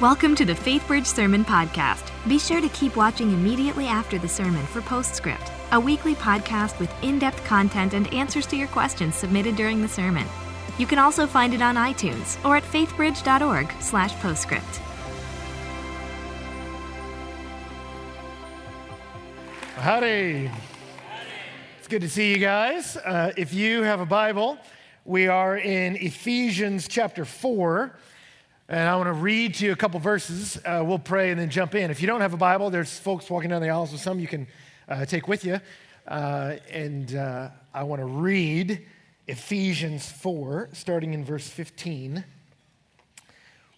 Welcome 0.00 0.34
to 0.36 0.46
the 0.46 0.54
FaithBridge 0.54 1.04
Sermon 1.04 1.44
Podcast. 1.44 2.10
Be 2.26 2.38
sure 2.38 2.62
to 2.62 2.70
keep 2.70 2.96
watching 2.96 3.32
immediately 3.32 3.86
after 3.86 4.18
the 4.18 4.26
sermon 4.26 4.64
for 4.64 4.80
Postscript, 4.80 5.52
a 5.72 5.78
weekly 5.78 6.14
podcast 6.14 6.80
with 6.80 6.90
in 7.04 7.18
depth 7.18 7.44
content 7.44 7.92
and 7.92 8.10
answers 8.14 8.46
to 8.46 8.56
your 8.56 8.68
questions 8.68 9.14
submitted 9.14 9.56
during 9.56 9.82
the 9.82 9.88
sermon. 9.88 10.26
You 10.78 10.86
can 10.86 10.98
also 10.98 11.26
find 11.26 11.52
it 11.52 11.60
on 11.60 11.74
iTunes 11.74 12.42
or 12.46 12.56
at 12.56 12.62
faithbridge.org/slash 12.62 14.14
postscript. 14.22 14.76
Howdy. 19.76 20.50
It's 21.78 21.88
good 21.88 22.00
to 22.00 22.08
see 22.08 22.30
you 22.30 22.38
guys. 22.38 22.96
Uh, 22.96 23.32
if 23.36 23.52
you 23.52 23.82
have 23.82 24.00
a 24.00 24.06
Bible, 24.06 24.56
we 25.04 25.28
are 25.28 25.58
in 25.58 25.96
Ephesians 25.96 26.88
chapter 26.88 27.26
4. 27.26 27.94
And 28.70 28.88
I 28.88 28.94
want 28.94 29.08
to 29.08 29.14
read 29.14 29.54
to 29.54 29.64
you 29.64 29.72
a 29.72 29.76
couple 29.76 29.98
verses. 29.98 30.56
Uh, 30.64 30.84
we'll 30.86 31.00
pray 31.00 31.32
and 31.32 31.40
then 31.40 31.50
jump 31.50 31.74
in. 31.74 31.90
If 31.90 32.00
you 32.00 32.06
don't 32.06 32.20
have 32.20 32.34
a 32.34 32.36
Bible, 32.36 32.70
there's 32.70 32.96
folks 32.96 33.28
walking 33.28 33.50
down 33.50 33.60
the 33.62 33.68
aisles 33.68 33.90
with 33.90 34.00
some 34.00 34.20
you 34.20 34.28
can 34.28 34.46
uh, 34.88 35.04
take 35.06 35.26
with 35.26 35.44
you. 35.44 35.58
Uh, 36.06 36.54
and 36.70 37.16
uh, 37.16 37.48
I 37.74 37.82
want 37.82 37.98
to 37.98 38.06
read 38.06 38.86
Ephesians 39.26 40.08
4, 40.08 40.68
starting 40.72 41.14
in 41.14 41.24
verse 41.24 41.48
15. 41.48 42.24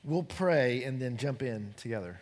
We'll 0.05 0.25
pray 0.25 0.85
and 0.85 1.01
then 1.01 1.17
jump 1.17 1.41
in 1.41 1.73
together. 1.79 2.21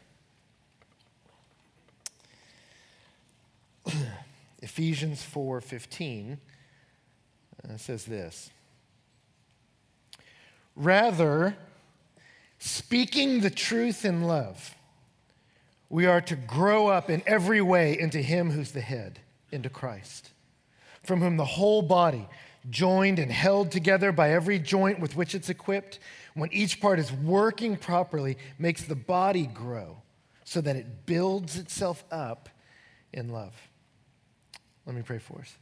Ephesians 4.63 5.27
4:15 5.35 6.39
uh, 7.65 7.77
says 7.77 8.05
this. 8.05 8.51
Rather, 10.77 11.57
speaking 12.61 13.41
the 13.41 13.51
truth 13.51 14.05
in 14.05 14.23
love, 14.23 14.75
we 15.89 16.07
are 16.07 16.21
to 16.21 16.37
grow 16.37 16.87
up 16.87 17.11
in 17.11 17.23
every 17.27 17.61
way 17.61 17.99
into 17.99 18.19
him 18.19 18.53
who's 18.53 18.71
the 18.71 18.81
head, 18.81 19.19
into 19.51 19.69
Christ, 19.69 20.31
from 21.03 21.21
whom 21.21 21.37
the 21.37 21.45
whole 21.45 21.83
body, 21.83 22.29
joined 22.69 23.19
and 23.19 23.33
held 23.33 23.73
together 23.73 24.13
by 24.13 24.31
every 24.31 24.59
joint 24.59 25.01
with 25.01 25.17
which 25.17 25.35
it's 25.35 25.49
equipped, 25.49 25.99
when 26.35 26.53
each 26.53 26.81
part 26.81 26.99
is 26.99 27.11
working 27.11 27.77
properly, 27.77 28.37
makes 28.59 28.85
the 28.85 28.95
body 28.95 29.47
grow 29.47 29.97
so 30.45 30.61
that 30.61 30.77
it 30.77 31.07
builds 31.07 31.57
itself 31.57 32.05
up 32.13 32.49
in 33.13 33.31
love. 33.31 33.55
Let 34.87 34.95
me 34.95 35.03
pray 35.03 35.19
for 35.19 35.41
us. 35.41 35.57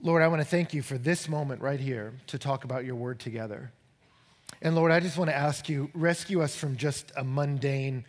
Lord, 0.00 0.22
I 0.22 0.28
want 0.28 0.42
to 0.42 0.46
thank 0.46 0.74
you 0.74 0.82
for 0.82 0.98
this 0.98 1.28
moment 1.28 1.60
right 1.60 1.80
here 1.80 2.12
to 2.28 2.38
talk 2.38 2.64
about 2.64 2.84
your 2.84 2.94
word 2.94 3.18
together. 3.18 3.72
And 4.60 4.74
Lord, 4.74 4.90
I 4.90 5.00
just 5.00 5.16
want 5.16 5.30
to 5.30 5.36
ask 5.36 5.68
you, 5.68 5.90
rescue 5.94 6.42
us 6.42 6.56
from 6.56 6.76
just 6.76 7.12
a 7.16 7.24
mundane 7.24 8.04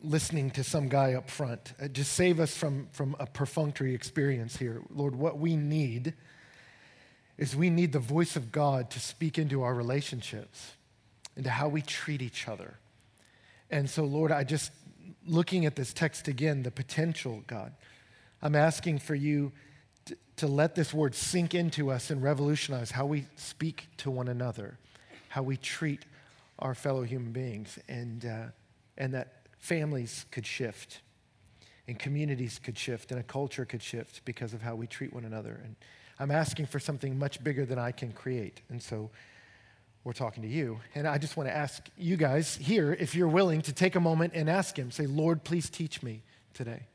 listening 0.00 0.50
to 0.50 0.64
some 0.64 0.88
guy 0.88 1.14
up 1.14 1.30
front. 1.30 1.72
Uh, 1.80 1.88
just 1.88 2.12
save 2.12 2.40
us 2.40 2.56
from, 2.56 2.88
from 2.92 3.16
a 3.18 3.26
perfunctory 3.26 3.94
experience 3.94 4.56
here. 4.56 4.82
Lord, 4.90 5.14
what 5.14 5.38
we 5.38 5.56
need 5.56 6.14
is 7.38 7.56
we 7.56 7.70
need 7.70 7.92
the 7.92 7.98
voice 7.98 8.36
of 8.36 8.52
God 8.52 8.90
to 8.90 9.00
speak 9.00 9.38
into 9.38 9.62
our 9.62 9.74
relationships, 9.74 10.72
into 11.36 11.50
how 11.50 11.68
we 11.68 11.82
treat 11.82 12.22
each 12.22 12.48
other. 12.48 12.74
And 13.70 13.88
so, 13.88 14.04
Lord, 14.04 14.30
I 14.30 14.44
just, 14.44 14.70
looking 15.26 15.66
at 15.66 15.74
this 15.74 15.92
text 15.92 16.28
again, 16.28 16.62
the 16.62 16.70
potential, 16.70 17.42
God, 17.46 17.72
I'm 18.42 18.54
asking 18.54 18.98
for 18.98 19.14
you 19.14 19.52
to, 20.04 20.16
to 20.36 20.46
let 20.46 20.74
this 20.74 20.92
word 20.92 21.14
sink 21.14 21.54
into 21.54 21.90
us 21.90 22.10
and 22.10 22.22
revolutionize 22.22 22.90
how 22.90 23.06
we 23.06 23.24
speak 23.36 23.88
to 23.98 24.10
one 24.10 24.28
another, 24.28 24.78
how 25.34 25.42
we 25.42 25.56
treat 25.56 26.04
our 26.60 26.76
fellow 26.76 27.02
human 27.02 27.32
beings, 27.32 27.76
and, 27.88 28.24
uh, 28.24 28.44
and 28.96 29.12
that 29.12 29.48
families 29.58 30.26
could 30.30 30.46
shift, 30.46 31.00
and 31.88 31.98
communities 31.98 32.60
could 32.62 32.78
shift, 32.78 33.10
and 33.10 33.18
a 33.18 33.22
culture 33.24 33.64
could 33.64 33.82
shift 33.82 34.24
because 34.24 34.54
of 34.54 34.62
how 34.62 34.76
we 34.76 34.86
treat 34.86 35.12
one 35.12 35.24
another. 35.24 35.60
And 35.64 35.74
I'm 36.20 36.30
asking 36.30 36.66
for 36.66 36.78
something 36.78 37.18
much 37.18 37.42
bigger 37.42 37.66
than 37.66 37.80
I 37.80 37.90
can 37.90 38.12
create. 38.12 38.60
And 38.68 38.80
so 38.80 39.10
we're 40.04 40.12
talking 40.12 40.44
to 40.44 40.48
you. 40.48 40.78
And 40.94 41.04
I 41.08 41.18
just 41.18 41.36
want 41.36 41.48
to 41.48 41.56
ask 41.56 41.84
you 41.98 42.16
guys 42.16 42.54
here 42.54 42.92
if 42.92 43.16
you're 43.16 43.26
willing 43.26 43.60
to 43.62 43.72
take 43.72 43.96
a 43.96 44.00
moment 44.00 44.34
and 44.36 44.48
ask 44.48 44.78
Him, 44.78 44.92
say, 44.92 45.06
Lord, 45.06 45.42
please 45.42 45.68
teach 45.68 46.00
me 46.00 46.22
today. 46.52 46.86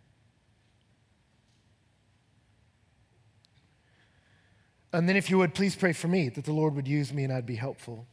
And 4.94 5.10
then, 5.10 5.18
if 5.18 5.30
you 5.30 5.40
would, 5.40 5.54
please 5.54 5.76
pray 5.76 5.92
for 5.92 6.08
me 6.08 6.30
that 6.30 6.46
the 6.46 6.54
Lord 6.54 6.74
would 6.76 6.88
use 6.88 7.12
me 7.12 7.26
and 7.26 7.34
I'd 7.34 7.46
be 7.46 7.56
helpful. 7.58 8.08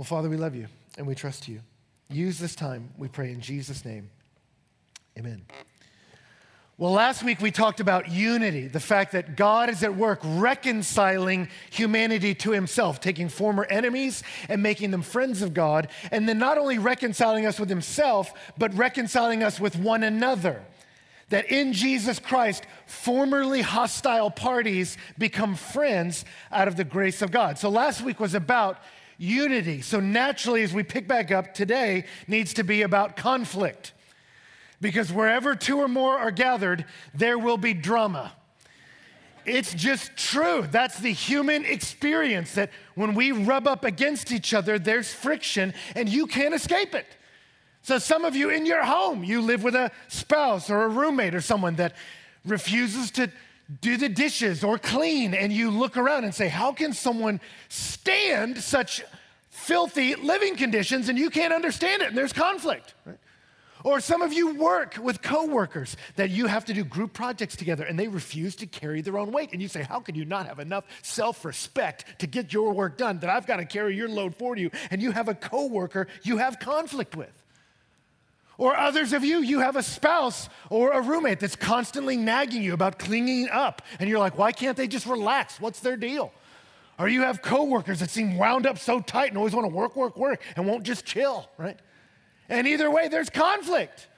Well, 0.00 0.06
Father, 0.06 0.30
we 0.30 0.38
love 0.38 0.54
you 0.54 0.66
and 0.96 1.06
we 1.06 1.14
trust 1.14 1.46
you. 1.46 1.60
Use 2.08 2.38
this 2.38 2.54
time, 2.54 2.88
we 2.96 3.06
pray 3.06 3.32
in 3.32 3.42
Jesus' 3.42 3.84
name. 3.84 4.08
Amen. 5.18 5.42
Well, 6.78 6.92
last 6.92 7.22
week 7.22 7.42
we 7.42 7.50
talked 7.50 7.80
about 7.80 8.10
unity, 8.10 8.66
the 8.66 8.80
fact 8.80 9.12
that 9.12 9.36
God 9.36 9.68
is 9.68 9.82
at 9.82 9.94
work 9.94 10.20
reconciling 10.24 11.48
humanity 11.68 12.34
to 12.36 12.50
himself, 12.50 13.02
taking 13.02 13.28
former 13.28 13.66
enemies 13.66 14.22
and 14.48 14.62
making 14.62 14.90
them 14.90 15.02
friends 15.02 15.42
of 15.42 15.52
God, 15.52 15.88
and 16.10 16.26
then 16.26 16.38
not 16.38 16.56
only 16.56 16.78
reconciling 16.78 17.44
us 17.44 17.60
with 17.60 17.68
himself, 17.68 18.32
but 18.56 18.72
reconciling 18.72 19.42
us 19.42 19.60
with 19.60 19.76
one 19.76 20.02
another. 20.02 20.62
That 21.28 21.52
in 21.52 21.74
Jesus 21.74 22.18
Christ, 22.18 22.64
formerly 22.86 23.60
hostile 23.60 24.30
parties 24.30 24.96
become 25.18 25.56
friends 25.56 26.24
out 26.50 26.68
of 26.68 26.76
the 26.76 26.84
grace 26.84 27.20
of 27.20 27.30
God. 27.30 27.58
So 27.58 27.68
last 27.68 28.00
week 28.00 28.18
was 28.18 28.34
about 28.34 28.78
unity. 29.20 29.82
So 29.82 30.00
naturally, 30.00 30.62
as 30.62 30.72
we 30.72 30.82
pick 30.82 31.06
back 31.06 31.30
up, 31.30 31.52
today 31.52 32.06
needs 32.26 32.54
to 32.54 32.64
be 32.64 32.82
about 32.82 33.16
conflict. 33.16 33.92
Because 34.80 35.12
wherever 35.12 35.54
two 35.54 35.78
or 35.78 35.88
more 35.88 36.18
are 36.18 36.30
gathered, 36.30 36.86
there 37.14 37.38
will 37.38 37.58
be 37.58 37.74
drama. 37.74 38.32
It's 39.44 39.74
just 39.74 40.16
true. 40.16 40.66
That's 40.70 40.98
the 40.98 41.12
human 41.12 41.66
experience 41.66 42.54
that 42.54 42.70
when 42.94 43.14
we 43.14 43.32
rub 43.32 43.68
up 43.68 43.84
against 43.84 44.32
each 44.32 44.54
other, 44.54 44.78
there's 44.78 45.12
friction 45.12 45.74
and 45.94 46.08
you 46.08 46.26
can't 46.26 46.54
escape 46.54 46.94
it. 46.94 47.06
So, 47.82 47.98
some 47.98 48.24
of 48.24 48.36
you 48.36 48.50
in 48.50 48.66
your 48.66 48.84
home, 48.84 49.24
you 49.24 49.40
live 49.40 49.62
with 49.62 49.74
a 49.74 49.90
spouse 50.08 50.70
or 50.70 50.82
a 50.82 50.88
roommate 50.88 51.34
or 51.34 51.40
someone 51.40 51.76
that 51.76 51.94
refuses 52.44 53.10
to 53.12 53.30
do 53.80 53.96
the 53.96 54.08
dishes 54.08 54.64
or 54.64 54.78
clean, 54.78 55.34
and 55.34 55.52
you 55.52 55.70
look 55.70 55.96
around 55.96 56.24
and 56.24 56.34
say, 56.34 56.48
How 56.48 56.72
can 56.72 56.92
someone 56.92 57.40
stand 57.68 58.58
such 58.58 59.02
filthy 59.50 60.14
living 60.14 60.56
conditions 60.56 61.08
and 61.08 61.18
you 61.18 61.30
can't 61.30 61.52
understand 61.52 62.02
it? 62.02 62.08
And 62.08 62.18
there's 62.18 62.32
conflict. 62.32 62.94
Right? 63.04 63.18
Or 63.82 64.00
some 64.00 64.20
of 64.20 64.32
you 64.32 64.54
work 64.54 64.98
with 65.00 65.22
coworkers 65.22 65.96
that 66.16 66.30
you 66.30 66.46
have 66.46 66.66
to 66.66 66.74
do 66.74 66.84
group 66.84 67.14
projects 67.14 67.56
together 67.56 67.84
and 67.84 67.98
they 67.98 68.08
refuse 68.08 68.54
to 68.56 68.66
carry 68.66 69.00
their 69.00 69.16
own 69.16 69.32
weight. 69.32 69.52
And 69.52 69.62
you 69.62 69.68
say, 69.68 69.82
How 69.82 70.00
can 70.00 70.14
you 70.14 70.24
not 70.24 70.46
have 70.46 70.58
enough 70.58 70.84
self 71.02 71.44
respect 71.44 72.18
to 72.18 72.26
get 72.26 72.52
your 72.52 72.72
work 72.72 72.98
done 72.98 73.20
that 73.20 73.30
I've 73.30 73.46
got 73.46 73.56
to 73.56 73.64
carry 73.64 73.96
your 73.96 74.08
load 74.08 74.34
for 74.34 74.56
you? 74.56 74.70
And 74.90 75.00
you 75.00 75.12
have 75.12 75.28
a 75.28 75.34
coworker 75.34 76.08
you 76.22 76.38
have 76.38 76.58
conflict 76.58 77.16
with. 77.16 77.32
Or 78.60 78.76
others 78.76 79.14
of 79.14 79.24
you, 79.24 79.38
you 79.38 79.60
have 79.60 79.76
a 79.76 79.82
spouse 79.82 80.50
or 80.68 80.92
a 80.92 81.00
roommate 81.00 81.40
that's 81.40 81.56
constantly 81.56 82.18
nagging 82.18 82.62
you 82.62 82.74
about 82.74 82.98
cleaning 82.98 83.48
up. 83.48 83.80
And 83.98 84.06
you're 84.06 84.18
like, 84.18 84.36
Why 84.36 84.52
can't 84.52 84.76
they 84.76 84.86
just 84.86 85.06
relax? 85.06 85.58
What's 85.58 85.80
their 85.80 85.96
deal? 85.96 86.30
Or 86.98 87.08
you 87.08 87.22
have 87.22 87.40
coworkers 87.40 88.00
that 88.00 88.10
seem 88.10 88.36
wound 88.36 88.66
up 88.66 88.78
so 88.78 89.00
tight 89.00 89.30
and 89.30 89.38
always 89.38 89.54
want 89.54 89.64
to 89.64 89.74
work, 89.74 89.96
work, 89.96 90.18
work 90.18 90.42
and 90.56 90.66
won't 90.66 90.84
just 90.84 91.06
chill, 91.06 91.48
right? 91.56 91.78
And 92.50 92.68
either 92.68 92.90
way, 92.90 93.08
there's 93.08 93.30
conflict. 93.30 94.08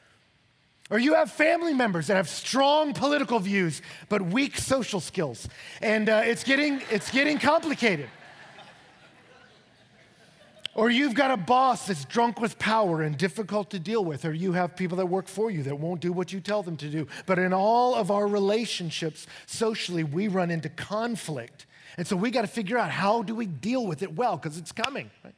Or 0.91 0.98
you 0.98 1.14
have 1.14 1.30
family 1.30 1.72
members 1.72 2.09
that 2.09 2.16
have 2.16 2.28
strong 2.28 2.94
political 2.94 3.38
views 3.38 3.80
but 4.09 4.22
weak 4.22 4.59
social 4.59 4.98
skills. 4.98 5.48
And 5.80 6.09
uh, 6.09 6.22
it's, 6.24 6.42
getting, 6.42 6.82
it's 6.91 7.12
getting 7.12 7.38
complicated. 7.38 8.09
Or 10.74 10.89
you've 10.91 11.15
got 11.15 11.30
a 11.30 11.36
boss 11.36 11.86
that's 11.86 12.07
drunk 12.07 12.41
with 12.41 12.59
power 12.59 13.03
and 13.03 13.16
difficult 13.16 13.71
to 13.71 13.78
deal 13.78 14.04
with. 14.04 14.24
Or 14.24 14.33
you 14.33 14.53
have 14.53 14.74
people 14.74 14.97
that 14.98 15.07
work 15.07 15.28
for 15.28 15.51
you 15.51 15.63
that 15.65 15.78
won't 15.78 16.01
do 16.01 16.13
what 16.13 16.33
you 16.33 16.41
tell 16.41 16.63
them 16.63 16.78
to 16.78 16.89
do. 16.89 17.07
But 17.27 17.39
in 17.39 17.53
all 17.53 17.95
of 17.95 18.10
our 18.10 18.27
relationships, 18.27 19.27
socially, 19.47 20.03
we 20.03 20.28
run 20.28 20.51
into 20.51 20.71
conflict. 20.71 21.66
And 21.98 22.07
so 22.07 22.16
we 22.16 22.30
got 22.30 22.42
to 22.42 22.47
figure 22.47 22.78
out 22.78 22.91
how 22.91 23.22
do 23.22 23.34
we 23.34 23.45
deal 23.45 23.86
with 23.86 24.03
it 24.03 24.16
well 24.16 24.39
because 24.39 24.57
it's 24.57 24.72
coming. 24.72 25.10
Right? 25.22 25.34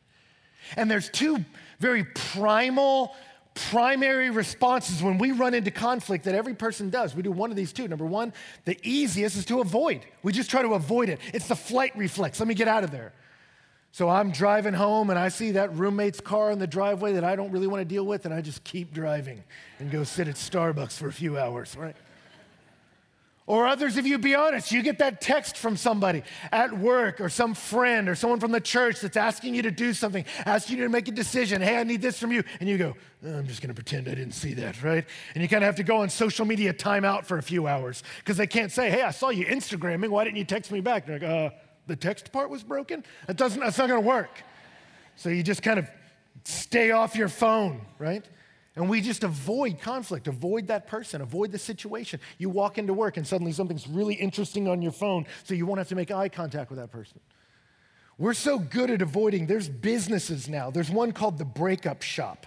And 0.76 0.88
there's 0.88 1.10
two 1.10 1.44
very 1.80 2.04
primal, 2.04 3.12
primary 3.54 4.30
responses 4.30 5.02
when 5.02 5.18
we 5.18 5.32
run 5.32 5.52
into 5.52 5.72
conflict 5.72 6.24
that 6.26 6.36
every 6.36 6.54
person 6.54 6.90
does. 6.90 7.16
We 7.16 7.22
do 7.22 7.32
one 7.32 7.50
of 7.50 7.56
these 7.56 7.72
two. 7.72 7.88
Number 7.88 8.06
one, 8.06 8.32
the 8.66 8.78
easiest 8.84 9.36
is 9.36 9.44
to 9.46 9.60
avoid. 9.60 10.02
We 10.22 10.32
just 10.32 10.48
try 10.48 10.62
to 10.62 10.74
avoid 10.74 11.08
it. 11.08 11.18
It's 11.32 11.48
the 11.48 11.56
flight 11.56 11.96
reflex. 11.96 12.38
Let 12.38 12.46
me 12.46 12.54
get 12.54 12.68
out 12.68 12.84
of 12.84 12.92
there. 12.92 13.12
So 13.94 14.08
I'm 14.08 14.32
driving 14.32 14.74
home 14.74 15.10
and 15.10 15.16
I 15.16 15.28
see 15.28 15.52
that 15.52 15.72
roommate's 15.72 16.20
car 16.20 16.50
in 16.50 16.58
the 16.58 16.66
driveway 16.66 17.12
that 17.12 17.22
I 17.22 17.36
don't 17.36 17.52
really 17.52 17.68
want 17.68 17.80
to 17.80 17.84
deal 17.84 18.04
with, 18.04 18.24
and 18.24 18.34
I 18.34 18.40
just 18.40 18.64
keep 18.64 18.92
driving 18.92 19.44
and 19.78 19.88
go 19.88 20.02
sit 20.02 20.26
at 20.26 20.34
Starbucks 20.34 20.94
for 20.94 21.06
a 21.06 21.12
few 21.12 21.38
hours, 21.38 21.76
right? 21.76 21.94
Or 23.46 23.68
others 23.68 23.96
of 23.96 24.04
you, 24.04 24.18
be 24.18 24.34
honest, 24.34 24.72
you 24.72 24.82
get 24.82 24.98
that 24.98 25.20
text 25.20 25.56
from 25.56 25.76
somebody 25.76 26.24
at 26.50 26.76
work 26.76 27.20
or 27.20 27.28
some 27.28 27.54
friend 27.54 28.08
or 28.08 28.16
someone 28.16 28.40
from 28.40 28.50
the 28.50 28.60
church 28.60 29.00
that's 29.00 29.16
asking 29.16 29.54
you 29.54 29.62
to 29.62 29.70
do 29.70 29.92
something, 29.92 30.24
asking 30.44 30.78
you 30.78 30.82
to 30.82 30.90
make 30.90 31.06
a 31.06 31.12
decision. 31.12 31.62
Hey, 31.62 31.76
I 31.76 31.84
need 31.84 32.02
this 32.02 32.18
from 32.18 32.32
you. 32.32 32.42
And 32.58 32.68
you 32.68 32.76
go, 32.76 32.96
oh, 33.24 33.32
I'm 33.32 33.46
just 33.46 33.62
going 33.62 33.68
to 33.68 33.74
pretend 33.74 34.08
I 34.08 34.16
didn't 34.16 34.34
see 34.34 34.54
that, 34.54 34.82
right? 34.82 35.06
And 35.36 35.42
you 35.42 35.48
kind 35.48 35.62
of 35.62 35.66
have 35.66 35.76
to 35.76 35.84
go 35.84 35.98
on 35.98 36.10
social 36.10 36.46
media 36.46 36.74
timeout 36.74 37.26
for 37.26 37.38
a 37.38 37.42
few 37.44 37.68
hours 37.68 38.02
because 38.18 38.38
they 38.38 38.48
can't 38.48 38.72
say, 38.72 38.90
hey, 38.90 39.02
I 39.02 39.12
saw 39.12 39.28
you 39.28 39.46
Instagramming. 39.46 40.08
Why 40.08 40.24
didn't 40.24 40.38
you 40.38 40.44
text 40.44 40.72
me 40.72 40.80
back? 40.80 41.06
They're 41.06 41.20
like, 41.20 41.28
uh, 41.28 41.50
the 41.86 41.96
text 41.96 42.32
part 42.32 42.50
was 42.50 42.62
broken? 42.62 43.04
That 43.26 43.36
doesn't, 43.36 43.60
that's 43.60 43.78
not 43.78 43.88
going 43.88 44.02
to 44.02 44.06
work. 44.06 44.42
So 45.16 45.28
you 45.28 45.42
just 45.42 45.62
kind 45.62 45.78
of 45.78 45.88
stay 46.44 46.90
off 46.90 47.16
your 47.16 47.28
phone, 47.28 47.82
right? 47.98 48.24
And 48.76 48.88
we 48.88 49.00
just 49.00 49.22
avoid 49.22 49.80
conflict, 49.80 50.26
avoid 50.26 50.66
that 50.66 50.88
person, 50.88 51.20
avoid 51.20 51.52
the 51.52 51.58
situation. 51.58 52.18
You 52.38 52.50
walk 52.50 52.76
into 52.76 52.92
work 52.92 53.16
and 53.16 53.26
suddenly 53.26 53.52
something's 53.52 53.86
really 53.86 54.14
interesting 54.14 54.66
on 54.66 54.82
your 54.82 54.92
phone, 54.92 55.26
so 55.44 55.54
you 55.54 55.64
won't 55.64 55.78
have 55.78 55.88
to 55.88 55.94
make 55.94 56.10
eye 56.10 56.28
contact 56.28 56.70
with 56.70 56.80
that 56.80 56.90
person. 56.90 57.20
We're 58.18 58.34
so 58.34 58.58
good 58.58 58.90
at 58.90 59.02
avoiding, 59.02 59.46
there's 59.46 59.68
businesses 59.68 60.48
now. 60.48 60.70
There's 60.70 60.90
one 60.90 61.12
called 61.12 61.38
the 61.38 61.44
Breakup 61.44 62.02
Shop. 62.02 62.46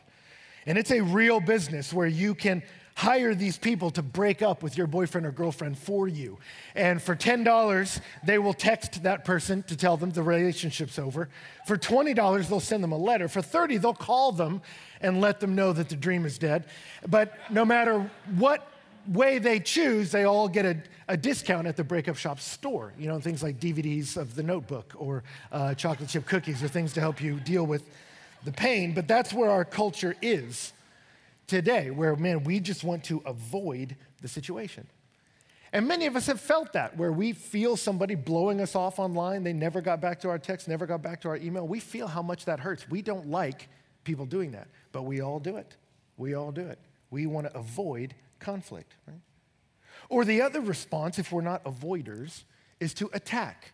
And 0.66 0.78
it's 0.78 0.92
a 0.92 1.01
real 1.01 1.39
business 1.39 1.94
where 1.94 2.07
you 2.07 2.36
can 2.36 2.62
hire 2.98 3.36
these 3.36 3.60
people 3.60 3.92
to 3.92 4.02
break 4.02 4.42
up 4.42 4.64
with 4.64 4.76
your 4.76 4.88
boyfriend 4.88 5.28
or 5.28 5.32
girlfriend 5.32 5.78
for 5.78 6.08
you. 6.08 6.36
And 6.74 7.00
for 7.00 7.16
$10, 7.16 8.02
they 8.26 8.40
will 8.40 8.56
text 8.56 9.04
that 9.04 9.24
person 9.24 9.62
to 9.64 9.78
tell 9.78 9.98
them 9.98 10.10
the 10.10 10.24
relationship's 10.24 10.98
over. 10.98 11.30
For 11.68 11.78
$20, 11.78 12.50
they'll 12.50 12.60
send 12.60 12.84
them 12.84 12.94
a 12.94 12.98
letter. 12.98 13.28
For 13.28 13.44
30, 13.44 13.78
they'll 13.78 13.94
call 13.94 14.32
them 14.32 14.64
and 15.00 15.22
let 15.22 15.40
them 15.40 15.54
know 15.54 15.74
that 15.74 15.90
the 15.90 15.96
dream 15.96 16.26
is 16.26 16.40
dead. 16.40 16.66
But 17.08 17.38
no 17.52 17.64
matter 17.64 18.10
what 18.36 18.68
way 19.08 19.38
they 19.38 19.60
choose, 19.60 20.10
they 20.10 20.24
all 20.24 20.50
get 20.50 20.66
a, 20.66 20.78
a 21.08 21.16
discount 21.16 21.68
at 21.68 21.78
the 21.78 21.84
breakup 21.84 22.18
shop 22.18 22.40
store. 22.40 22.94
You 22.98 23.10
know, 23.10 23.20
things 23.20 23.44
like 23.44 23.60
DVDs 23.60 24.18
of 24.18 24.34
the 24.34 24.42
notebook 24.42 24.96
or 24.98 25.24
uh, 25.52 25.76
chocolate 25.76 26.10
chip 26.10 26.26
cookies 26.26 26.64
or 26.64 26.68
things 26.68 26.94
to 26.94 27.00
help 27.00 27.22
you 27.22 27.40
deal 27.42 27.68
with 27.68 27.84
the 28.44 28.52
pain. 28.52 28.96
But 28.96 29.08
that's 29.08 29.34
where 29.34 29.52
our 29.52 29.66
culture 29.66 30.16
is 30.20 30.74
today, 31.48 31.90
where, 31.90 32.16
man, 32.16 32.44
we 32.44 32.60
just 32.60 32.84
want 32.84 33.06
to 33.06 33.22
avoid 33.26 33.96
the 34.22 34.28
situation. 34.28 34.88
And 35.74 35.88
many 35.88 36.06
of 36.06 36.16
us 36.16 36.28
have 36.28 36.40
felt 36.40 36.74
that, 36.74 36.96
where 36.98 37.12
we 37.12 37.34
feel 37.34 37.76
somebody 37.76 38.16
blowing 38.16 38.62
us 38.62 38.76
off 38.76 39.00
online. 39.00 39.44
They 39.44 39.54
never 39.54 39.82
got 39.82 40.00
back 40.00 40.22
to 40.22 40.30
our 40.30 40.40
text, 40.40 40.68
never 40.68 40.86
got 40.86 41.02
back 41.02 41.22
to 41.22 41.30
our 41.30 41.38
email. 41.38 41.68
We 41.68 41.80
feel 41.80 42.08
how 42.08 42.22
much 42.22 42.46
that 42.46 42.60
hurts. 42.60 42.90
We 42.90 43.02
don't 43.02 43.30
like 43.30 43.68
people 44.04 44.26
doing 44.26 44.52
that, 44.52 44.68
but 44.92 45.04
we 45.04 45.22
all 45.22 45.40
do 45.40 45.58
it. 45.58 45.76
We 46.16 46.36
all 46.36 46.52
do 46.52 46.62
it. 46.62 46.80
We 47.10 47.26
want 47.26 47.48
to 47.48 47.58
avoid 47.58 48.16
conflict, 48.40 48.96
right? 49.08 49.20
Or 50.10 50.24
the 50.24 50.42
other 50.42 50.62
response, 50.62 51.20
if 51.20 51.32
we're 51.32 51.42
not 51.42 51.66
avoiders, 51.66 52.44
is 52.80 52.94
to 52.96 53.10
attack. 53.14 53.74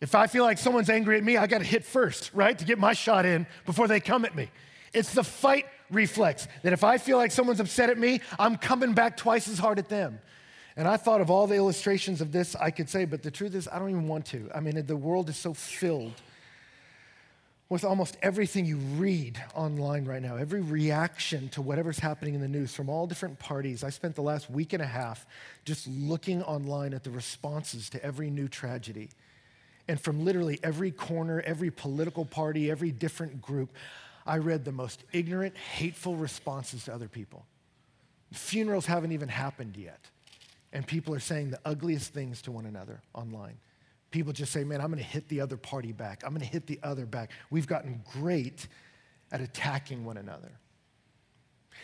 If 0.00 0.14
I 0.14 0.26
feel 0.26 0.44
like 0.44 0.58
someone's 0.58 0.90
angry 0.90 1.16
at 1.16 1.24
me, 1.24 1.36
I 1.36 1.46
got 1.46 1.58
to 1.58 1.64
hit 1.64 1.84
first, 1.84 2.32
right, 2.34 2.58
to 2.58 2.64
get 2.64 2.78
my 2.78 2.92
shot 2.92 3.24
in 3.24 3.46
before 3.64 3.86
they 3.86 4.00
come 4.00 4.24
at 4.24 4.34
me. 4.34 4.50
It's 4.92 5.14
the 5.14 5.24
fight 5.24 5.66
reflex 5.90 6.48
that 6.62 6.72
if 6.72 6.84
I 6.84 6.98
feel 6.98 7.16
like 7.16 7.30
someone's 7.30 7.60
upset 7.60 7.90
at 7.90 7.98
me, 7.98 8.20
I'm 8.38 8.56
coming 8.56 8.92
back 8.92 9.16
twice 9.16 9.48
as 9.48 9.58
hard 9.58 9.78
at 9.78 9.88
them. 9.88 10.18
And 10.76 10.88
I 10.88 10.96
thought 10.96 11.20
of 11.20 11.30
all 11.30 11.46
the 11.46 11.54
illustrations 11.54 12.20
of 12.20 12.32
this 12.32 12.56
I 12.56 12.70
could 12.70 12.88
say, 12.88 13.04
but 13.04 13.22
the 13.22 13.30
truth 13.30 13.54
is, 13.54 13.68
I 13.68 13.78
don't 13.78 13.90
even 13.90 14.08
want 14.08 14.26
to. 14.26 14.50
I 14.54 14.60
mean, 14.60 14.84
the 14.86 14.96
world 14.96 15.28
is 15.28 15.36
so 15.36 15.54
filled 15.54 16.14
with 17.68 17.84
almost 17.84 18.16
everything 18.22 18.66
you 18.66 18.76
read 18.76 19.42
online 19.54 20.04
right 20.04 20.20
now, 20.20 20.36
every 20.36 20.60
reaction 20.60 21.48
to 21.48 21.62
whatever's 21.62 21.98
happening 21.98 22.34
in 22.34 22.40
the 22.40 22.48
news 22.48 22.74
from 22.74 22.90
all 22.90 23.06
different 23.06 23.38
parties. 23.38 23.82
I 23.82 23.90
spent 23.90 24.14
the 24.14 24.22
last 24.22 24.50
week 24.50 24.74
and 24.74 24.82
a 24.82 24.86
half 24.86 25.26
just 25.64 25.86
looking 25.86 26.42
online 26.42 26.92
at 26.92 27.04
the 27.04 27.10
responses 27.10 27.88
to 27.90 28.04
every 28.04 28.28
new 28.30 28.48
tragedy. 28.48 29.08
And 29.88 30.00
from 30.00 30.24
literally 30.24 30.58
every 30.62 30.90
corner, 30.90 31.40
every 31.40 31.70
political 31.70 32.24
party, 32.24 32.70
every 32.70 32.90
different 32.90 33.40
group, 33.40 33.70
I 34.26 34.38
read 34.38 34.64
the 34.64 34.72
most 34.72 35.04
ignorant, 35.12 35.56
hateful 35.56 36.16
responses 36.16 36.84
to 36.84 36.94
other 36.94 37.08
people. 37.08 37.44
Funerals 38.32 38.86
haven't 38.86 39.12
even 39.12 39.28
happened 39.28 39.76
yet. 39.76 40.00
And 40.72 40.86
people 40.86 41.14
are 41.14 41.20
saying 41.20 41.50
the 41.50 41.60
ugliest 41.64 42.12
things 42.12 42.42
to 42.42 42.52
one 42.52 42.66
another 42.66 43.00
online. 43.14 43.58
People 44.10 44.32
just 44.32 44.52
say, 44.52 44.64
man, 44.64 44.80
I'm 44.80 44.88
going 44.88 44.98
to 44.98 45.04
hit 45.04 45.28
the 45.28 45.40
other 45.40 45.56
party 45.56 45.92
back. 45.92 46.22
I'm 46.24 46.30
going 46.30 46.40
to 46.40 46.46
hit 46.46 46.66
the 46.66 46.80
other 46.82 47.06
back. 47.06 47.30
We've 47.50 47.66
gotten 47.66 48.02
great 48.12 48.66
at 49.30 49.40
attacking 49.40 50.04
one 50.04 50.16
another. 50.16 50.52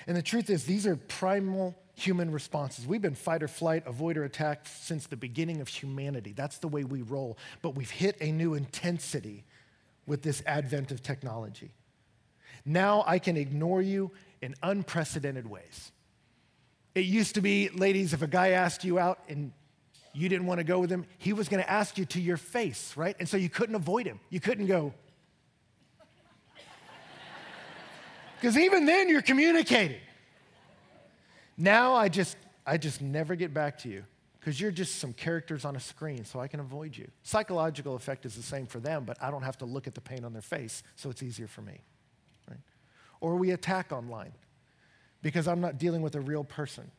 And 0.07 0.17
the 0.17 0.23
truth 0.23 0.51
is, 0.51 0.65
these 0.65 0.87
are 0.87 0.97
primal 0.97 1.77
human 1.95 2.31
responses. 2.33 2.87
We've 2.87 3.03
been 3.03 3.15
fight 3.15 3.43
or 3.43 3.49
flight, 3.49 3.85
avoid 3.87 4.17
or 4.17 4.25
attack 4.25 4.67
since 4.67 5.07
the 5.07 5.17
beginning 5.17 5.61
of 5.61 5.69
humanity. 5.69 6.33
That's 6.33 6.59
the 6.59 6.69
way 6.69 6.85
we 6.85 7.03
roll. 7.03 7.37
But 7.63 7.75
we've 7.75 7.91
hit 7.91 8.17
a 8.21 8.33
new 8.33 8.55
intensity 8.55 9.45
with 10.07 10.23
this 10.23 10.43
advent 10.47 10.91
of 10.91 11.03
technology. 11.03 11.75
Now 12.65 13.05
I 13.07 13.19
can 13.19 13.37
ignore 13.37 13.83
you 13.83 14.11
in 14.43 14.55
unprecedented 14.63 15.49
ways. 15.49 15.93
It 16.95 17.05
used 17.05 17.35
to 17.37 17.41
be, 17.41 17.69
ladies, 17.69 18.13
if 18.13 18.23
a 18.23 18.27
guy 18.27 18.51
asked 18.51 18.85
you 18.85 18.99
out 18.99 19.21
and 19.29 19.53
you 20.13 20.29
didn't 20.29 20.47
want 20.47 20.59
to 20.59 20.65
go 20.65 20.81
with 20.81 20.91
him, 20.91 21.07
he 21.19 21.33
was 21.33 21.49
going 21.49 21.63
to 21.63 21.71
ask 21.71 21.97
you 21.97 22.05
to 22.07 22.21
your 22.21 22.37
face, 22.37 22.97
right? 22.97 23.15
And 23.19 23.29
so 23.29 23.37
you 23.37 23.49
couldn't 23.49 23.77
avoid 23.77 24.07
him. 24.07 24.19
You 24.29 24.41
couldn't 24.41 24.67
go. 24.67 24.93
Because 28.41 28.57
even 28.57 28.87
then 28.87 29.11
you're 29.11 29.21
communicating. 29.21 30.01
Now 31.59 31.95
I 31.95 32.09
just 32.09 32.39
I 32.67 32.79
just 32.79 33.03
never 33.03 33.35
get 33.35 33.53
back 33.53 33.77
to 33.81 33.91
you 33.91 34.05
because 34.39 34.59
you're 34.59 34.71
just 34.71 34.99
some 34.99 35.13
characters 35.13 35.67
on 35.67 35.77
a 35.77 35.81
screen, 35.81 36.25
so 36.25 36.41
I 36.41 36.49
can 36.49 36.59
avoid 36.59 36.97
you. 36.97 37.11
Psychological 37.23 37.95
effect 37.97 38.25
is 38.25 38.35
the 38.35 38.43
same 38.43 38.67
for 38.67 38.81
them, 38.81 39.05
but 39.05 39.19
I 39.23 39.31
don't 39.31 39.43
have 39.43 39.59
to 39.59 39.67
look 39.67 39.87
at 39.87 39.95
the 39.95 40.01
pain 40.01 40.25
on 40.25 40.33
their 40.33 40.41
face, 40.41 40.83
so 40.97 41.11
it's 41.11 41.23
easier 41.23 41.47
for 41.47 41.61
me 41.61 41.81
or 43.21 43.37
we 43.37 43.51
attack 43.51 43.93
online 43.93 44.33
because 45.23 45.47
I'm 45.47 45.61
not 45.61 45.79
dealing 45.79 46.03
with 46.03 46.15
a 46.15 46.21
real 46.21 46.45
person. 46.45 46.91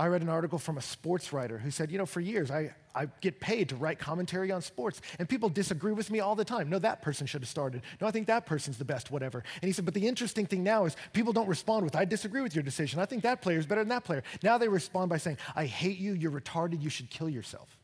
I 0.00 0.06
read 0.06 0.22
an 0.22 0.30
article 0.30 0.58
from 0.58 0.78
a 0.78 0.80
sports 0.80 1.30
writer 1.30 1.58
who 1.58 1.70
said, 1.70 1.90
You 1.90 1.98
know, 1.98 2.06
for 2.06 2.20
years 2.20 2.50
I, 2.50 2.74
I 2.94 3.06
get 3.20 3.38
paid 3.38 3.68
to 3.68 3.76
write 3.76 3.98
commentary 3.98 4.50
on 4.50 4.62
sports, 4.62 5.02
and 5.18 5.28
people 5.28 5.50
disagree 5.50 5.92
with 5.92 6.10
me 6.10 6.20
all 6.20 6.34
the 6.34 6.44
time. 6.44 6.70
No, 6.70 6.78
that 6.78 7.02
person 7.02 7.26
should 7.26 7.42
have 7.42 7.50
started. 7.50 7.82
No, 8.00 8.06
I 8.06 8.10
think 8.10 8.26
that 8.28 8.46
person's 8.46 8.78
the 8.78 8.84
best, 8.84 9.10
whatever. 9.10 9.44
And 9.60 9.68
he 9.68 9.72
said, 9.72 9.84
But 9.84 9.92
the 9.92 10.08
interesting 10.08 10.46
thing 10.46 10.62
now 10.62 10.86
is 10.86 10.96
people 11.12 11.34
don't 11.34 11.48
respond 11.48 11.84
with, 11.84 11.96
I 11.96 12.06
disagree 12.06 12.40
with 12.40 12.54
your 12.54 12.62
decision. 12.62 12.98
I 12.98 13.04
think 13.04 13.22
that 13.24 13.42
player 13.42 13.58
is 13.58 13.66
better 13.66 13.82
than 13.82 13.90
that 13.90 14.04
player. 14.04 14.22
Now 14.42 14.56
they 14.56 14.68
respond 14.68 15.10
by 15.10 15.18
saying, 15.18 15.36
I 15.54 15.66
hate 15.66 15.98
you, 15.98 16.14
you're 16.14 16.30
retarded, 16.30 16.80
you 16.80 16.90
should 16.90 17.10
kill 17.10 17.28
yourself. 17.28 17.76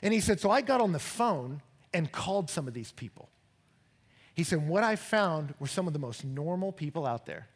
And 0.00 0.14
he 0.14 0.20
said, 0.20 0.40
So 0.40 0.50
I 0.50 0.62
got 0.62 0.80
on 0.80 0.92
the 0.92 0.98
phone 0.98 1.60
and 1.92 2.10
called 2.10 2.48
some 2.48 2.66
of 2.66 2.72
these 2.72 2.92
people. 2.92 3.28
He 4.38 4.44
said, 4.44 4.68
What 4.68 4.84
I 4.84 4.94
found 4.94 5.52
were 5.58 5.66
some 5.66 5.88
of 5.88 5.92
the 5.92 5.98
most 5.98 6.24
normal 6.24 6.70
people 6.70 7.04
out 7.04 7.26
there. 7.26 7.48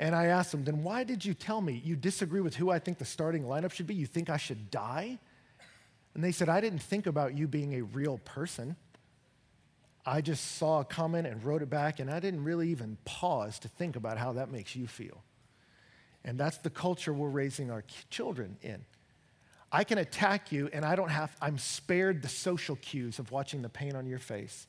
And 0.00 0.16
I 0.16 0.26
asked 0.26 0.52
him, 0.52 0.64
Then 0.64 0.82
why 0.82 1.04
did 1.04 1.24
you 1.24 1.32
tell 1.32 1.60
me 1.60 1.80
you 1.84 1.94
disagree 1.94 2.40
with 2.40 2.56
who 2.56 2.70
I 2.70 2.80
think 2.80 2.98
the 2.98 3.04
starting 3.04 3.44
lineup 3.44 3.70
should 3.70 3.86
be? 3.86 3.94
You 3.94 4.06
think 4.06 4.30
I 4.30 4.36
should 4.36 4.72
die? 4.72 5.20
And 6.12 6.24
they 6.24 6.32
said, 6.32 6.48
I 6.48 6.60
didn't 6.60 6.80
think 6.80 7.06
about 7.06 7.38
you 7.38 7.46
being 7.46 7.74
a 7.74 7.82
real 7.82 8.18
person. 8.18 8.74
I 10.04 10.22
just 10.22 10.56
saw 10.56 10.80
a 10.80 10.84
comment 10.84 11.28
and 11.28 11.44
wrote 11.44 11.62
it 11.62 11.70
back, 11.70 12.00
and 12.00 12.10
I 12.10 12.18
didn't 12.18 12.42
really 12.42 12.70
even 12.70 12.98
pause 13.04 13.60
to 13.60 13.68
think 13.68 13.94
about 13.94 14.18
how 14.18 14.32
that 14.32 14.50
makes 14.50 14.74
you 14.74 14.88
feel. 14.88 15.22
And 16.24 16.36
that's 16.36 16.58
the 16.58 16.70
culture 16.70 17.12
we're 17.12 17.28
raising 17.28 17.70
our 17.70 17.84
children 18.10 18.56
in. 18.62 18.84
I 19.70 19.84
can 19.84 19.98
attack 19.98 20.50
you, 20.50 20.68
and 20.72 20.84
I 20.84 20.96
don't 20.96 21.10
have, 21.10 21.36
I'm 21.40 21.58
spared 21.58 22.22
the 22.22 22.28
social 22.28 22.74
cues 22.74 23.20
of 23.20 23.30
watching 23.30 23.62
the 23.62 23.68
pain 23.68 23.94
on 23.94 24.08
your 24.08 24.18
face 24.18 24.66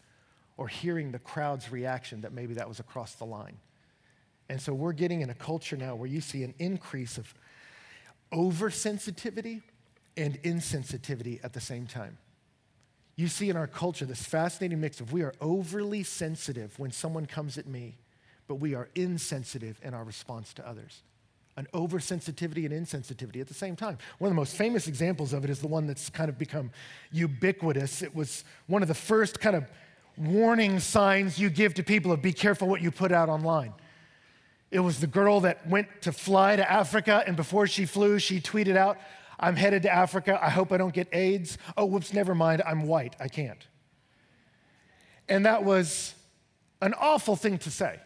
or 0.58 0.67
hearing 0.67 1.12
the 1.12 1.20
crowd's 1.20 1.72
reaction 1.72 2.22
that 2.22 2.34
maybe 2.34 2.53
that 2.55 2.67
was 2.67 2.79
across 2.79 3.15
the 3.15 3.25
line. 3.25 3.58
And 4.50 4.62
so 4.62 4.74
we're 4.74 4.93
getting 4.93 5.22
in 5.22 5.29
a 5.29 5.34
culture 5.34 5.77
now 5.77 5.96
where 5.96 6.10
you 6.10 6.22
see 6.22 6.43
an 6.43 6.53
increase 6.60 7.17
of 7.17 7.34
oversensitivity 8.34 9.62
and 10.17 10.41
insensitivity 10.43 11.43
at 11.43 11.53
the 11.53 11.62
same 11.62 11.88
time. 11.88 12.17
You 13.15 13.27
see 13.27 13.50
in 13.50 13.58
our 13.58 13.67
culture 13.67 14.05
this 14.05 14.24
fascinating 14.24 14.81
mix 14.81 15.00
of 15.00 15.13
we 15.13 15.22
are 15.22 15.34
overly 15.41 16.03
sensitive 16.03 16.77
when 16.79 16.91
someone 16.91 17.25
comes 17.25 17.58
at 17.58 17.67
me, 17.67 17.98
but 18.48 18.55
we 18.55 18.74
are 18.74 18.89
insensitive 18.96 19.79
in 19.84 19.93
our 19.93 20.03
response 20.03 20.53
to 20.55 20.67
others. 20.67 21.03
An 21.58 21.67
oversensitivity 21.74 22.65
and 22.65 22.74
insensitivity 22.74 23.41
at 23.41 23.48
the 23.48 23.53
same 23.53 23.75
time. 23.75 23.98
One 24.17 24.29
of 24.29 24.36
the 24.36 24.39
most 24.39 24.55
famous 24.55 24.88
examples 24.88 25.34
of 25.34 25.43
it 25.43 25.50
is 25.50 25.60
the 25.60 25.67
one 25.67 25.86
that's 25.86 26.10
kind 26.10 26.29
of 26.29 26.38
become 26.38 26.72
ubiquitous. 27.12 28.01
It 28.01 28.15
was 28.15 28.43
one 28.67 28.81
of 28.81 28.88
the 28.88 28.93
first 28.93 29.39
kind 29.39 29.55
of 29.55 29.70
warning 30.18 30.80
signs 30.80 31.39
you 31.39 31.50
give 31.50 31.74
to 31.75 31.84
people 31.84 32.12
of 32.12 32.22
be 32.22 32.34
careful 32.34 32.68
what 32.68 32.82
you 32.82 32.91
put 32.91 33.12
out 33.12 33.30
online. 33.30 33.74
It 34.70 34.80
was 34.80 35.00
the 35.00 35.08
girl 35.08 35.41
that 35.41 35.68
went 35.68 35.88
to 36.03 36.12
fly 36.12 36.56
to 36.56 36.72
Africa, 36.72 37.24
and 37.27 37.36
before 37.36 37.68
she 37.68 37.86
flew, 37.86 38.20
she 38.20 38.39
tweeted 38.39 38.77
out, 38.77 38.98
I'm 39.39 39.56
headed 39.56 39.82
to 39.84 39.94
Africa. 39.94 40.39
I 40.41 40.50
hope 40.50 40.72
I 40.72 40.77
don't 40.77 40.94
get 40.94 41.08
AIDS. 41.12 41.58
Oh, 41.75 41.86
whoops, 41.86 42.13
never 42.13 42.36
mind. 42.36 42.62
I'm 42.65 42.84
white. 42.84 43.15
I 43.20 43.27
can't. 43.27 43.68
And 45.27 45.46
that 45.46 45.63
was 45.63 46.13
an 46.82 46.94
awful 46.94 47.36
thing 47.36 47.58
to 47.60 47.72
say, 47.72 48.00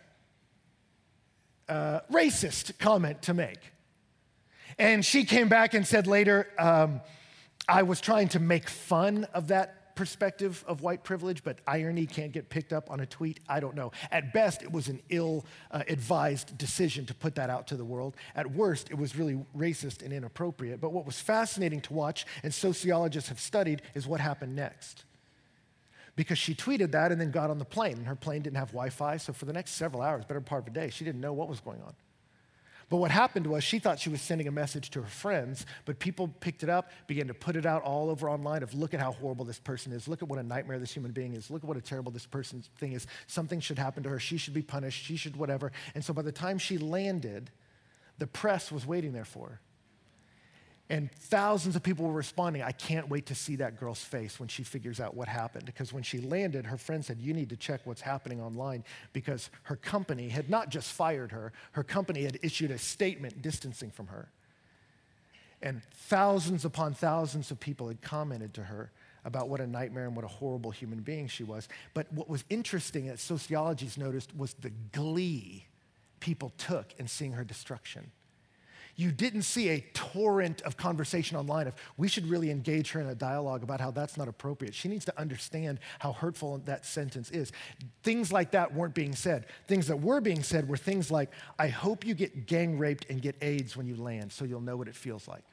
uh, 1.68 2.00
racist 2.12 2.78
comment 2.80 3.22
to 3.24 3.34
make. 3.34 3.60
And 4.80 5.06
she 5.06 5.24
came 5.26 5.50
back 5.50 5.74
and 5.74 5.86
said 5.86 6.08
later, 6.08 6.48
um, 6.58 7.02
I 7.68 7.84
was 7.84 8.00
trying 8.00 8.30
to 8.30 8.40
make 8.40 8.70
fun 8.70 9.26
of 9.34 9.48
that 9.50 9.85
perspective 9.96 10.64
of 10.68 10.82
white 10.82 11.04
privilege, 11.04 11.44
but 11.44 11.60
irony 11.66 12.06
can't 12.06 12.32
get 12.32 12.50
picked 12.50 12.74
up 12.74 12.92
on 12.92 13.00
a 13.00 13.06
tweet. 13.06 13.40
I 13.48 13.60
don't 13.60 13.76
know. 13.76 13.92
At 14.12 14.34
best, 14.34 14.62
it 14.62 14.72
was 14.72 14.88
an 14.88 15.02
ill 15.10 15.46
uh, 15.72 15.84
advised 15.88 16.58
decision 16.58 17.06
to 17.08 17.14
put 17.14 17.36
that 17.36 17.50
out 17.50 17.68
to 17.68 17.78
the 17.78 17.86
world. 17.86 18.16
At 18.36 18.52
worst, 18.52 18.92
it 18.92 18.98
was 18.98 19.16
really 19.16 19.44
racist 19.58 20.04
and 20.04 20.14
inappropriate. 20.14 20.82
But 20.82 20.92
what 20.92 21.06
was 21.06 21.20
fascinating 21.20 21.82
to 21.82 21.94
watch, 21.94 22.26
and 22.44 22.54
sociologists 22.54 23.30
have 23.30 23.40
studied, 23.40 23.82
is 23.94 24.06
what 24.06 24.20
happened 24.20 24.56
next. 24.56 25.06
Because 26.16 26.38
she 26.38 26.54
tweeted 26.54 26.92
that 26.92 27.12
and 27.12 27.20
then 27.20 27.32
got 27.32 27.50
on 27.50 27.58
the 27.58 27.66
plane, 27.66 27.98
and 27.98 28.08
her 28.08 28.16
plane 28.16 28.42
didn't 28.42 28.58
have 28.58 28.70
Wi 28.70 28.90
Fi, 28.90 29.18
so 29.18 29.34
for 29.34 29.46
the 29.46 29.54
next 29.54 29.72
several 29.72 30.02
hours, 30.02 30.24
better 30.26 30.42
part 30.42 30.68
of 30.68 30.74
the 30.74 30.80
day, 30.80 30.90
she 30.90 31.04
didn't 31.04 31.22
know 31.22 31.34
what 31.34 31.50
was 31.50 31.60
going 31.60 31.82
on. 31.82 31.94
But 32.90 32.98
what 32.98 33.10
happened 33.10 33.48
was 33.48 33.64
she 33.64 33.80
thought 33.80 34.00
she 34.00 34.10
was 34.10 34.22
sending 34.22 34.48
a 34.48 34.52
message 34.52 34.92
to 34.92 35.02
her 35.02 35.08
friends, 35.08 35.66
but 35.86 35.98
people 35.98 36.28
picked 36.28 36.62
it 36.62 36.70
up, 36.70 36.92
began 37.08 37.28
to 37.28 37.34
put 37.34 37.56
it 37.56 37.66
out 37.66 37.82
all 37.82 38.10
over 38.10 38.30
online 38.30 38.62
of 38.62 38.74
look 38.76 38.94
at 38.94 39.00
how 39.00 39.12
horrible 39.12 39.44
this 39.44 39.60
person 39.60 39.92
is, 39.92 40.08
look 40.08 40.22
at 40.22 40.30
what 40.30 40.38
a 40.38 40.44
nightmare 40.44 40.78
this 40.78 40.94
human 40.94 41.12
being 41.12 41.34
is, 41.34 41.50
look 41.50 41.64
at 41.64 41.68
what 41.68 41.78
a 41.78 41.82
terrible 41.82 42.12
this 42.12 42.28
person's 42.28 42.70
thing 42.78 42.94
is. 42.94 43.08
Something 43.26 43.60
should 43.60 43.80
happen 43.80 44.04
to 44.04 44.10
her. 44.10 44.20
She 44.20 44.38
should 44.38 44.54
be 44.54 44.62
punished. 44.62 45.04
She 45.04 45.18
should 45.18 45.36
whatever. 45.36 45.72
And 45.96 46.06
so 46.06 46.14
by 46.14 46.22
the 46.22 46.32
time 46.32 46.60
she 46.60 46.78
landed, 46.78 47.50
the 48.20 48.28
press 48.28 48.72
was 48.72 48.86
waiting 48.86 49.14
there 49.14 49.26
for 49.26 49.50
her. 49.50 49.62
And 50.90 51.12
thousands 51.12 51.76
of 51.76 51.82
people 51.82 52.06
were 52.06 52.14
responding, 52.14 52.62
I 52.62 52.72
can't 52.72 53.10
wait 53.10 53.26
to 53.28 53.36
see 53.36 53.56
that 53.56 53.80
girl's 53.80 54.04
face 54.04 54.40
when 54.40 54.48
she 54.48 54.62
figures 54.62 55.00
out 55.00 55.16
what 55.16 55.28
happened. 55.28 55.66
Because 55.66 55.92
when 55.92 56.04
she 56.04 56.20
landed, 56.20 56.68
her 56.68 56.78
friend 56.78 57.04
said, 57.04 57.20
You 57.20 57.34
need 57.34 57.50
to 57.50 57.58
check 57.58 57.82
what's 57.86 58.02
happening 58.02 58.40
online 58.40 58.84
because 59.12 59.50
her 59.64 59.76
company 59.76 60.30
had 60.30 60.50
not 60.50 60.70
just 60.70 60.92
fired 60.92 61.32
her, 61.32 61.54
her 61.72 61.84
company 61.84 62.24
had 62.24 62.38
issued 62.44 62.70
a 62.70 62.78
statement 62.78 63.42
distancing 63.42 63.90
from 63.90 64.08
her. 64.08 64.30
And 65.62 65.82
thousands 65.92 66.66
upon 66.66 66.94
thousands 66.94 67.50
of 67.50 67.60
people 67.60 67.88
had 67.88 68.04
commented 68.04 68.54
to 68.56 68.64
her 68.64 68.92
about 69.24 69.50
what 69.50 69.60
a 69.60 69.66
nightmare 69.66 70.06
and 70.06 70.16
what 70.16 70.24
a 70.24 70.28
horrible 70.28 70.70
human 70.70 71.00
being 71.00 71.28
she 71.28 71.44
was. 71.44 71.68
But 71.96 72.14
what 72.14 72.30
was 72.30 72.44
interesting, 72.52 73.08
that 73.08 73.18
sociologists 73.18 73.98
noticed, 73.98 74.38
was 74.38 74.54
the 74.54 74.72
glee 74.92 75.66
people 76.20 76.54
took 76.60 76.94
in 77.00 77.08
seeing 77.08 77.32
her 77.32 77.44
destruction 77.44 78.12
you 78.96 79.12
didn't 79.12 79.42
see 79.42 79.70
a 79.70 79.82
torrent 79.94 80.62
of 80.62 80.78
conversation 80.78 81.38
online 81.38 81.68
of 81.68 81.76
we 81.98 82.08
should 82.08 82.28
really 82.28 82.50
engage 82.50 82.92
her 82.92 83.02
in 83.02 83.08
a 83.08 83.16
dialogue 83.16 83.62
about 83.62 83.82
how 83.82 83.92
that's 83.92 84.18
not 84.18 84.28
appropriate. 84.28 84.74
She 84.74 84.88
needs 84.88 85.06
to 85.06 85.20
understand 85.20 85.80
how 86.00 86.14
hurtful 86.14 86.60
that 86.66 86.86
sentence 86.86 87.30
is. 87.32 87.52
Things 88.04 88.32
like 88.32 88.52
that 88.52 88.74
weren't 88.74 88.96
being 88.96 89.14
said. 89.14 89.48
Things 89.68 89.88
that 89.88 89.98
were 89.98 90.22
being 90.22 90.44
said 90.44 90.70
were 90.70 90.78
things 90.78 91.12
like, 91.12 91.30
I 91.60 91.68
hope 91.68 92.06
you 92.06 92.14
get 92.14 92.48
gang 92.48 92.80
raped 92.80 93.06
and 93.10 93.22
get 93.22 93.36
AIDS 93.42 93.76
when 93.76 93.86
you 93.86 93.96
land 93.96 94.32
so 94.32 94.46
you'll 94.46 94.62
know 94.62 94.78
what 94.78 94.88
it 94.88 94.96
feels 94.96 95.28
like. 95.28 95.44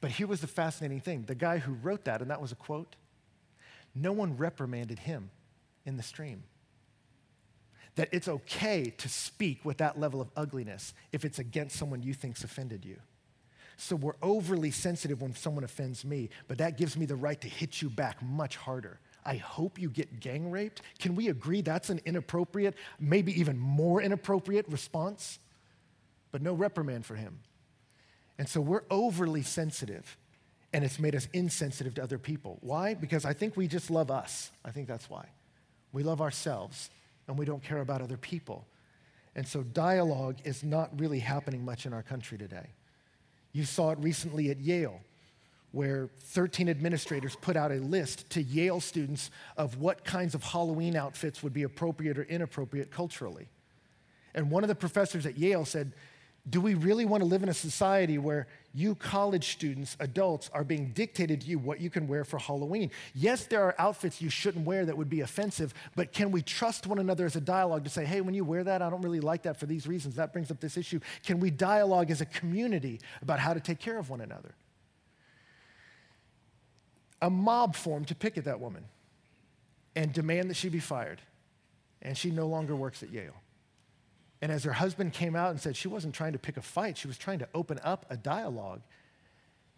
But 0.00 0.10
here 0.10 0.26
was 0.26 0.40
the 0.40 0.46
fascinating 0.46 1.00
thing 1.00 1.24
the 1.26 1.34
guy 1.34 1.58
who 1.58 1.72
wrote 1.72 2.04
that, 2.04 2.20
and 2.20 2.30
that 2.30 2.40
was 2.40 2.52
a 2.52 2.56
quote, 2.56 2.96
no 3.94 4.12
one 4.12 4.36
reprimanded 4.36 4.98
him 4.98 5.30
in 5.86 5.96
the 5.96 6.02
stream 6.02 6.44
that 7.96 8.08
it's 8.12 8.28
okay 8.28 8.84
to 8.98 9.08
speak 9.08 9.64
with 9.64 9.78
that 9.78 10.00
level 10.00 10.20
of 10.20 10.30
ugliness 10.36 10.94
if 11.12 11.24
it's 11.24 11.38
against 11.38 11.76
someone 11.76 12.02
you 12.02 12.14
think's 12.14 12.44
offended 12.44 12.84
you. 12.84 12.96
So 13.76 13.96
we're 13.96 14.16
overly 14.22 14.70
sensitive 14.70 15.20
when 15.20 15.34
someone 15.34 15.64
offends 15.64 16.04
me, 16.04 16.30
but 16.48 16.58
that 16.58 16.78
gives 16.78 16.96
me 16.96 17.04
the 17.04 17.16
right 17.16 17.40
to 17.40 17.48
hit 17.48 17.82
you 17.82 17.90
back 17.90 18.22
much 18.22 18.56
harder. 18.56 19.00
I 19.24 19.36
hope 19.36 19.78
you 19.78 19.88
get 19.88 20.20
gang 20.20 20.50
raped. 20.50 20.82
Can 20.98 21.14
we 21.14 21.28
agree 21.28 21.60
that's 21.60 21.90
an 21.90 22.00
inappropriate, 22.04 22.74
maybe 22.98 23.38
even 23.38 23.58
more 23.58 24.00
inappropriate 24.00 24.66
response? 24.68 25.38
But 26.32 26.42
no 26.42 26.54
reprimand 26.54 27.06
for 27.06 27.14
him. 27.14 27.40
And 28.38 28.48
so 28.48 28.60
we're 28.60 28.84
overly 28.90 29.42
sensitive, 29.42 30.16
and 30.72 30.84
it's 30.84 30.98
made 30.98 31.14
us 31.14 31.28
insensitive 31.32 31.94
to 31.94 32.02
other 32.02 32.18
people. 32.18 32.58
Why? 32.62 32.94
Because 32.94 33.24
I 33.24 33.32
think 33.32 33.56
we 33.56 33.68
just 33.68 33.90
love 33.90 34.10
us. 34.10 34.50
I 34.64 34.70
think 34.70 34.88
that's 34.88 35.08
why. 35.10 35.26
We 35.92 36.02
love 36.02 36.20
ourselves 36.20 36.88
and 37.28 37.38
we 37.38 37.44
don't 37.44 37.62
care 37.62 37.80
about 37.80 38.02
other 38.02 38.16
people. 38.16 38.66
And 39.34 39.46
so 39.46 39.62
dialogue 39.62 40.36
is 40.44 40.62
not 40.62 40.98
really 40.98 41.20
happening 41.20 41.64
much 41.64 41.86
in 41.86 41.92
our 41.92 42.02
country 42.02 42.36
today. 42.36 42.66
You 43.52 43.64
saw 43.64 43.90
it 43.90 43.98
recently 43.98 44.50
at 44.50 44.60
Yale, 44.60 45.00
where 45.72 46.10
13 46.18 46.68
administrators 46.68 47.36
put 47.36 47.56
out 47.56 47.72
a 47.72 47.76
list 47.76 48.28
to 48.30 48.42
Yale 48.42 48.80
students 48.80 49.30
of 49.56 49.78
what 49.78 50.04
kinds 50.04 50.34
of 50.34 50.42
Halloween 50.42 50.96
outfits 50.96 51.42
would 51.42 51.52
be 51.52 51.62
appropriate 51.62 52.18
or 52.18 52.24
inappropriate 52.24 52.90
culturally. 52.90 53.48
And 54.34 54.50
one 54.50 54.64
of 54.64 54.68
the 54.68 54.74
professors 54.74 55.26
at 55.26 55.38
Yale 55.38 55.64
said, 55.64 55.92
do 56.48 56.60
we 56.60 56.74
really 56.74 57.04
want 57.04 57.22
to 57.22 57.26
live 57.26 57.44
in 57.44 57.48
a 57.48 57.54
society 57.54 58.18
where 58.18 58.48
you 58.74 58.96
college 58.96 59.52
students, 59.52 59.96
adults, 60.00 60.50
are 60.52 60.64
being 60.64 60.88
dictated 60.88 61.42
to 61.42 61.46
you 61.46 61.58
what 61.58 61.80
you 61.80 61.88
can 61.88 62.08
wear 62.08 62.24
for 62.24 62.38
Halloween? 62.38 62.90
Yes, 63.14 63.44
there 63.46 63.62
are 63.62 63.76
outfits 63.78 64.20
you 64.20 64.28
shouldn't 64.28 64.66
wear 64.66 64.84
that 64.84 64.96
would 64.96 65.08
be 65.08 65.20
offensive, 65.20 65.72
but 65.94 66.12
can 66.12 66.32
we 66.32 66.42
trust 66.42 66.86
one 66.86 66.98
another 66.98 67.26
as 67.26 67.36
a 67.36 67.40
dialogue 67.40 67.84
to 67.84 67.90
say, 67.90 68.04
hey, 68.04 68.20
when 68.22 68.34
you 68.34 68.44
wear 68.44 68.64
that, 68.64 68.82
I 68.82 68.90
don't 68.90 69.02
really 69.02 69.20
like 69.20 69.42
that 69.42 69.56
for 69.56 69.66
these 69.66 69.86
reasons. 69.86 70.16
That 70.16 70.32
brings 70.32 70.50
up 70.50 70.58
this 70.58 70.76
issue. 70.76 70.98
Can 71.24 71.38
we 71.38 71.50
dialogue 71.50 72.10
as 72.10 72.20
a 72.20 72.26
community 72.26 73.00
about 73.20 73.38
how 73.38 73.54
to 73.54 73.60
take 73.60 73.78
care 73.78 73.98
of 73.98 74.10
one 74.10 74.20
another? 74.20 74.54
A 77.20 77.30
mob 77.30 77.76
formed 77.76 78.08
to 78.08 78.16
picket 78.16 78.46
that 78.46 78.58
woman 78.58 78.84
and 79.94 80.12
demand 80.12 80.50
that 80.50 80.56
she 80.56 80.68
be 80.68 80.80
fired, 80.80 81.20
and 82.00 82.18
she 82.18 82.32
no 82.32 82.48
longer 82.48 82.74
works 82.74 83.04
at 83.04 83.12
Yale. 83.12 83.41
And 84.42 84.50
as 84.50 84.64
her 84.64 84.72
husband 84.72 85.12
came 85.12 85.36
out 85.36 85.52
and 85.52 85.60
said 85.60 85.76
she 85.76 85.86
wasn't 85.86 86.16
trying 86.16 86.32
to 86.32 86.38
pick 86.38 86.56
a 86.56 86.62
fight, 86.62 86.98
she 86.98 87.06
was 87.06 87.16
trying 87.16 87.38
to 87.38 87.48
open 87.54 87.78
up 87.84 88.04
a 88.10 88.16
dialogue. 88.16 88.82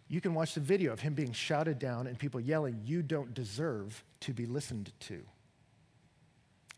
You 0.09 0.23
can 0.23 0.33
watch 0.33 0.54
the 0.54 0.61
video 0.61 0.90
of 0.90 1.00
him 1.00 1.12
being 1.12 1.33
shouted 1.33 1.78
down 1.78 2.06
and 2.06 2.18
people 2.18 2.40
yelling, 2.40 2.80
You 2.83 3.02
don't 3.02 3.35
deserve 3.35 4.02
to 4.21 4.33
be 4.33 4.47
listened 4.47 4.90
to. 5.00 5.23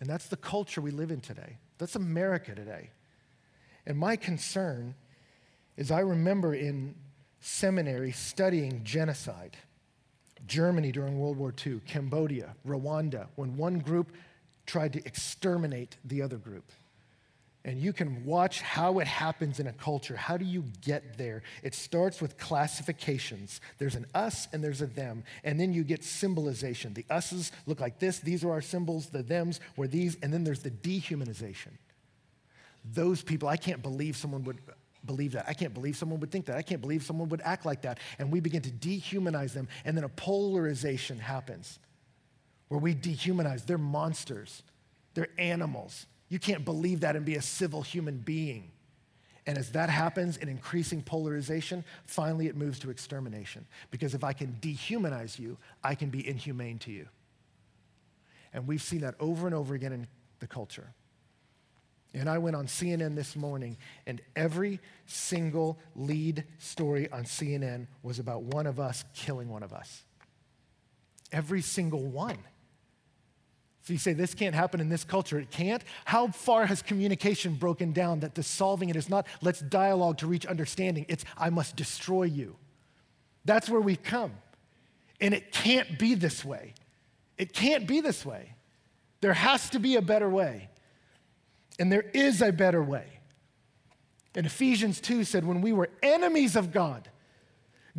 And 0.01 0.11
that's 0.11 0.27
the 0.27 0.37
culture 0.37 0.81
we 0.81 0.91
live 0.91 1.13
in 1.13 1.21
today. 1.21 1.59
That's 1.79 1.95
America 1.95 2.57
today. 2.57 2.91
And 3.87 3.97
my 3.97 4.17
concern 4.17 4.97
is 5.77 5.93
I 5.93 6.01
remember 6.01 6.55
in 6.55 6.97
seminary 7.39 8.11
studying 8.11 8.83
genocide. 8.83 9.57
Germany 10.49 10.91
during 10.91 11.19
World 11.21 11.37
War 11.37 11.55
II, 11.65 11.81
Cambodia, 11.87 12.57
Rwanda, 12.67 13.29
when 13.37 13.57
one 13.57 13.79
group 13.79 14.13
tried 14.65 14.93
to 14.95 15.05
exterminate 15.07 15.97
the 16.05 16.23
other 16.23 16.37
group 16.37 16.73
and 17.67 17.81
you 17.81 17.93
can 17.93 18.25
watch 18.25 18.61
how 18.61 19.01
it 19.01 19.09
happens 19.09 19.59
in 19.59 19.67
a 19.67 19.73
culture. 19.73 20.15
How 20.15 20.37
do 20.37 20.45
you 20.45 20.65
get 20.83 21.19
there? 21.19 21.43
It 21.65 21.75
starts 21.75 22.23
with 22.23 22.39
classifications. 22.39 23.61
There's 23.79 23.97
an 23.97 24.07
us 24.15 24.47
and 24.53 24.63
there's 24.63 24.83
a 24.83 24.87
them, 24.87 25.25
and 25.43 25.59
then 25.59 25.73
you 25.73 25.83
get 25.83 26.05
symbolization. 26.05 26.95
The 26.95 27.05
us's 27.11 27.51
look 27.67 27.81
like 27.81 27.99
this, 27.99 28.21
these 28.21 28.45
are 28.45 28.53
our 28.53 28.61
symbols, 28.61 29.09
the 29.09 29.25
thems 29.25 29.59
were 29.77 29.89
these, 29.89 30.17
and 30.23 30.33
then 30.33 30.45
there's 30.45 30.63
the 30.63 30.71
dehumanization. 30.71 31.73
Those 32.85 33.21
people, 33.21 33.49
I 33.49 33.57
can't 33.57 33.83
believe 33.83 34.17
someone 34.17 34.45
would 34.45 34.59
believe 35.05 35.33
that. 35.33 35.47
I 35.49 35.53
can't 35.53 35.75
believe 35.75 35.97
someone 35.97 36.21
would 36.21 36.31
think 36.31 36.47
that. 36.47 36.57
I 36.57 36.63
can't 36.63 36.81
believe 36.81 37.03
someone 37.03 37.29
would 37.31 37.43
act 37.43 37.67
like 37.67 37.83
that. 37.83 37.99
And 38.21 38.31
we 38.31 38.39
begin 38.39 38.63
to 38.63 38.71
dehumanize 38.71 39.55
them, 39.55 39.67
and 39.85 39.97
then 39.97 40.05
a 40.05 40.09
polarization 40.09 41.19
happens 41.19 41.81
where 42.69 42.79
we 42.79 42.95
dehumanize. 42.95 43.67
They're 43.67 43.77
monsters, 43.77 44.63
they're 45.15 45.31
animals. 45.37 46.07
You 46.29 46.39
can't 46.39 46.65
believe 46.65 47.01
that 47.01 47.17
and 47.17 47.25
be 47.25 47.37
a 47.37 47.43
civil 47.43 47.83
human 47.83 48.19
being. 48.19 48.71
And 49.47 49.57
as 49.57 49.71
that 49.73 49.89
happens 49.89 50.37
in 50.37 50.49
increasing 50.49 51.03
polarization, 51.03 51.85
finally 52.05 52.49
it 52.49 52.57
moves 52.57 52.81
to 52.81 52.91
extermination. 52.91 53.65
Because 53.93 54.15
if 54.15 54.25
I 54.25 54.33
can 54.33 54.59
dehumanize 54.61 55.39
you, 55.39 55.57
I 55.85 55.95
can 55.95 56.11
be 56.11 56.27
inhumane 56.27 56.79
to 56.81 56.91
you. 56.91 57.09
And 58.53 58.67
we've 58.67 58.83
seen 58.83 59.03
that 59.03 59.15
over 59.21 59.47
and 59.47 59.55
over 59.55 59.75
again 59.75 59.93
in 59.93 60.09
the 60.41 60.49
culture. 60.49 60.93
And 62.13 62.31
I 62.31 62.39
went 62.39 62.57
on 62.57 62.67
CNN 62.67 63.15
this 63.15 63.37
morning, 63.37 63.77
and 64.07 64.23
every 64.35 64.81
single 65.07 65.79
lead 65.95 66.45
story 66.59 67.11
on 67.11 67.25
CNN 67.25 67.87
was 68.03 68.19
about 68.19 68.43
one 68.43 68.67
of 68.67 68.81
us 68.81 69.05
killing 69.15 69.49
one 69.49 69.63
of 69.63 69.73
us. 69.73 70.03
Every 71.31 71.61
single 71.61 72.03
one. 72.03 72.39
So 73.87 73.93
you 73.93 74.01
say, 74.01 74.15
this 74.15 74.35
can't 74.35 74.53
happen 74.53 74.81
in 74.81 74.89
this 74.89 75.05
culture. 75.05 75.39
It 75.39 75.53
can't. 75.53 75.81
How 76.05 76.27
far 76.27 76.67
has 76.67 76.83
communication 76.83 77.55
broken 77.55 77.93
down 77.93 78.19
that 78.21 78.35
the 78.35 78.43
solving 78.43 78.89
it 78.89 78.97
is 78.97 79.09
not 79.09 79.29
let's 79.43 79.61
dialogue 79.61 80.19
to 80.19 80.27
reach 80.27 80.45
understanding? 80.45 81.07
It's 81.09 81.25
I 81.39 81.51
must 81.51 81.77
destroy 81.77 82.25
you. 82.25 82.57
That's 83.45 83.71
where 83.71 83.81
we've 83.81 84.03
come. 84.03 84.33
And 85.21 85.33
it 85.33 85.53
can't 85.53 86.01
be 86.01 86.15
this 86.15 86.45
way. 86.45 86.75
It 87.39 87.53
can't 87.53 87.87
be 87.87 88.01
this 88.01 88.27
way. 88.27 88.55
There 89.21 89.35
has 89.35 89.71
to 89.71 89.79
be 89.79 89.95
a 89.95 90.03
better 90.03 90.29
way. 90.29 90.69
And 91.79 91.93
there 91.93 92.07
is 92.13 92.43
a 92.43 92.51
better 92.51 92.83
way. 92.83 93.07
And 94.35 94.47
Ephesians 94.47 95.01
2 95.01 95.23
said, 95.23 95.47
when 95.47 95.61
we 95.61 95.73
were 95.73 95.91
enemies 96.03 96.57
of 96.57 96.73
God, 96.73 97.09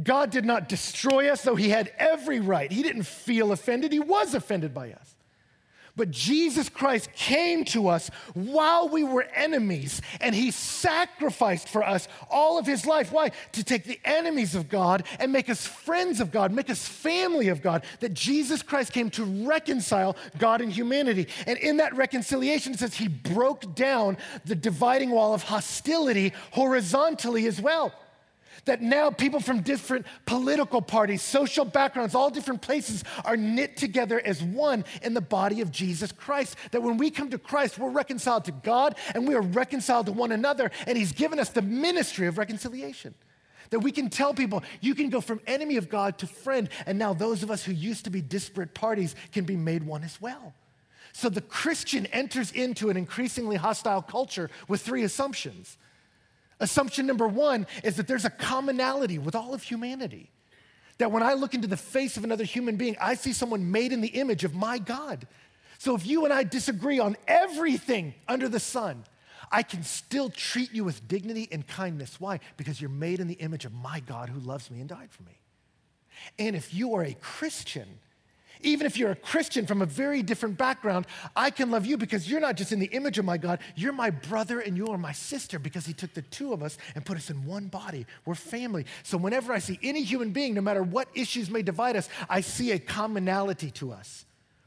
God 0.03 0.31
did 0.31 0.43
not 0.43 0.67
destroy 0.67 1.29
us, 1.29 1.43
though 1.43 1.55
he 1.55 1.69
had 1.69 1.93
every 1.97 2.41
right. 2.41 2.69
He 2.69 2.83
didn't 2.83 3.03
feel 3.03 3.53
offended, 3.53 3.93
he 3.93 4.01
was 4.01 4.33
offended 4.33 4.73
by 4.73 4.91
us. 4.91 5.13
But 5.97 6.11
Jesus 6.11 6.69
Christ 6.69 7.11
came 7.13 7.65
to 7.65 7.89
us 7.89 8.09
while 8.35 8.87
we 8.87 9.03
were 9.03 9.23
enemies, 9.33 10.01
and 10.21 10.33
he 10.33 10.51
sacrificed 10.51 11.67
for 11.67 11.83
us 11.83 12.07
all 12.29 12.57
of 12.57 12.67
his 12.67 12.85
life. 12.85 13.11
Why? 13.11 13.31
To 13.53 13.63
take 13.63 13.83
the 13.83 13.99
enemies 14.05 14.55
of 14.55 14.69
God 14.69 15.03
and 15.19 15.33
make 15.33 15.49
us 15.49 15.65
friends 15.65 16.21
of 16.21 16.31
God, 16.31 16.51
make 16.51 16.69
us 16.69 16.87
family 16.87 17.49
of 17.49 17.61
God. 17.61 17.83
That 17.99 18.13
Jesus 18.13 18.61
Christ 18.61 18.93
came 18.93 19.09
to 19.11 19.25
reconcile 19.25 20.15
God 20.37 20.61
and 20.61 20.71
humanity. 20.71 21.27
And 21.47 21.57
in 21.57 21.77
that 21.77 21.95
reconciliation, 21.95 22.73
it 22.73 22.79
says 22.79 22.93
he 22.93 23.07
broke 23.07 23.75
down 23.75 24.17
the 24.45 24.55
dividing 24.55 25.09
wall 25.09 25.33
of 25.33 25.43
hostility 25.43 26.31
horizontally 26.51 27.47
as 27.47 27.59
well 27.59 27.91
that 28.65 28.81
now 28.81 29.09
people 29.09 29.39
from 29.39 29.61
different 29.61 30.05
political 30.25 30.81
parties, 30.81 31.21
social 31.21 31.65
backgrounds, 31.65 32.15
all 32.15 32.29
different 32.29 32.61
places 32.61 33.03
are 33.25 33.37
knit 33.37 33.77
together 33.77 34.21
as 34.23 34.41
one 34.41 34.83
in 35.01 35.13
the 35.13 35.21
body 35.21 35.61
of 35.61 35.71
Jesus 35.71 36.11
Christ. 36.11 36.55
That 36.71 36.83
when 36.83 36.97
we 36.97 37.09
come 37.09 37.29
to 37.29 37.37
Christ, 37.37 37.77
we're 37.77 37.89
reconciled 37.89 38.45
to 38.45 38.51
God 38.51 38.95
and 39.13 39.27
we 39.27 39.35
are 39.35 39.41
reconciled 39.41 40.07
to 40.07 40.11
one 40.11 40.31
another, 40.31 40.71
and 40.85 40.97
He's 40.97 41.11
given 41.11 41.39
us 41.39 41.49
the 41.49 41.61
ministry 41.61 42.27
of 42.27 42.37
reconciliation. 42.37 43.13
That 43.69 43.79
we 43.79 43.91
can 43.91 44.09
tell 44.09 44.33
people, 44.33 44.63
you 44.79 44.95
can 44.95 45.09
go 45.09 45.19
from 45.19 45.41
enemy 45.45 45.77
of 45.77 45.89
God 45.89 46.17
to 46.19 46.27
friend, 46.27 46.69
and 46.85 46.97
now 46.97 47.13
those 47.13 47.43
of 47.43 47.51
us 47.51 47.63
who 47.63 47.73
used 47.73 48.05
to 48.05 48.09
be 48.09 48.21
disparate 48.21 48.73
parties 48.73 49.15
can 49.31 49.43
be 49.43 49.57
made 49.57 49.83
one 49.83 50.03
as 50.03 50.21
well. 50.21 50.53
So 51.11 51.29
the 51.29 51.41
Christian 51.41 52.05
enters 52.07 52.51
into 52.51 52.89
an 52.89 52.97
increasingly 52.97 53.55
hostile 53.55 54.01
culture 54.01 54.49
with 54.67 54.81
three 54.81 55.03
assumptions. 55.03 55.77
Assumption 56.59 57.05
number 57.05 57.27
one 57.27 57.67
is 57.83 57.97
that 57.97 58.07
there's 58.07 58.25
a 58.25 58.29
commonality 58.29 59.19
with 59.19 59.35
all 59.35 59.53
of 59.53 59.63
humanity. 59.63 60.31
That 60.97 61.11
when 61.11 61.21
I 61.21 61.33
look 61.33 61.53
into 61.53 61.67
the 61.67 61.77
face 61.77 62.17
of 62.17 62.23
another 62.23 62.43
human 62.43 62.75
being, 62.75 62.95
I 62.99 63.13
see 63.13 63.33
someone 63.33 63.71
made 63.71 63.91
in 63.91 64.01
the 64.01 64.07
image 64.07 64.43
of 64.43 64.55
my 64.55 64.79
God. 64.79 65.27
So 65.77 65.95
if 65.95 66.07
you 66.07 66.25
and 66.25 66.33
I 66.33 66.43
disagree 66.43 66.99
on 66.99 67.15
everything 67.27 68.15
under 68.27 68.49
the 68.49 68.59
sun, 68.59 69.03
I 69.51 69.63
can 69.63 69.83
still 69.83 70.29
treat 70.29 70.73
you 70.73 70.83
with 70.83 71.07
dignity 71.07 71.47
and 71.51 71.65
kindness. 71.65 72.19
Why? 72.19 72.39
Because 72.57 72.81
you're 72.81 72.89
made 72.89 73.19
in 73.19 73.27
the 73.27 73.35
image 73.35 73.65
of 73.65 73.73
my 73.73 73.99
God 73.99 74.29
who 74.29 74.39
loves 74.39 74.71
me 74.71 74.79
and 74.79 74.89
died 74.89 75.11
for 75.11 75.23
me. 75.23 75.39
And 76.39 76.55
if 76.55 76.73
you 76.73 76.95
are 76.95 77.03
a 77.03 77.13
Christian, 77.13 77.99
even 78.61 78.85
if 78.85 78.97
you're 78.97 79.11
a 79.11 79.15
Christian 79.15 79.65
from 79.65 79.81
a 79.81 79.85
very 79.85 80.23
different 80.23 80.57
background, 80.57 81.07
I 81.35 81.49
can 81.49 81.71
love 81.71 81.85
you 81.85 81.97
because 81.97 82.29
you're 82.29 82.39
not 82.39 82.55
just 82.55 82.71
in 82.71 82.79
the 82.79 82.87
image 82.87 83.17
of 83.17 83.25
my 83.25 83.37
God, 83.37 83.59
you're 83.75 83.93
my 83.93 84.09
brother 84.09 84.59
and 84.59 84.75
you 84.75 84.87
are 84.87 84.97
my 84.97 85.11
sister 85.11 85.59
because 85.59 85.85
he 85.85 85.93
took 85.93 86.13
the 86.13 86.21
two 86.23 86.53
of 86.53 86.63
us 86.63 86.77
and 86.95 87.05
put 87.05 87.17
us 87.17 87.29
in 87.29 87.45
one 87.45 87.67
body. 87.67 88.05
We're 88.25 88.35
family. 88.35 88.85
So 89.03 89.17
whenever 89.17 89.53
I 89.53 89.59
see 89.59 89.79
any 89.83 90.03
human 90.03 90.31
being, 90.31 90.53
no 90.53 90.61
matter 90.61 90.83
what 90.83 91.07
issues 91.13 91.49
may 91.49 91.61
divide 91.61 91.95
us, 91.95 92.09
I 92.29 92.41
see 92.41 92.71
a 92.71 92.79
commonality 92.79 93.71
to 93.71 93.91
us 93.91 94.25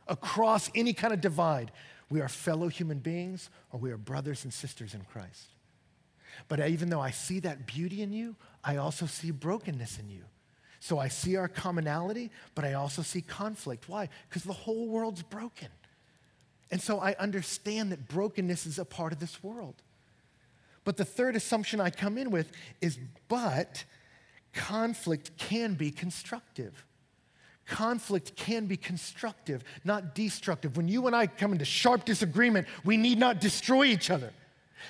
across 0.08 0.70
any 0.74 0.92
kind 0.92 1.12
of 1.12 1.20
divide. 1.20 1.72
We 2.10 2.20
are 2.20 2.28
fellow 2.28 2.68
human 2.68 2.98
beings 2.98 3.50
or 3.72 3.78
we 3.78 3.90
are 3.92 3.96
brothers 3.96 4.44
and 4.44 4.52
sisters 4.52 4.94
in 4.94 5.02
Christ. 5.02 5.48
But 6.48 6.60
even 6.68 6.90
though 6.90 7.00
I 7.00 7.10
see 7.10 7.40
that 7.40 7.66
beauty 7.66 8.02
in 8.02 8.12
you, 8.12 8.36
I 8.64 8.76
also 8.76 9.06
see 9.06 9.30
brokenness 9.30 9.98
in 9.98 10.08
you. 10.10 10.24
So 10.80 10.98
I 10.98 11.08
see 11.08 11.36
our 11.36 11.46
commonality, 11.46 12.30
but 12.54 12.64
I 12.64 12.72
also 12.72 13.02
see 13.02 13.20
conflict. 13.20 13.88
Why? 13.88 14.08
Because 14.28 14.44
the 14.44 14.54
whole 14.54 14.88
world's 14.88 15.22
broken. 15.22 15.68
And 16.70 16.80
so 16.80 16.98
I 16.98 17.14
understand 17.18 17.92
that 17.92 18.08
brokenness 18.08 18.64
is 18.64 18.78
a 18.78 18.84
part 18.84 19.12
of 19.12 19.20
this 19.20 19.42
world. 19.42 19.74
But 20.84 20.96
the 20.96 21.04
third 21.04 21.36
assumption 21.36 21.80
I 21.80 21.90
come 21.90 22.16
in 22.16 22.30
with 22.30 22.50
is, 22.80 22.98
but 23.28 23.84
conflict 24.54 25.36
can 25.36 25.74
be 25.74 25.90
constructive. 25.90 26.86
Conflict 27.66 28.34
can 28.34 28.66
be 28.66 28.78
constructive, 28.78 29.62
not 29.84 30.14
destructive. 30.14 30.76
When 30.76 30.88
you 30.88 31.06
and 31.06 31.14
I 31.14 31.26
come 31.26 31.52
into 31.52 31.66
sharp 31.66 32.06
disagreement, 32.06 32.66
we 32.84 32.96
need 32.96 33.18
not 33.18 33.40
destroy 33.40 33.84
each 33.84 34.10
other. 34.10 34.32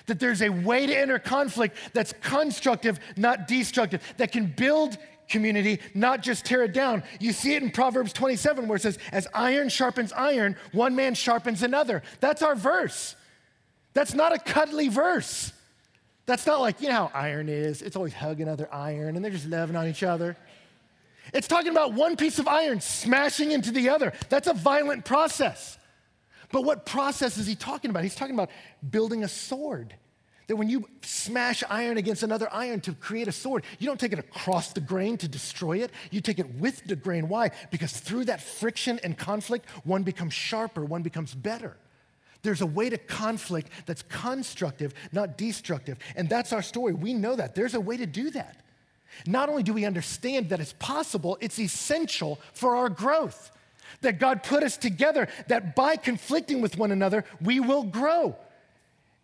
That 0.07 0.21
there's 0.21 0.41
a 0.41 0.51
way 0.51 0.87
to 0.87 0.97
enter 0.97 1.19
conflict 1.19 1.77
that's 1.93 2.15
constructive, 2.23 3.01
not 3.17 3.49
destructive, 3.49 4.03
that 4.19 4.31
can 4.31 4.47
build 4.47 4.97
community, 5.31 5.81
not 5.95 6.23
just 6.23 6.45
tear 6.45 6.65
it 6.65 6.73
down. 6.75 7.03
You 7.19 7.33
see 7.33 7.55
it 7.55 7.63
in 7.63 7.71
Proverbs 7.71 8.13
27 8.13 8.69
where 8.69 8.77
it 8.77 8.83
says, 8.83 8.99
As 9.13 9.27
iron 9.33 9.69
sharpens 9.69 10.13
iron, 10.13 10.57
one 10.73 10.95
man 10.95 11.15
sharpens 11.15 11.63
another. 11.63 12.03
That's 12.21 12.43
our 12.43 12.55
verse. 12.55 13.17
That's 13.95 14.15
not 14.15 14.35
a 14.35 14.39
cuddly 14.39 14.89
verse. 14.89 15.53
That's 16.27 16.47
not 16.47 16.61
like, 16.61 16.81
you 16.81 16.89
know 16.89 16.95
how 16.95 17.11
iron 17.15 17.49
is. 17.49 17.83
It's 17.83 17.97
always 17.97 18.13
hugging 18.13 18.49
other 18.49 18.73
iron 18.73 19.17
and 19.17 19.25
they're 19.25 19.33
just 19.33 19.49
loving 19.49 19.77
on 19.77 19.89
each 19.89 20.03
other. 20.03 20.37
It's 21.33 21.49
talking 21.49 21.71
about 21.71 21.93
one 21.93 22.17
piece 22.17 22.39
of 22.39 22.49
iron 22.49 22.81
smashing 22.81 23.53
into 23.53 23.71
the 23.71 23.89
other. 23.89 24.13
That's 24.29 24.49
a 24.49 24.55
violent 24.55 25.05
process. 25.05 25.79
But 26.53 26.65
what 26.65 26.85
process 26.85 27.39
is 27.39 27.47
he 27.47 27.55
talking 27.55 27.91
about? 27.91 28.03
He's 28.03 28.15
talking 28.15 28.35
about 28.35 28.51
building 28.89 29.25
a 29.25 29.29
sword. 29.29 29.95
That 30.51 30.57
when 30.57 30.69
you 30.69 30.89
smash 31.03 31.63
iron 31.71 31.97
against 31.97 32.25
another 32.25 32.53
iron 32.53 32.81
to 32.81 32.93
create 32.93 33.29
a 33.29 33.33
sword, 33.33 33.63
you 33.79 33.87
don't 33.87 34.01
take 34.01 34.13
it 34.13 34.19
across 34.19 34.73
the 34.73 34.81
grain 34.81 35.17
to 35.19 35.29
destroy 35.29 35.79
it. 35.79 35.93
You 36.11 36.21
take 36.21 36.41
it 36.41 36.57
with 36.57 36.85
the 36.87 36.97
grain. 36.97 37.29
Why? 37.29 37.53
Because 37.71 37.93
through 37.93 38.25
that 38.25 38.41
friction 38.43 38.99
and 39.05 39.17
conflict, 39.17 39.71
one 39.85 40.03
becomes 40.03 40.35
sharper, 40.35 40.85
one 40.85 41.03
becomes 41.03 41.37
better. 41.37 41.77
There's 42.43 42.63
a 42.63 42.67
way 42.67 42.91
to 42.91 42.99
conflict 42.99 43.71
that's 43.87 44.03
constructive, 44.03 44.93
not 45.13 45.39
destructive. 45.39 45.99
And 46.17 46.29
that's 46.29 46.53
our 46.53 46.63
story. 46.63 46.95
We 46.95 47.15
know 47.15 47.37
that. 47.37 47.55
There's 47.55 47.75
a 47.75 47.81
way 47.81 47.97
to 47.99 48.07
do 48.07 48.31
that. 48.31 48.57
Not 49.29 49.51
only 49.51 49.63
do 49.63 49.73
we 49.73 49.85
understand 49.85 50.49
that 50.49 50.59
it's 50.59 50.75
possible, 50.81 51.39
it's 51.41 51.61
essential 51.61 52.41
for 52.55 52.75
our 52.75 52.89
growth. 52.89 53.53
That 54.01 54.19
God 54.19 54.43
put 54.43 54.65
us 54.65 54.77
together, 54.77 55.29
that 55.47 55.77
by 55.77 55.95
conflicting 55.95 56.61
with 56.61 56.77
one 56.77 56.91
another, 56.91 57.25
we 57.41 57.61
will 57.61 57.85
grow. 57.85 58.35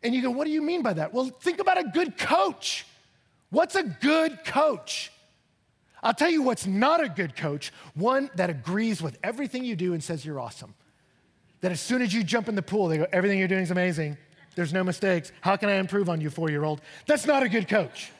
And 0.03 0.15
you 0.15 0.23
go, 0.23 0.31
what 0.31 0.45
do 0.45 0.51
you 0.51 0.63
mean 0.63 0.83
by 0.83 0.93
that? 0.93 1.13
Well, 1.13 1.27
think 1.27 1.59
about 1.59 1.79
a 1.79 1.85
good 1.85 2.17
coach. 2.17 2.87
What's 3.51 3.75
a 3.75 3.83
good 3.83 4.45
coach? 4.45 5.11
I'll 6.03 6.15
tell 6.15 6.31
you 6.31 6.43
what's 6.43 6.67
not 6.67 7.03
a 7.03 7.09
good 7.09 7.35
coach 7.35 7.73
one 7.95 8.31
that 8.37 8.51
agrees 8.51 9.03
with 9.03 9.19
everything 9.25 9.65
you 9.65 9.75
do 9.75 9.93
and 9.93 10.03
says 10.03 10.25
you're 10.25 10.39
awesome. 10.39 10.75
That 11.63 11.73
as 11.73 11.81
soon 11.81 12.03
as 12.03 12.13
you 12.13 12.23
jump 12.23 12.49
in 12.49 12.55
the 12.55 12.63
pool, 12.63 12.89
they 12.89 12.99
go, 12.99 13.07
everything 13.13 13.39
you're 13.39 13.49
doing 13.49 13.63
is 13.63 13.71
amazing. 13.71 14.17
There's 14.55 14.73
no 14.73 14.85
mistakes. 14.85 15.33
How 15.41 15.57
can 15.57 15.69
I 15.69 15.75
improve 15.75 16.09
on 16.09 16.21
you, 16.21 16.31
four 16.31 16.51
year 16.51 16.65
old? 16.65 16.81
That's 17.07 17.27
not 17.27 17.43
a 17.43 17.49
good 17.49 17.69
coach. 17.69 18.13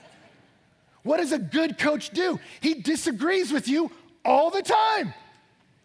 What 1.03 1.19
does 1.19 1.33
a 1.33 1.39
good 1.39 1.79
coach 1.79 2.11
do? 2.11 2.41
He 2.61 2.75
disagrees 2.75 3.53
with 3.53 3.69
you 3.69 3.91
all 4.25 4.51
the 4.51 4.63
time. 4.63 5.15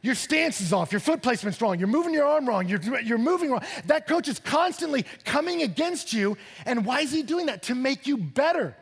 Your 0.02 0.16
stance 0.16 0.62
is 0.62 0.74
off, 0.74 0.92
your 0.92 1.00
foot 1.00 1.22
placement's 1.22 1.62
wrong, 1.62 1.78
you're 1.78 1.88
moving 1.88 2.14
your 2.14 2.26
arm 2.26 2.48
wrong, 2.48 2.68
you're, 2.68 2.82
you're 3.02 3.20
moving 3.20 3.52
wrong. 3.52 3.62
That 3.86 4.08
coach 4.08 4.28
is 4.28 4.40
constantly 4.40 5.06
coming 5.26 5.62
against 5.62 6.12
you. 6.12 6.38
And 6.66 6.86
why 6.86 7.02
is 7.02 7.12
he 7.12 7.22
doing 7.22 7.46
that? 7.46 7.64
To 7.64 7.76
make 7.76 8.08
you 8.08 8.18
better. 8.18 8.76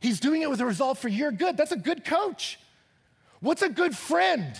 He's 0.00 0.18
doing 0.18 0.42
it 0.42 0.50
with 0.50 0.60
a 0.60 0.66
result 0.66 0.98
for 0.98 1.08
your 1.08 1.30
good. 1.30 1.56
That's 1.56 1.72
a 1.72 1.76
good 1.76 2.04
coach. 2.04 2.58
What's 3.40 3.62
a 3.62 3.68
good 3.68 3.96
friend? 3.96 4.58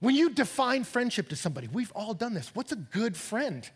When 0.00 0.14
you 0.14 0.30
define 0.30 0.84
friendship 0.84 1.28
to 1.28 1.36
somebody, 1.36 1.68
we've 1.68 1.92
all 1.92 2.14
done 2.14 2.32
this. 2.32 2.50
What's 2.54 2.72
a 2.72 2.76
good 2.76 3.16
friend? 3.16 3.68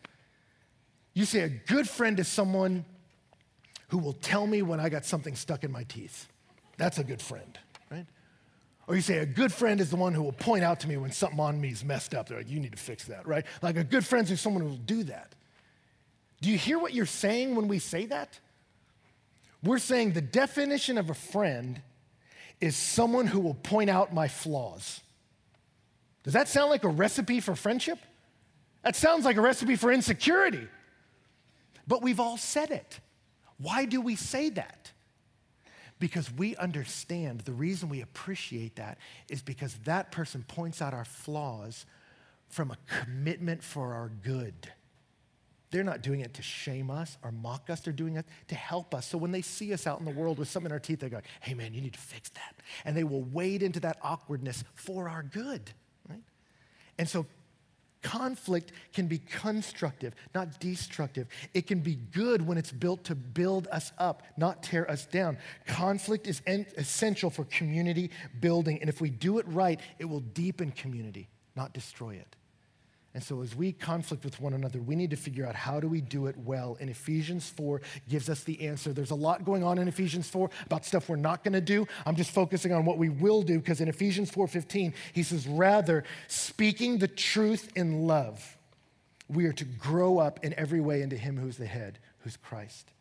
You 1.12 1.24
say 1.24 1.40
a 1.40 1.48
good 1.48 1.88
friend 1.88 2.18
is 2.18 2.28
someone 2.28 2.84
who 3.88 3.98
will 3.98 4.12
tell 4.12 4.46
me 4.46 4.62
when 4.62 4.80
I 4.80 4.88
got 4.88 5.04
something 5.04 5.34
stuck 5.34 5.64
in 5.64 5.72
my 5.72 5.82
teeth. 5.84 6.28
That's 6.78 6.98
a 6.98 7.04
good 7.04 7.20
friend. 7.20 7.58
Or 8.90 8.96
you 8.96 9.02
say, 9.02 9.18
a 9.18 9.26
good 9.26 9.52
friend 9.52 9.80
is 9.80 9.88
the 9.88 9.96
one 9.96 10.14
who 10.14 10.22
will 10.24 10.32
point 10.32 10.64
out 10.64 10.80
to 10.80 10.88
me 10.88 10.96
when 10.96 11.12
something 11.12 11.38
on 11.38 11.60
me 11.60 11.68
is 11.68 11.84
messed 11.84 12.12
up. 12.12 12.28
They're 12.28 12.38
like, 12.38 12.50
you 12.50 12.58
need 12.58 12.72
to 12.72 12.76
fix 12.76 13.04
that, 13.04 13.24
right? 13.24 13.46
Like 13.62 13.76
a 13.76 13.84
good 13.84 14.04
friend 14.04 14.28
is 14.28 14.40
someone 14.40 14.64
who 14.64 14.70
will 14.70 14.76
do 14.78 15.04
that. 15.04 15.32
Do 16.40 16.50
you 16.50 16.58
hear 16.58 16.76
what 16.76 16.92
you're 16.92 17.06
saying 17.06 17.54
when 17.54 17.68
we 17.68 17.78
say 17.78 18.06
that? 18.06 18.40
We're 19.62 19.78
saying 19.78 20.14
the 20.14 20.20
definition 20.20 20.98
of 20.98 21.08
a 21.08 21.14
friend 21.14 21.80
is 22.60 22.74
someone 22.74 23.28
who 23.28 23.38
will 23.38 23.54
point 23.54 23.90
out 23.90 24.12
my 24.12 24.26
flaws. 24.26 25.02
Does 26.24 26.32
that 26.32 26.48
sound 26.48 26.70
like 26.70 26.82
a 26.82 26.88
recipe 26.88 27.38
for 27.38 27.54
friendship? 27.54 28.00
That 28.82 28.96
sounds 28.96 29.24
like 29.24 29.36
a 29.36 29.40
recipe 29.40 29.76
for 29.76 29.92
insecurity. 29.92 30.66
But 31.86 32.02
we've 32.02 32.18
all 32.18 32.38
said 32.38 32.72
it. 32.72 32.98
Why 33.58 33.84
do 33.84 34.00
we 34.00 34.16
say 34.16 34.50
that? 34.50 34.90
Because 36.00 36.32
we 36.32 36.56
understand 36.56 37.40
the 37.40 37.52
reason 37.52 37.88
we 37.88 38.00
appreciate 38.00 38.76
that 38.76 38.98
is 39.28 39.42
because 39.42 39.74
that 39.84 40.10
person 40.10 40.44
points 40.48 40.82
out 40.82 40.94
our 40.94 41.04
flaws 41.04 41.86
from 42.48 42.72
a 42.72 42.78
commitment 43.04 43.62
for 43.62 43.94
our 43.94 44.10
good. 44.24 44.72
They're 45.70 45.84
not 45.84 46.02
doing 46.02 46.20
it 46.20 46.34
to 46.34 46.42
shame 46.42 46.90
us 46.90 47.16
or 47.22 47.30
mock 47.30 47.70
us. 47.70 47.80
They're 47.80 47.92
doing 47.92 48.16
it 48.16 48.26
to 48.48 48.54
help 48.56 48.92
us. 48.92 49.06
So 49.06 49.18
when 49.18 49.30
they 49.30 49.42
see 49.42 49.72
us 49.72 49.86
out 49.86 50.00
in 50.00 50.04
the 50.04 50.10
world 50.10 50.38
with 50.38 50.48
something 50.48 50.68
in 50.68 50.72
our 50.72 50.80
teeth, 50.80 50.98
they 51.00 51.08
go, 51.08 51.20
hey 51.40 51.54
man, 51.54 51.74
you 51.74 51.80
need 51.80 51.92
to 51.92 52.00
fix 52.00 52.30
that. 52.30 52.56
And 52.84 52.96
they 52.96 53.04
will 53.04 53.22
wade 53.22 53.62
into 53.62 53.78
that 53.80 53.98
awkwardness 54.02 54.64
for 54.74 55.08
our 55.08 55.22
good. 55.22 55.70
Right? 56.08 56.22
And 56.98 57.08
so 57.08 57.26
Conflict 58.02 58.72
can 58.94 59.06
be 59.06 59.18
constructive, 59.18 60.14
not 60.34 60.58
destructive. 60.58 61.28
It 61.52 61.66
can 61.66 61.80
be 61.80 61.96
good 61.96 62.46
when 62.46 62.56
it's 62.56 62.72
built 62.72 63.04
to 63.04 63.14
build 63.14 63.68
us 63.68 63.92
up, 63.98 64.22
not 64.36 64.62
tear 64.62 64.90
us 64.90 65.04
down. 65.06 65.36
Conflict 65.66 66.26
is 66.26 66.40
en- 66.46 66.66
essential 66.78 67.28
for 67.28 67.44
community 67.44 68.10
building, 68.40 68.80
and 68.80 68.88
if 68.88 69.00
we 69.00 69.10
do 69.10 69.38
it 69.38 69.46
right, 69.48 69.80
it 69.98 70.06
will 70.06 70.20
deepen 70.20 70.70
community, 70.70 71.28
not 71.56 71.74
destroy 71.74 72.14
it. 72.14 72.36
And 73.12 73.22
so, 73.24 73.42
as 73.42 73.56
we 73.56 73.72
conflict 73.72 74.24
with 74.24 74.40
one 74.40 74.52
another, 74.52 74.80
we 74.80 74.94
need 74.94 75.10
to 75.10 75.16
figure 75.16 75.44
out 75.44 75.56
how 75.56 75.80
do 75.80 75.88
we 75.88 76.00
do 76.00 76.26
it 76.26 76.36
well. 76.38 76.76
And 76.80 76.88
Ephesians 76.88 77.48
4 77.50 77.80
gives 78.08 78.28
us 78.28 78.44
the 78.44 78.68
answer. 78.68 78.92
There's 78.92 79.10
a 79.10 79.16
lot 79.16 79.44
going 79.44 79.64
on 79.64 79.78
in 79.78 79.88
Ephesians 79.88 80.28
4 80.28 80.48
about 80.66 80.84
stuff 80.84 81.08
we're 81.08 81.16
not 81.16 81.42
going 81.42 81.54
to 81.54 81.60
do. 81.60 81.88
I'm 82.06 82.14
just 82.14 82.30
focusing 82.30 82.72
on 82.72 82.84
what 82.84 82.98
we 82.98 83.08
will 83.08 83.42
do 83.42 83.58
because 83.58 83.80
in 83.80 83.88
Ephesians 83.88 84.30
4:15, 84.30 84.94
he 85.12 85.24
says, 85.24 85.48
"Rather, 85.48 86.04
speaking 86.28 86.98
the 86.98 87.08
truth 87.08 87.72
in 87.74 88.06
love, 88.06 88.56
we 89.28 89.44
are 89.46 89.52
to 89.54 89.64
grow 89.64 90.18
up 90.18 90.44
in 90.44 90.54
every 90.54 90.80
way 90.80 91.02
into 91.02 91.16
him 91.16 91.36
who's 91.36 91.56
the 91.56 91.66
head, 91.66 91.98
who's 92.20 92.36
Christ." 92.36 92.92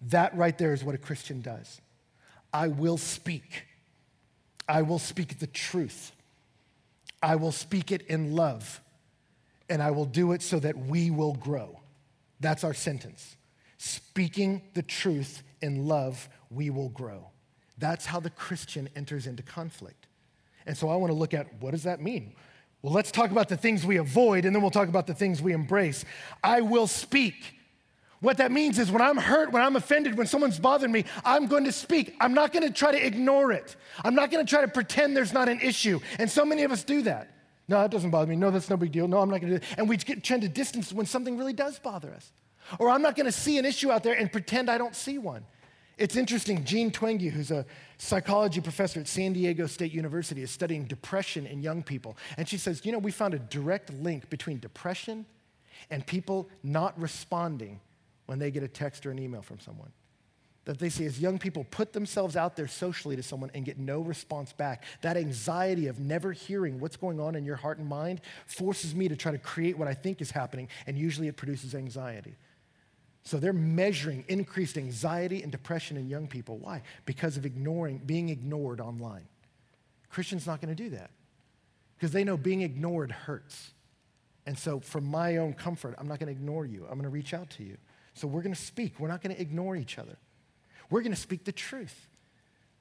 That 0.00 0.36
right 0.36 0.56
there 0.56 0.72
is 0.72 0.84
what 0.84 0.94
a 0.94 0.98
Christian 0.98 1.40
does. 1.40 1.80
I 2.52 2.68
will 2.68 2.98
speak. 2.98 3.64
I 4.68 4.82
will 4.82 5.00
speak 5.00 5.40
the 5.40 5.48
truth. 5.48 6.12
I 7.20 7.34
will 7.34 7.52
speak 7.52 7.90
it 7.90 8.02
in 8.02 8.36
love 8.36 8.80
and 9.68 9.82
I 9.82 9.90
will 9.90 10.04
do 10.04 10.32
it 10.32 10.42
so 10.42 10.58
that 10.60 10.76
we 10.76 11.10
will 11.10 11.34
grow. 11.34 11.80
That's 12.40 12.64
our 12.64 12.74
sentence. 12.74 13.36
Speaking 13.78 14.62
the 14.74 14.82
truth 14.82 15.42
in 15.60 15.86
love, 15.88 16.28
we 16.50 16.70
will 16.70 16.90
grow. 16.90 17.30
That's 17.78 18.06
how 18.06 18.20
the 18.20 18.30
Christian 18.30 18.88
enters 18.94 19.26
into 19.26 19.42
conflict. 19.42 20.06
And 20.66 20.76
so 20.76 20.88
I 20.88 20.96
want 20.96 21.10
to 21.10 21.18
look 21.18 21.34
at 21.34 21.60
what 21.60 21.72
does 21.72 21.82
that 21.82 22.00
mean? 22.00 22.34
Well, 22.82 22.92
let's 22.92 23.10
talk 23.10 23.30
about 23.30 23.48
the 23.48 23.56
things 23.56 23.84
we 23.84 23.96
avoid 23.96 24.44
and 24.44 24.54
then 24.54 24.62
we'll 24.62 24.70
talk 24.70 24.88
about 24.88 25.06
the 25.06 25.14
things 25.14 25.40
we 25.40 25.52
embrace. 25.52 26.04
I 26.42 26.60
will 26.60 26.86
speak. 26.86 27.58
What 28.20 28.38
that 28.38 28.52
means 28.52 28.78
is 28.78 28.90
when 28.90 29.02
I'm 29.02 29.18
hurt, 29.18 29.52
when 29.52 29.62
I'm 29.62 29.76
offended, 29.76 30.16
when 30.16 30.26
someone's 30.26 30.58
bothering 30.58 30.92
me, 30.92 31.04
I'm 31.24 31.46
going 31.46 31.64
to 31.64 31.72
speak. 31.72 32.14
I'm 32.20 32.32
not 32.32 32.52
going 32.52 32.66
to 32.66 32.72
try 32.72 32.92
to 32.92 33.06
ignore 33.06 33.52
it. 33.52 33.76
I'm 34.02 34.14
not 34.14 34.30
going 34.30 34.44
to 34.44 34.48
try 34.48 34.62
to 34.62 34.68
pretend 34.68 35.16
there's 35.16 35.32
not 35.32 35.48
an 35.48 35.60
issue. 35.60 36.00
And 36.18 36.30
so 36.30 36.44
many 36.44 36.62
of 36.62 36.72
us 36.72 36.84
do 36.84 37.02
that. 37.02 37.33
No, 37.66 37.80
that 37.80 37.90
doesn't 37.90 38.10
bother 38.10 38.26
me. 38.26 38.36
No, 38.36 38.50
that's 38.50 38.68
no 38.68 38.76
big 38.76 38.92
deal. 38.92 39.08
No, 39.08 39.20
I'm 39.20 39.30
not 39.30 39.40
going 39.40 39.54
to 39.54 39.58
do 39.58 39.64
it. 39.64 39.78
And 39.78 39.88
we 39.88 39.96
tend 39.96 40.42
to 40.42 40.48
distance 40.48 40.92
when 40.92 41.06
something 41.06 41.38
really 41.38 41.52
does 41.52 41.78
bother 41.78 42.12
us. 42.12 42.30
Or 42.78 42.90
I'm 42.90 43.02
not 43.02 43.16
going 43.16 43.26
to 43.26 43.32
see 43.32 43.58
an 43.58 43.64
issue 43.64 43.90
out 43.90 44.02
there 44.02 44.14
and 44.14 44.30
pretend 44.30 44.70
I 44.70 44.78
don't 44.78 44.94
see 44.94 45.18
one. 45.18 45.44
It's 45.96 46.16
interesting. 46.16 46.64
Jean 46.64 46.90
Twenge, 46.90 47.30
who's 47.30 47.50
a 47.50 47.64
psychology 47.98 48.60
professor 48.60 49.00
at 49.00 49.08
San 49.08 49.32
Diego 49.32 49.66
State 49.66 49.92
University, 49.92 50.42
is 50.42 50.50
studying 50.50 50.84
depression 50.84 51.46
in 51.46 51.62
young 51.62 51.82
people. 51.82 52.16
And 52.36 52.48
she 52.48 52.58
says, 52.58 52.84
you 52.84 52.92
know, 52.92 52.98
we 52.98 53.12
found 53.12 53.32
a 53.32 53.38
direct 53.38 53.92
link 53.92 54.28
between 54.28 54.58
depression 54.58 55.24
and 55.90 56.06
people 56.06 56.48
not 56.62 56.98
responding 57.00 57.80
when 58.26 58.38
they 58.38 58.50
get 58.50 58.62
a 58.62 58.68
text 58.68 59.06
or 59.06 59.10
an 59.10 59.18
email 59.18 59.42
from 59.42 59.60
someone 59.60 59.92
that 60.64 60.78
they 60.78 60.88
see 60.88 61.04
as 61.04 61.20
young 61.20 61.38
people 61.38 61.64
put 61.70 61.92
themselves 61.92 62.36
out 62.36 62.56
there 62.56 62.66
socially 62.66 63.16
to 63.16 63.22
someone 63.22 63.50
and 63.54 63.64
get 63.64 63.78
no 63.78 64.00
response 64.00 64.52
back. 64.52 64.84
That 65.02 65.16
anxiety 65.16 65.88
of 65.88 65.98
never 65.98 66.32
hearing 66.32 66.80
what's 66.80 66.96
going 66.96 67.20
on 67.20 67.34
in 67.34 67.44
your 67.44 67.56
heart 67.56 67.78
and 67.78 67.88
mind 67.88 68.20
forces 68.46 68.94
me 68.94 69.08
to 69.08 69.16
try 69.16 69.32
to 69.32 69.38
create 69.38 69.76
what 69.76 69.88
I 69.88 69.94
think 69.94 70.20
is 70.20 70.30
happening, 70.30 70.68
and 70.86 70.96
usually 70.96 71.28
it 71.28 71.36
produces 71.36 71.74
anxiety. 71.74 72.34
So 73.24 73.38
they're 73.38 73.52
measuring 73.52 74.24
increased 74.28 74.76
anxiety 74.76 75.42
and 75.42 75.50
depression 75.50 75.96
in 75.96 76.08
young 76.08 76.28
people. 76.28 76.58
Why? 76.58 76.82
Because 77.06 77.36
of 77.36 77.46
ignoring, 77.46 77.98
being 78.04 78.28
ignored 78.28 78.80
online. 78.80 79.26
Christians 80.10 80.46
not 80.46 80.60
going 80.60 80.74
to 80.74 80.82
do 80.82 80.90
that 80.90 81.10
because 81.96 82.12
they 82.12 82.22
know 82.22 82.36
being 82.36 82.62
ignored 82.62 83.10
hurts. 83.10 83.72
And 84.46 84.58
so, 84.58 84.78
for 84.80 85.00
my 85.00 85.38
own 85.38 85.54
comfort, 85.54 85.94
I'm 85.96 86.06
not 86.06 86.18
going 86.18 86.26
to 86.26 86.38
ignore 86.38 86.66
you. 86.66 86.82
I'm 86.82 86.98
going 86.98 87.04
to 87.04 87.08
reach 87.08 87.32
out 87.32 87.48
to 87.50 87.64
you. 87.64 87.78
So, 88.12 88.28
we're 88.28 88.42
going 88.42 88.54
to 88.54 88.60
speak. 88.60 89.00
We're 89.00 89.08
not 89.08 89.22
going 89.22 89.34
to 89.34 89.40
ignore 89.40 89.74
each 89.74 89.98
other. 89.98 90.18
We're 90.90 91.00
going 91.00 91.14
to 91.14 91.20
speak 91.20 91.44
the 91.44 91.52
truth. 91.52 92.08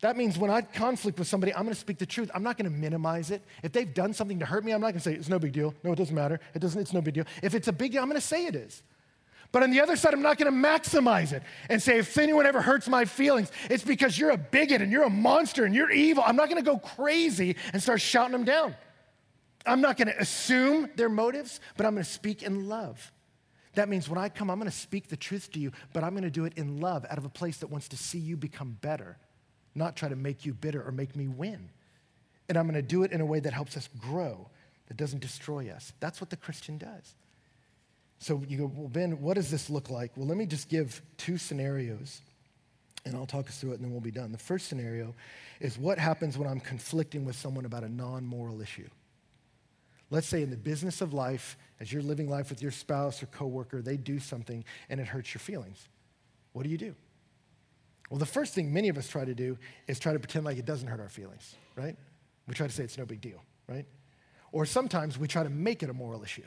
That 0.02 0.18
means 0.18 0.38
when 0.38 0.52
I 0.52 0.62
conflict 0.62 1.18
with 1.18 1.30
somebody, 1.30 1.54
I'm 1.56 1.64
going 1.64 1.74
to 1.74 1.80
speak 1.80 1.98
the 1.98 2.06
truth. 2.06 2.30
I'm 2.36 2.44
not 2.44 2.58
going 2.58 2.70
to 2.70 2.78
minimize 2.78 3.32
it. 3.32 3.42
If 3.64 3.72
they've 3.72 3.94
done 3.94 4.14
something 4.14 4.40
to 4.40 4.46
hurt 4.46 4.66
me, 4.66 4.74
I'm 4.74 4.82
not 4.82 4.88
going 4.88 4.96
to 4.96 5.00
say 5.00 5.14
it's 5.14 5.30
no 5.30 5.40
big 5.40 5.54
deal. 5.54 5.74
No, 5.82 5.94
it 5.94 5.96
doesn't 5.96 6.14
matter. 6.14 6.42
It 6.54 6.60
doesn't. 6.60 6.82
It's 6.82 6.92
no 6.92 7.02
big 7.02 7.14
deal. 7.14 7.24
If 7.42 7.56
it's 7.56 7.70
a 7.70 7.72
big 7.72 7.94
deal, 7.94 8.02
I'm 8.02 8.10
going 8.10 8.20
to 8.20 8.28
say 8.28 8.46
it 8.46 8.54
is. 8.54 8.84
But 9.54 9.64
on 9.64 9.72
the 9.72 9.80
other 9.80 9.96
side, 9.96 10.14
I'm 10.14 10.22
not 10.22 10.38
going 10.38 10.52
to 10.52 10.68
maximize 10.68 11.32
it 11.32 11.42
and 11.70 11.82
say 11.82 12.00
if 12.00 12.18
anyone 12.18 12.46
ever 12.46 12.62
hurts 12.62 12.90
my 12.90 13.06
feelings, 13.06 13.50
it's 13.70 13.84
because 13.84 14.20
you're 14.20 14.32
a 14.32 14.38
bigot 14.38 14.82
and 14.82 14.92
you're 14.92 15.04
a 15.04 15.10
monster 15.10 15.64
and 15.64 15.74
you're 15.74 15.92
evil. 15.92 16.24
I'm 16.28 16.36
not 16.36 16.50
going 16.50 16.62
to 16.62 16.70
go 16.70 16.80
crazy 16.80 17.56
and 17.72 17.82
start 17.82 18.02
shouting 18.02 18.34
them 18.34 18.44
down. 18.44 18.76
I'm 19.66 19.80
not 19.80 19.96
going 19.96 20.10
to 20.10 20.20
assume 20.20 20.90
their 20.98 21.08
motives, 21.08 21.62
but 21.78 21.86
I'm 21.86 21.94
going 21.94 22.04
to 22.04 22.10
speak 22.10 22.44
in 22.44 22.68
love. 22.68 23.13
That 23.76 23.90
means 23.90 24.08
when 24.08 24.20
I 24.20 24.30
come, 24.30 24.50
I'm 24.50 24.60
going 24.60 24.70
to 24.70 24.78
speak 24.78 25.08
the 25.08 25.18
truth 25.18 25.52
to 25.54 25.60
you, 25.60 25.72
but 25.94 26.04
I'm 26.04 26.12
going 26.12 26.24
to 26.24 26.30
do 26.30 26.46
it 26.46 26.54
in 26.56 26.80
love 26.80 27.06
out 27.10 27.18
of 27.18 27.26
a 27.26 27.30
place 27.30 27.58
that 27.58 27.68
wants 27.68 27.88
to 27.90 27.98
see 27.98 28.20
you 28.20 28.38
become 28.38 28.78
better, 28.82 29.18
not 29.74 29.96
try 29.96 30.10
to 30.10 30.16
make 30.16 30.46
you 30.46 30.54
bitter 30.54 30.84
or 30.84 30.92
make 30.92 31.16
me 31.16 31.28
win. 31.28 31.70
And 32.50 32.58
I'm 32.58 32.66
going 32.66 32.76
to 32.76 32.82
do 32.82 33.04
it 33.04 33.12
in 33.12 33.22
a 33.22 33.26
way 33.26 33.40
that 33.40 33.54
helps 33.54 33.76
us 33.76 33.90
grow, 34.00 34.50
that 34.88 34.98
doesn't 34.98 35.22
destroy 35.22 35.70
us. 35.70 35.94
That's 36.00 36.22
what 36.22 36.30
the 36.30 36.38
Christian 36.38 36.78
does. 36.78 37.16
So 38.20 38.44
you 38.48 38.58
go, 38.58 38.72
well, 38.74 38.88
Ben, 38.88 39.20
what 39.22 39.36
does 39.36 39.50
this 39.50 39.70
look 39.70 39.90
like? 39.90 40.12
Well, 40.16 40.28
let 40.28 40.38
me 40.38 40.46
just 40.46 40.70
give 40.70 41.02
two 41.18 41.38
scenarios, 41.38 42.22
and 43.06 43.16
I'll 43.16 43.26
talk 43.26 43.48
us 43.48 43.60
through 43.60 43.72
it, 43.72 43.76
and 43.76 43.86
then 43.86 43.92
we'll 43.92 44.02
be 44.02 44.12
done. 44.12 44.32
The 44.32 44.38
first 44.38 44.68
scenario 44.68 45.16
is 45.60 45.78
what 45.78 45.98
happens 45.98 46.38
when 46.38 46.48
I'm 46.48 46.60
conflicting 46.60 47.26
with 47.26 47.36
someone 47.36 47.66
about 47.66 47.84
a 47.84 47.90
non 47.90 48.26
moral 48.26 48.62
issue. 48.62 48.88
Let's 50.10 50.28
say 50.28 50.44
in 50.44 50.52
the 50.52 50.58
business 50.58 51.02
of 51.02 51.14
life, 51.14 51.58
as 51.84 51.92
you're 51.92 52.02
living 52.02 52.30
life 52.30 52.50
with 52.50 52.62
your 52.62 52.72
spouse 52.72 53.22
or 53.22 53.26
coworker, 53.26 53.82
they 53.82 53.98
do 53.98 54.18
something 54.18 54.64
and 54.90 55.02
it 55.02 55.06
hurts 55.06 55.34
your 55.34 55.40
feelings. 55.40 55.90
What 56.54 56.64
do 56.64 56.70
you 56.70 56.78
do? 56.78 56.96
Well, 58.10 58.20
the 58.20 58.26
first 58.26 58.54
thing 58.54 58.74
many 58.74 58.88
of 58.88 58.98
us 58.98 59.10
try 59.10 59.26
to 59.26 59.36
do 59.36 59.58
is 59.86 60.00
try 60.00 60.14
to 60.14 60.20
pretend 60.20 60.46
like 60.46 60.58
it 60.58 60.66
doesn't 60.66 60.88
hurt 60.88 61.02
our 61.02 61.10
feelings, 61.10 61.56
right? 61.76 61.98
We 62.48 62.54
try 62.54 62.68
to 62.68 62.74
say 62.74 62.86
it's 62.86 62.98
no 62.98 63.06
big 63.06 63.20
deal, 63.20 63.44
right? 63.68 63.86
Or 64.54 64.66
sometimes 64.66 65.18
we 65.18 65.28
try 65.28 65.44
to 65.44 65.50
make 65.50 65.84
it 65.84 65.90
a 65.90 65.94
moral 65.94 66.24
issue. 66.24 66.44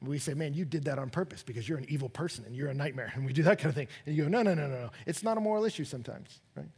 We 0.00 0.20
say, 0.20 0.34
man, 0.34 0.54
you 0.54 0.64
did 0.64 0.84
that 0.84 1.00
on 1.00 1.10
purpose 1.10 1.42
because 1.42 1.68
you're 1.68 1.78
an 1.78 1.86
evil 1.88 2.08
person 2.08 2.44
and 2.44 2.54
you're 2.54 2.68
a 2.68 2.74
nightmare. 2.74 3.10
And 3.16 3.26
we 3.26 3.32
do 3.32 3.42
that 3.42 3.58
kind 3.58 3.70
of 3.70 3.74
thing. 3.74 3.88
And 4.06 4.14
you 4.14 4.22
go, 4.22 4.28
no, 4.28 4.42
no, 4.42 4.54
no, 4.54 4.68
no, 4.68 4.76
no. 4.76 4.90
It's 5.06 5.24
not 5.24 5.36
a 5.36 5.40
moral 5.40 5.64
issue 5.64 5.84
sometimes, 5.84 6.38
right? 6.54 6.68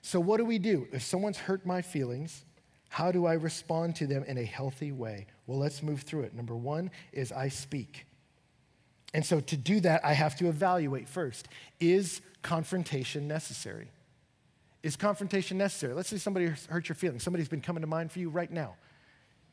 So 0.00 0.18
what 0.18 0.38
do 0.38 0.46
we 0.46 0.58
do? 0.58 0.88
If 0.92 1.02
someone's 1.02 1.36
hurt 1.36 1.66
my 1.66 1.82
feelings, 1.82 2.46
how 2.94 3.10
do 3.10 3.26
I 3.26 3.32
respond 3.32 3.96
to 3.96 4.06
them 4.06 4.22
in 4.22 4.38
a 4.38 4.44
healthy 4.44 4.92
way? 4.92 5.26
Well, 5.48 5.58
let's 5.58 5.82
move 5.82 6.02
through 6.02 6.20
it. 6.20 6.32
Number 6.32 6.54
one 6.54 6.92
is 7.12 7.32
I 7.32 7.48
speak. 7.48 8.06
And 9.12 9.26
so 9.26 9.40
to 9.40 9.56
do 9.56 9.80
that, 9.80 10.04
I 10.04 10.12
have 10.12 10.36
to 10.36 10.46
evaluate 10.46 11.08
first 11.08 11.48
is 11.80 12.20
confrontation 12.42 13.26
necessary? 13.26 13.88
Is 14.84 14.94
confrontation 14.94 15.58
necessary? 15.58 15.92
Let's 15.92 16.08
say 16.08 16.18
somebody 16.18 16.52
hurt 16.68 16.88
your 16.88 16.94
feelings. 16.94 17.24
Somebody's 17.24 17.48
been 17.48 17.60
coming 17.60 17.80
to 17.80 17.88
mind 17.88 18.12
for 18.12 18.20
you 18.20 18.28
right 18.28 18.48
now. 18.50 18.76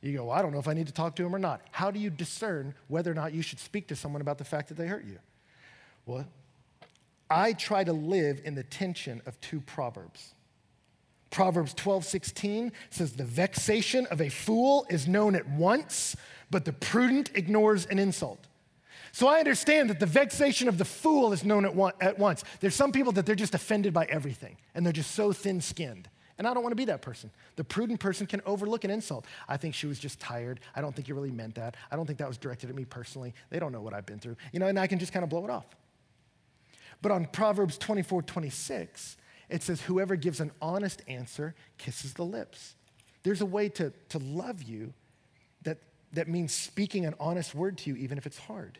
You 0.03 0.15
go, 0.15 0.25
well, 0.25 0.37
I 0.37 0.43
don't 0.43 0.51
know 0.51 0.59
if 0.59 0.67
I 0.67 0.75
need 0.75 0.85
to 0.85 0.93
talk 0.93 1.15
to 1.15 1.25
him 1.25 1.33
or 1.35 1.39
not. 1.39 1.61
How 1.71 1.89
do 1.89 1.99
you 1.99 2.11
discern 2.11 2.75
whether 2.89 3.09
or 3.09 3.15
not 3.15 3.33
you 3.33 3.41
should 3.41 3.59
speak 3.59 3.87
to 3.87 3.95
someone 3.95 4.21
about 4.21 4.37
the 4.37 4.45
fact 4.45 4.67
that 4.67 4.77
they 4.77 4.85
hurt 4.85 5.05
you? 5.05 5.17
Well, 6.05 6.27
I 7.27 7.53
try 7.53 7.85
to 7.85 7.93
live 7.93 8.39
in 8.45 8.53
the 8.53 8.63
tension 8.63 9.19
of 9.25 9.41
two 9.41 9.61
proverbs. 9.61 10.35
Proverbs 11.31 11.73
12, 11.73 12.05
16 12.05 12.71
says, 12.89 13.13
The 13.13 13.23
vexation 13.23 14.05
of 14.07 14.21
a 14.21 14.29
fool 14.29 14.85
is 14.89 15.07
known 15.07 15.35
at 15.35 15.49
once, 15.49 16.15
but 16.51 16.65
the 16.65 16.73
prudent 16.73 17.31
ignores 17.33 17.85
an 17.87 17.97
insult. 17.97 18.47
So 19.13 19.27
I 19.27 19.39
understand 19.39 19.89
that 19.89 19.99
the 19.99 20.05
vexation 20.05 20.67
of 20.67 20.77
the 20.77 20.85
fool 20.85 21.33
is 21.33 21.43
known 21.43 21.65
at, 21.65 21.75
one, 21.75 21.93
at 21.99 22.19
once. 22.19 22.43
There's 22.59 22.75
some 22.75 22.91
people 22.91 23.11
that 23.13 23.25
they're 23.25 23.35
just 23.35 23.55
offended 23.55 23.93
by 23.93 24.05
everything, 24.05 24.57
and 24.75 24.85
they're 24.85 24.93
just 24.93 25.11
so 25.11 25.33
thin 25.33 25.59
skinned. 25.59 26.09
And 26.37 26.47
I 26.47 26.53
don't 26.53 26.63
want 26.63 26.71
to 26.71 26.77
be 26.77 26.85
that 26.85 27.01
person. 27.01 27.29
The 27.55 27.63
prudent 27.63 27.99
person 27.99 28.25
can 28.25 28.41
overlook 28.45 28.83
an 28.83 28.89
insult. 28.89 29.25
I 29.47 29.57
think 29.57 29.75
she 29.75 29.85
was 29.85 29.99
just 29.99 30.19
tired. 30.19 30.59
I 30.75 30.81
don't 30.81 30.95
think 30.95 31.07
you 31.07 31.13
really 31.13 31.29
meant 31.29 31.55
that. 31.55 31.75
I 31.91 31.95
don't 31.95 32.05
think 32.05 32.19
that 32.19 32.27
was 32.27 32.37
directed 32.37 32.69
at 32.69 32.75
me 32.75 32.83
personally. 32.83 33.33
They 33.49 33.59
don't 33.59 33.71
know 33.71 33.81
what 33.81 33.93
I've 33.93 34.05
been 34.05 34.19
through. 34.19 34.37
You 34.51 34.59
know, 34.59 34.67
and 34.67 34.79
I 34.79 34.87
can 34.87 34.97
just 34.97 35.13
kind 35.13 35.23
of 35.23 35.29
blow 35.29 35.45
it 35.45 35.51
off. 35.51 35.67
But 37.01 37.11
on 37.11 37.25
Proverbs 37.25 37.77
24, 37.77 38.23
26, 38.23 39.17
it 39.51 39.61
says, 39.61 39.81
Whoever 39.81 40.15
gives 40.15 40.39
an 40.39 40.51
honest 40.61 41.01
answer 41.07 41.53
kisses 41.77 42.13
the 42.13 42.25
lips. 42.25 42.75
There's 43.23 43.41
a 43.41 43.45
way 43.45 43.69
to, 43.69 43.93
to 44.09 44.17
love 44.17 44.63
you 44.63 44.93
that, 45.63 45.77
that 46.13 46.27
means 46.27 46.53
speaking 46.53 47.05
an 47.05 47.13
honest 47.19 47.53
word 47.53 47.77
to 47.79 47.89
you, 47.89 47.95
even 47.97 48.17
if 48.17 48.25
it's 48.25 48.39
hard. 48.39 48.79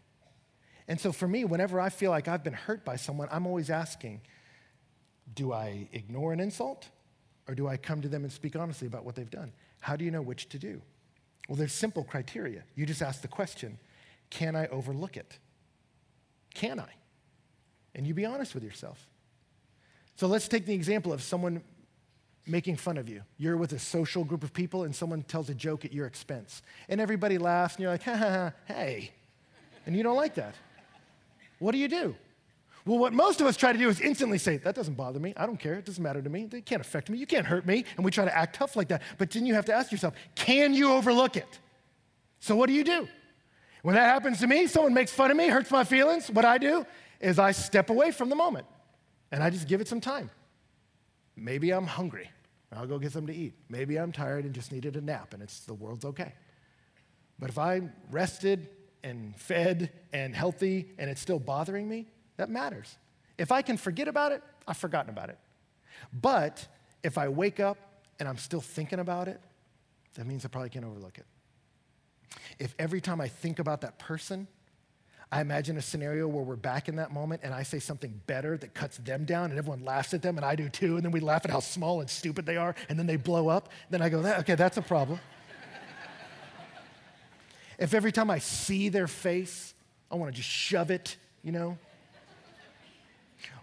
And 0.88 1.00
so 1.00 1.12
for 1.12 1.28
me, 1.28 1.46
whenever 1.46 1.80
I 1.80 1.90
feel 1.90 2.10
like 2.10 2.28
I've 2.28 2.44
been 2.44 2.54
hurt 2.54 2.84
by 2.84 2.96
someone, 2.96 3.28
I'm 3.32 3.46
always 3.46 3.70
asking, 3.70 4.22
do 5.36 5.54
I 5.54 5.88
ignore 5.92 6.34
an 6.34 6.40
insult? 6.40 6.88
Or 7.48 7.56
do 7.56 7.68
I 7.68 7.78
come 7.78 8.02
to 8.02 8.08
them 8.08 8.24
and 8.24 8.32
speak 8.32 8.56
honestly 8.56 8.88
about 8.88 9.06
what 9.06 9.16
they've 9.16 9.30
done? 9.30 9.52
How 9.80 9.96
do 9.96 10.06
you 10.06 10.12
know 10.12 10.22
which 10.22 10.50
to 10.50 10.58
do? 10.58 10.82
Well, 11.48 11.58
there's 11.58 11.74
simple 11.74 12.04
criteria. 12.04 12.64
You 12.76 12.86
just 12.86 13.02
ask 13.02 13.22
the 13.22 13.28
question 13.28 13.78
Can 14.30 14.56
I 14.56 14.68
overlook 14.68 15.18
it? 15.18 15.38
Can 16.54 16.80
I? 16.80 16.90
And 17.94 18.08
you 18.08 18.14
be 18.14 18.26
honest 18.26 18.54
with 18.54 18.64
yourself. 18.64 19.08
So 20.22 20.28
let's 20.28 20.48
take 20.48 20.68
the 20.68 20.74
example 20.76 21.12
of 21.12 21.24
someone 21.24 21.64
making 22.46 22.76
fun 22.76 23.00
of 23.00 23.10
you. 23.10 23.24
You're 23.40 23.58
with 23.58 23.74
a 23.74 23.80
social 23.80 24.24
group 24.24 24.44
of 24.44 24.54
people 24.54 24.84
and 24.84 24.96
someone 24.96 25.24
tells 25.24 25.50
a 25.50 25.56
joke 25.56 25.84
at 25.84 25.92
your 25.92 26.06
expense. 26.06 26.62
And 26.90 27.02
everybody 27.02 27.40
laughs 27.40 27.74
and 27.74 27.82
you're 27.82 27.92
like, 27.92 28.04
ha 28.04 28.16
ha 28.16 28.30
ha, 28.30 28.52
hey. 28.66 29.14
And 29.88 29.96
you 29.96 30.04
don't 30.04 30.16
like 30.16 30.36
that. 30.36 30.54
What 31.58 31.72
do 31.72 31.80
you 31.80 31.88
do? 31.88 32.16
Well, 32.86 33.00
what 33.00 33.14
most 33.14 33.42
of 33.42 33.48
us 33.48 33.58
try 33.58 33.74
to 33.74 33.80
do 33.80 33.90
is 33.90 34.00
instantly 34.00 34.38
say, 34.38 34.58
that 34.58 34.76
doesn't 34.76 34.94
bother 34.94 35.20
me. 35.20 35.34
I 35.36 35.48
don't 35.48 35.60
care. 35.60 35.74
It 35.74 35.86
doesn't 35.86 36.04
matter 36.04 36.22
to 36.22 36.30
me. 36.30 36.48
It 36.52 36.68
can't 36.68 36.82
affect 36.82 37.10
me. 37.10 37.18
You 37.18 37.26
can't 37.26 37.48
hurt 37.48 37.66
me. 37.66 37.84
And 37.96 38.06
we 38.06 38.12
try 38.12 38.26
to 38.26 38.38
act 38.38 38.58
tough 38.58 38.76
like 38.76 38.90
that. 38.90 39.02
But 39.18 39.32
then 39.32 39.48
you 39.48 39.56
have 39.56 39.66
to 39.66 39.74
ask 39.74 39.92
yourself, 39.92 40.14
can 40.36 40.76
you 40.76 40.94
overlook 40.94 41.36
it? 41.36 41.60
So 42.42 42.56
what 42.56 42.68
do 42.68 42.74
you 42.74 42.84
do? 42.84 43.08
When 43.82 43.96
that 43.96 44.06
happens 44.06 44.40
to 44.42 44.46
me, 44.46 44.68
someone 44.68 44.94
makes 44.94 45.12
fun 45.12 45.32
of 45.32 45.38
me, 45.38 45.48
hurts 45.48 45.72
my 45.72 45.84
feelings, 45.84 46.30
what 46.30 46.46
I 46.46 46.60
do 46.60 46.86
is 47.20 47.40
I 47.40 47.54
step 47.54 47.90
away 47.90 48.12
from 48.12 48.30
the 48.30 48.36
moment 48.36 48.68
and 49.32 49.44
I 49.44 49.50
just 49.50 49.68
give 49.68 49.82
it 49.82 49.88
some 49.88 50.02
time. 50.02 50.30
Maybe 51.36 51.72
I'm 51.72 51.88
hungry. 51.88 52.30
I'll 52.74 52.88
go 52.88 53.00
get 53.00 53.12
something 53.12 53.34
to 53.34 53.40
eat. 53.40 53.54
Maybe 53.70 53.98
I'm 53.98 54.12
tired 54.12 54.46
and 54.46 54.54
just 54.54 54.72
needed 54.72 54.96
a 54.96 55.02
nap 55.02 55.34
and 55.34 55.44
it's 55.44 55.62
the 55.62 55.74
world's 55.74 56.06
okay. 56.06 56.34
But 57.38 57.50
if 57.50 57.58
I'm 57.58 57.92
rested 58.10 58.70
and 59.04 59.36
fed 59.36 59.92
and 60.14 60.36
healthy 60.36 60.88
and 60.98 61.10
it's 61.10 61.20
still 61.20 61.40
bothering 61.40 61.90
me, 61.90 62.08
that 62.38 62.50
matters. 62.50 62.98
If 63.38 63.52
I 63.52 63.62
can 63.62 63.76
forget 63.78 64.08
about 64.08 64.32
it, 64.32 64.42
I've 64.68 64.78
forgotten 64.78 65.10
about 65.10 65.30
it. 65.30 65.38
But 66.14 66.66
if 67.04 67.18
I 67.18 67.28
wake 67.28 67.60
up 67.60 67.78
and 68.20 68.30
I'm 68.30 68.38
still 68.38 68.62
thinking 68.62 69.00
about 69.00 69.28
it, 69.28 69.42
that 70.16 70.26
means 70.26 70.46
I 70.46 70.48
probably 70.48 70.70
can't 70.70 70.86
overlook 70.86 71.18
it. 71.18 71.26
If 72.60 72.76
every 72.80 73.02
time 73.02 73.20
I 73.20 73.28
think 73.28 73.60
about 73.60 73.82
that 73.82 73.98
person, 74.00 74.48
I 75.34 75.40
imagine 75.40 75.78
a 75.78 75.82
scenario 75.82 76.28
where 76.28 76.44
we're 76.44 76.58
back 76.58 76.90
in 76.90 76.98
that 76.98 77.14
moment 77.14 77.42
and 77.44 77.54
I 77.54 77.64
say 77.64 77.80
something 77.80 78.20
better 78.28 78.58
that 78.58 78.74
cuts 78.74 78.98
them 78.98 79.24
down 79.24 79.50
and 79.50 79.58
everyone 79.58 79.86
laughs 79.86 80.14
at 80.14 80.22
them 80.22 80.36
and 80.38 80.46
I 80.46 80.56
do 80.56 80.68
too, 80.68 80.98
and 80.98 81.06
then 81.06 81.12
we 81.12 81.22
laugh 81.22 81.46
at 81.46 81.52
how 81.52 81.62
small 81.62 82.02
and 82.02 82.10
stupid 82.10 82.46
they 82.46 82.58
are 82.58 82.76
and 82.90 83.00
then 83.00 83.08
they 83.08 83.16
blow 83.16 83.48
up, 83.48 83.70
then 83.90 84.02
I 84.02 84.10
go, 84.10 84.20
okay, 84.20 84.56
that's 84.56 84.76
a 84.76 84.82
problem. 84.82 85.20
if 87.80 87.94
every 87.94 88.12
time 88.12 88.30
I 88.30 88.40
see 88.40 88.90
their 88.90 89.08
face, 89.08 89.74
I 90.12 90.16
want 90.16 90.34
to 90.34 90.36
just 90.36 90.50
shove 90.50 90.92
it, 90.92 91.16
you 91.44 91.54
know? 91.54 91.78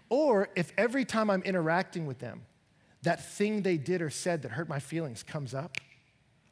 Or 0.09 0.49
if 0.55 0.73
every 0.75 1.05
time 1.05 1.29
I'm 1.29 1.43
interacting 1.43 2.07
with 2.07 2.17
them, 2.17 2.41
that 3.03 3.23
thing 3.23 3.61
they 3.61 3.77
did 3.77 4.01
or 4.01 4.09
said 4.09 4.41
that 4.41 4.51
hurt 4.51 4.67
my 4.67 4.79
feelings 4.79 5.21
comes 5.21 5.53
up, 5.53 5.77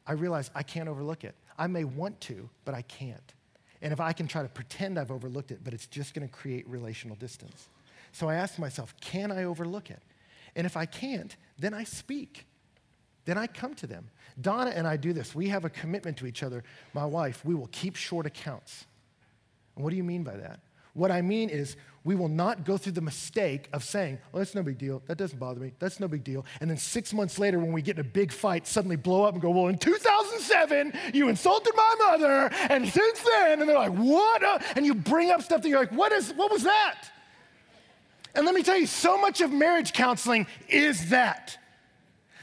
I 0.06 0.12
realize 0.12 0.48
I 0.54 0.62
can't 0.62 0.88
overlook 0.88 1.24
it. 1.24 1.34
I 1.58 1.66
may 1.66 1.82
want 1.82 2.20
to, 2.22 2.48
but 2.64 2.76
I 2.76 2.82
can't. 2.82 3.34
And 3.80 3.92
if 3.92 4.00
I 4.00 4.12
can 4.12 4.26
try 4.26 4.42
to 4.42 4.48
pretend 4.48 4.98
I've 4.98 5.10
overlooked 5.10 5.50
it, 5.50 5.60
but 5.62 5.72
it's 5.72 5.86
just 5.86 6.14
going 6.14 6.26
to 6.26 6.32
create 6.32 6.68
relational 6.68 7.16
distance. 7.16 7.68
So 8.12 8.28
I 8.28 8.34
ask 8.34 8.58
myself, 8.58 8.94
can 9.00 9.30
I 9.30 9.44
overlook 9.44 9.90
it? 9.90 10.02
And 10.56 10.66
if 10.66 10.76
I 10.76 10.86
can't, 10.86 11.36
then 11.58 11.74
I 11.74 11.84
speak. 11.84 12.46
Then 13.24 13.38
I 13.38 13.46
come 13.46 13.74
to 13.76 13.86
them. 13.86 14.08
Donna 14.40 14.70
and 14.70 14.86
I 14.86 14.96
do 14.96 15.12
this. 15.12 15.34
We 15.34 15.48
have 15.48 15.64
a 15.64 15.70
commitment 15.70 16.16
to 16.18 16.26
each 16.26 16.42
other. 16.42 16.64
My 16.94 17.04
wife, 17.04 17.44
we 17.44 17.54
will 17.54 17.68
keep 17.70 17.94
short 17.94 18.26
accounts. 18.26 18.86
And 19.76 19.84
what 19.84 19.90
do 19.90 19.96
you 19.96 20.04
mean 20.04 20.22
by 20.22 20.36
that? 20.36 20.60
What 20.98 21.12
I 21.12 21.22
mean 21.22 21.48
is, 21.48 21.76
we 22.04 22.14
will 22.14 22.28
not 22.28 22.64
go 22.64 22.78
through 22.78 22.92
the 22.92 23.02
mistake 23.02 23.68
of 23.72 23.84
saying, 23.84 24.18
oh, 24.32 24.38
that's 24.38 24.54
no 24.54 24.62
big 24.62 24.78
deal. 24.78 25.02
That 25.06 25.18
doesn't 25.18 25.38
bother 25.38 25.60
me. 25.60 25.72
That's 25.78 26.00
no 26.00 26.08
big 26.08 26.24
deal. 26.24 26.44
And 26.60 26.70
then 26.70 26.78
six 26.78 27.12
months 27.12 27.38
later, 27.38 27.58
when 27.58 27.70
we 27.70 27.82
get 27.82 27.96
in 27.96 28.00
a 28.00 28.08
big 28.08 28.32
fight, 28.32 28.66
suddenly 28.66 28.96
blow 28.96 29.24
up 29.24 29.34
and 29.34 29.42
go, 29.42 29.50
well, 29.50 29.68
in 29.68 29.76
2007, 29.76 30.92
you 31.12 31.28
insulted 31.28 31.74
my 31.76 31.94
mother. 32.06 32.50
And 32.70 32.88
since 32.88 33.20
then, 33.20 33.60
and 33.60 33.68
they're 33.68 33.76
like, 33.76 33.92
what? 33.92 34.42
Uh, 34.42 34.58
and 34.74 34.86
you 34.86 34.94
bring 34.94 35.30
up 35.30 35.42
stuff 35.42 35.62
that 35.62 35.68
you're 35.68 35.80
like, 35.80 35.92
what, 35.92 36.10
is, 36.12 36.32
what 36.32 36.50
was 36.50 36.62
that? 36.62 37.10
And 38.34 38.46
let 38.46 38.54
me 38.54 38.62
tell 38.62 38.78
you, 38.78 38.86
so 38.86 39.20
much 39.20 39.40
of 39.40 39.52
marriage 39.52 39.92
counseling 39.92 40.46
is 40.68 41.10
that. 41.10 41.58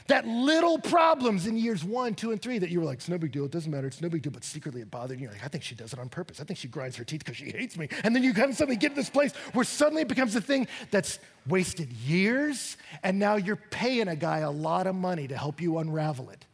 That 0.08 0.26
little 0.26 0.78
problems 0.78 1.46
in 1.46 1.56
years 1.56 1.82
one, 1.82 2.14
two, 2.14 2.30
and 2.30 2.40
three 2.40 2.58
that 2.58 2.70
you 2.70 2.80
were 2.80 2.86
like, 2.86 2.98
it's 2.98 3.08
no 3.08 3.18
big 3.18 3.32
deal, 3.32 3.44
it 3.44 3.50
doesn't 3.50 3.70
matter, 3.70 3.86
it's 3.86 4.00
no 4.00 4.08
big 4.08 4.22
deal, 4.22 4.32
but 4.32 4.44
secretly 4.44 4.80
it 4.80 4.90
bothered 4.90 5.18
you. 5.18 5.24
You're 5.24 5.32
like, 5.32 5.44
I 5.44 5.48
think 5.48 5.64
she 5.64 5.74
does 5.74 5.92
it 5.92 5.98
on 5.98 6.08
purpose. 6.08 6.40
I 6.40 6.44
think 6.44 6.58
she 6.58 6.68
grinds 6.68 6.96
her 6.96 7.04
teeth 7.04 7.24
because 7.24 7.36
she 7.36 7.50
hates 7.50 7.76
me. 7.76 7.88
And 8.04 8.14
then 8.14 8.22
you 8.22 8.32
kind 8.32 8.50
of 8.50 8.56
suddenly 8.56 8.76
get 8.76 8.90
to 8.90 8.94
this 8.94 9.10
place 9.10 9.32
where 9.52 9.64
suddenly 9.64 10.02
it 10.02 10.08
becomes 10.08 10.36
a 10.36 10.40
thing 10.40 10.68
that's 10.90 11.18
wasted 11.48 11.92
years, 11.92 12.76
and 13.02 13.18
now 13.18 13.36
you're 13.36 13.56
paying 13.56 14.08
a 14.08 14.16
guy 14.16 14.38
a 14.38 14.50
lot 14.50 14.86
of 14.86 14.94
money 14.94 15.26
to 15.28 15.36
help 15.36 15.60
you 15.60 15.78
unravel 15.78 16.30
it. 16.30 16.46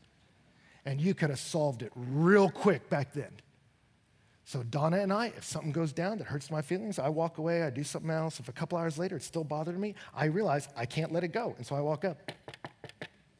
And 0.84 1.00
you 1.00 1.14
could 1.14 1.30
have 1.30 1.38
solved 1.38 1.82
it 1.82 1.92
real 1.94 2.50
quick 2.50 2.88
back 2.88 3.12
then. 3.12 3.30
So 4.44 4.62
Donna 4.62 4.98
and 4.98 5.12
I, 5.12 5.26
if 5.26 5.44
something 5.44 5.72
goes 5.72 5.92
down 5.92 6.18
that 6.18 6.26
hurts 6.26 6.50
my 6.50 6.62
feelings, 6.62 6.98
I 6.98 7.08
walk 7.08 7.38
away, 7.38 7.62
I 7.62 7.70
do 7.70 7.84
something 7.84 8.10
else. 8.10 8.40
If 8.40 8.48
a 8.48 8.52
couple 8.52 8.76
hours 8.76 8.98
later 8.98 9.16
it's 9.16 9.24
still 9.24 9.44
bothering 9.44 9.80
me, 9.80 9.94
I 10.14 10.24
realize 10.24 10.68
I 10.76 10.84
can't 10.84 11.12
let 11.12 11.22
it 11.22 11.28
go. 11.28 11.54
And 11.56 11.66
so 11.66 11.76
I 11.76 11.80
walk 11.80 12.04
up. 12.04 12.32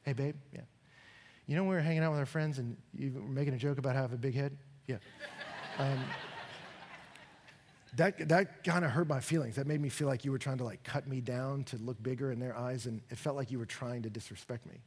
Hey, 0.05 0.13
babe, 0.13 0.37
yeah. 0.53 0.63
You 1.47 1.57
know, 1.57 1.65
we 1.65 1.71
were 1.71 1.81
hanging 1.81 2.03
out 2.03 2.11
with 2.11 2.21
our 2.21 2.27
friends 2.27 2.59
and 2.59 2.77
you 2.95 3.13
were 3.15 3.21
making 3.21 3.55
a 3.55 3.59
joke 3.59 3.79
about 3.79 3.95
how 3.95 4.01
I 4.01 4.03
have 4.03 4.13
a 4.13 4.17
big 4.17 4.35
head? 4.35 4.57
Yeah. 4.87 4.97
Um, 5.79 5.99
that, 7.97 8.29
that 8.29 8.65
kind 8.65 8.85
of 8.85 8.91
hurt 8.91 9.09
my 9.09 9.21
feelings. 9.21 9.57
That 9.57 9.67
made 9.67 9.81
me 9.81 9.89
feel 9.89 10.09
like 10.09 10.25
you 10.25 10.31
were 10.31 10.39
trying 10.39 10.59
to 10.59 10.65
like 10.65 10.83
cut 10.83 11.07
me 11.07 11.21
down 11.21 11.65
to 11.65 11.77
look 11.77 12.03
bigger 12.03 12.33
in 12.33 12.39
their 12.39 12.57
eyes, 12.57 12.87
and 12.87 13.03
it 13.11 13.19
felt 13.19 13.37
like 13.37 13.51
you 13.51 13.59
were 13.59 13.67
trying 13.67 14.03
to 14.03 14.11
disrespect 14.11 14.67
me. 14.67 14.81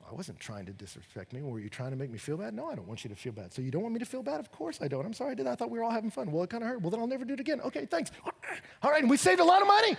Well, 0.00 0.10
I 0.12 0.14
wasn't 0.14 0.38
trying 0.38 0.66
to 0.66 0.72
disrespect 0.72 1.32
me. 1.32 1.40
Were 1.40 1.60
you 1.60 1.70
trying 1.70 1.90
to 1.90 1.96
make 1.96 2.10
me 2.10 2.18
feel 2.18 2.36
bad? 2.36 2.52
No, 2.52 2.66
I 2.68 2.74
don't 2.74 2.86
want 2.86 3.04
you 3.04 3.10
to 3.10 3.16
feel 3.16 3.32
bad. 3.32 3.54
So 3.54 3.62
you 3.62 3.70
don't 3.70 3.82
want 3.82 3.94
me 3.94 4.00
to 4.00 4.06
feel 4.06 4.22
bad? 4.22 4.38
Of 4.38 4.52
course 4.52 4.80
I 4.82 4.88
don't. 4.88 5.06
I'm 5.06 5.14
sorry 5.14 5.32
I 5.32 5.34
did 5.34 5.46
that. 5.46 5.52
I 5.52 5.54
thought 5.54 5.70
we 5.70 5.78
were 5.78 5.84
all 5.84 5.90
having 5.90 6.10
fun. 6.10 6.30
Well, 6.30 6.42
it 6.42 6.50
kind 6.50 6.62
of 6.62 6.68
hurt. 6.68 6.82
Well, 6.82 6.90
then 6.90 7.00
I'll 7.00 7.06
never 7.06 7.24
do 7.24 7.34
it 7.34 7.40
again. 7.40 7.60
Okay, 7.62 7.86
thanks. 7.86 8.10
All 8.82 8.90
right, 8.90 9.00
and 9.00 9.08
we 9.08 9.16
saved 9.16 9.40
a 9.40 9.44
lot 9.44 9.62
of 9.62 9.68
money 9.68 9.96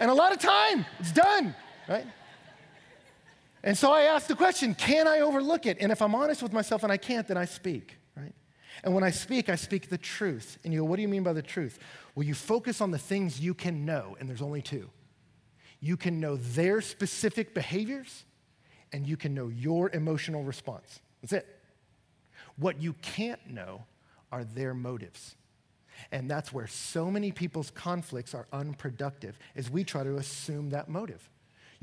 and 0.00 0.10
a 0.10 0.14
lot 0.14 0.32
of 0.32 0.38
time. 0.38 0.84
It's 0.98 1.12
done, 1.12 1.54
right? 1.88 2.06
And 3.64 3.76
so 3.78 3.90
I 3.90 4.02
ask 4.02 4.26
the 4.26 4.36
question 4.36 4.74
can 4.74 5.08
I 5.08 5.20
overlook 5.20 5.66
it? 5.66 5.78
And 5.80 5.90
if 5.90 6.02
I'm 6.02 6.14
honest 6.14 6.42
with 6.42 6.52
myself 6.52 6.82
and 6.84 6.92
I 6.92 6.98
can't, 6.98 7.26
then 7.26 7.38
I 7.38 7.46
speak, 7.46 7.96
right? 8.14 8.34
And 8.84 8.94
when 8.94 9.02
I 9.02 9.10
speak, 9.10 9.48
I 9.48 9.56
speak 9.56 9.88
the 9.88 9.98
truth. 9.98 10.58
And 10.62 10.72
you 10.72 10.80
go, 10.80 10.84
what 10.84 10.96
do 10.96 11.02
you 11.02 11.08
mean 11.08 11.22
by 11.22 11.32
the 11.32 11.42
truth? 11.42 11.78
Well, 12.14 12.26
you 12.26 12.34
focus 12.34 12.82
on 12.82 12.90
the 12.90 12.98
things 12.98 13.40
you 13.40 13.54
can 13.54 13.86
know, 13.86 14.16
and 14.20 14.28
there's 14.28 14.42
only 14.42 14.60
two. 14.60 14.90
You 15.80 15.96
can 15.96 16.20
know 16.20 16.36
their 16.36 16.82
specific 16.82 17.54
behaviors, 17.54 18.24
and 18.92 19.06
you 19.06 19.16
can 19.16 19.34
know 19.34 19.48
your 19.48 19.90
emotional 19.90 20.44
response. 20.44 21.00
That's 21.22 21.32
it. 21.32 21.46
What 22.56 22.82
you 22.82 22.92
can't 23.00 23.50
know 23.50 23.84
are 24.30 24.44
their 24.44 24.74
motives. 24.74 25.36
And 26.12 26.30
that's 26.30 26.52
where 26.52 26.66
so 26.66 27.10
many 27.10 27.32
people's 27.32 27.70
conflicts 27.70 28.34
are 28.34 28.46
unproductive, 28.52 29.38
is 29.54 29.70
we 29.70 29.84
try 29.84 30.04
to 30.04 30.16
assume 30.16 30.70
that 30.70 30.88
motive. 30.88 31.30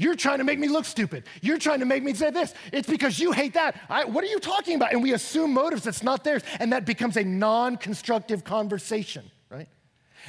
You're 0.02 0.16
trying 0.16 0.40
to 0.40 0.44
make 0.44 0.58
me 0.58 0.68
look 0.68 0.86
stupid. 0.86 1.26
You're 1.44 1.60
trying 1.60 1.82
to 1.82 1.86
make 1.86 2.02
me 2.02 2.16
say 2.16 2.32
this. 2.32 2.56
It's 2.74 2.90
because 2.90 3.20
you 3.20 3.34
hate 3.34 3.54
that. 3.54 3.80
I, 3.88 4.04
what 4.06 4.24
are 4.24 4.28
you 4.28 4.40
talking 4.40 4.76
about? 4.76 4.94
And 4.94 5.04
we 5.04 5.14
assume 5.14 5.54
motives 5.54 5.84
that's 5.84 6.02
not 6.02 6.24
theirs, 6.24 6.42
and 6.60 6.74
that 6.74 6.86
becomes 6.86 7.18
a 7.18 7.24
non 7.24 7.78
constructive 7.78 8.44
conversation, 8.44 9.30
right? 9.52 9.68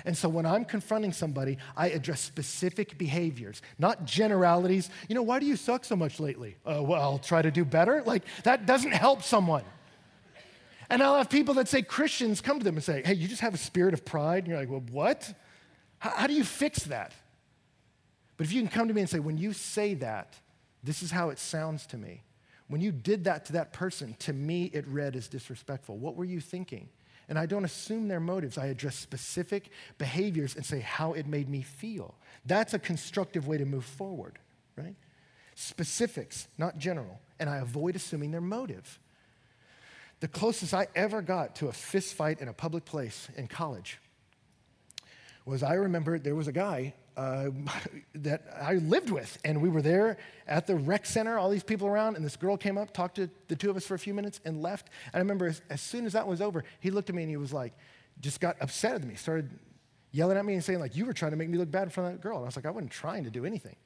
And 0.05 0.15
so 0.15 0.29
when 0.29 0.45
I'm 0.45 0.67
confronting 0.67 1.15
somebody, 1.15 1.57
I 1.75 1.89
address 1.89 2.21
specific 2.21 2.99
behaviors, 2.99 3.63
not 3.79 4.05
generalities. 4.05 4.91
You 5.09 5.15
know, 5.15 5.23
why 5.23 5.39
do 5.39 5.47
you 5.47 5.57
suck 5.57 5.87
so 5.87 5.97
much 5.97 6.21
lately? 6.21 6.57
Uh, 6.67 6.83
well, 6.83 7.01
I'll 7.01 7.19
try 7.19 7.41
to 7.41 7.51
do 7.51 7.65
better. 7.65 8.03
Like, 8.03 8.25
that 8.45 8.67
doesn't 8.67 8.93
help 8.93 9.23
someone. 9.23 9.65
And 10.91 11.03
I'll 11.03 11.17
have 11.17 11.31
people 11.31 11.55
that 11.55 11.69
say 11.69 11.81
Christians 11.81 12.43
come 12.43 12.59
to 12.59 12.65
them 12.65 12.75
and 12.75 12.85
say, 12.85 13.01
hey, 13.07 13.15
you 13.15 13.27
just 13.27 13.41
have 13.41 13.55
a 13.55 13.59
spirit 13.59 13.95
of 13.95 14.05
pride. 14.05 14.41
And 14.41 14.49
you're 14.49 14.59
like, 14.59 14.69
well, 14.69 14.85
what? 14.91 15.33
How, 15.99 16.11
how 16.11 16.27
do 16.27 16.35
you 16.35 16.45
fix 16.45 16.81
that? 16.85 17.15
But 18.43 18.49
if 18.49 18.55
you 18.55 18.61
can 18.61 18.71
come 18.71 18.89
to 18.89 18.95
me 18.95 19.03
and 19.03 19.09
say, 19.09 19.21
when 19.21 19.39
you 19.39 19.53
say 19.53 19.95
that, 19.95 20.35
this 20.83 21.05
is 21.05 21.13
how 21.13 21.31
it 21.31 21.39
sounds 21.39 21.87
to 21.87 21.97
me. 21.97 22.25
When 22.67 22.81
you 22.81 22.91
did 22.91 23.23
that 23.23 23.45
to 23.45 23.53
that 23.53 23.73
person, 23.73 24.17
to 24.19 24.33
me 24.33 24.65
it 24.73 24.85
read 24.89 25.15
as 25.15 25.29
disrespectful. 25.29 25.97
What 25.97 26.17
were 26.17 26.25
you 26.25 26.41
thinking? 26.41 26.89
And 27.29 27.39
I 27.39 27.47
don't 27.47 27.65
assume 27.65 28.09
their 28.09 28.19
motives. 28.19 28.59
I 28.59 28.67
address 28.67 28.97
specific 28.97 29.71
behaviors 29.97 30.57
and 30.57 30.67
say 30.67 30.81
how 30.81 31.13
it 31.13 31.29
made 31.29 31.49
me 31.49 31.63
feel. 31.63 32.17
That's 32.45 32.75
a 32.75 32.81
constructive 32.81 33.47
way 33.47 33.59
to 33.59 33.65
move 33.65 33.85
forward, 33.85 34.41
right? 34.75 34.97
Specifics, 35.55 36.49
not 36.59 36.79
general. 36.79 37.21
And 37.39 37.49
I 37.49 37.59
avoid 37.59 37.95
assuming 37.95 38.33
their 38.33 38.41
motive. 38.41 38.99
The 40.19 40.27
closest 40.27 40.75
I 40.75 40.89
ever 40.97 41.23
got 41.23 41.55
to 41.57 41.69
a 41.69 41.73
fist 41.73 42.15
fight 42.15 42.41
in 42.41 42.49
a 42.49 42.53
public 42.53 42.85
place 42.87 43.29
in 43.37 43.47
college 43.47 44.01
was 45.45 45.63
I 45.63 45.75
remember 45.75 46.19
there 46.19 46.35
was 46.35 46.49
a 46.49 46.53
guy 46.53 46.95
uh, 47.17 47.51
that 48.15 48.43
I 48.61 48.75
lived 48.75 49.11
with. 49.11 49.39
And 49.45 49.61
we 49.61 49.69
were 49.69 49.83
there 49.83 50.19
at 50.47 50.67
the 50.67 50.77
rec 50.77 51.07
center, 51.07 51.39
all 51.39 51.51
these 51.51 51.63
people 51.63 51.89
around, 51.89 52.17
and 52.17 52.25
this 52.25 52.37
girl 52.37 52.57
came 52.57 52.79
up, 52.79 52.93
talked 52.93 53.17
to 53.17 53.31
the 53.49 53.57
two 53.57 53.71
of 53.71 53.77
us 53.77 53.87
for 53.87 53.95
a 53.95 53.99
few 53.99 54.15
minutes, 54.15 54.41
and 54.45 54.63
left. 54.63 54.91
And 55.13 55.17
I 55.17 55.19
remember 55.19 55.47
as, 55.47 55.63
as 55.71 55.81
soon 55.81 56.07
as 56.07 56.13
that 56.13 56.27
was 56.27 56.41
over, 56.41 56.65
he 56.81 56.91
looked 56.91 57.09
at 57.09 57.15
me 57.15 57.23
and 57.23 57.31
he 57.31 57.37
was 57.37 57.53
like, 57.53 57.73
just 58.21 58.41
got 58.41 58.57
upset 58.61 58.95
at 58.95 59.05
me, 59.05 59.15
started 59.15 59.51
yelling 60.13 60.37
at 60.37 60.45
me 60.45 60.55
and 60.55 60.63
saying, 60.63 60.79
like, 60.79 60.95
you 60.95 61.07
were 61.07 61.13
trying 61.13 61.31
to 61.33 61.37
make 61.37 61.49
me 61.49 61.59
look 61.59 61.71
bad 61.71 61.85
in 61.85 61.91
front 61.91 62.09
of 62.09 62.15
that 62.15 62.23
girl. 62.23 62.37
And 62.37 62.45
I 62.45 62.47
was 62.47 62.57
like, 62.57 62.67
I 62.67 62.71
wasn't 62.71 62.93
trying 62.93 63.25
to 63.25 63.31
do 63.31 63.45
anything. 63.45 63.77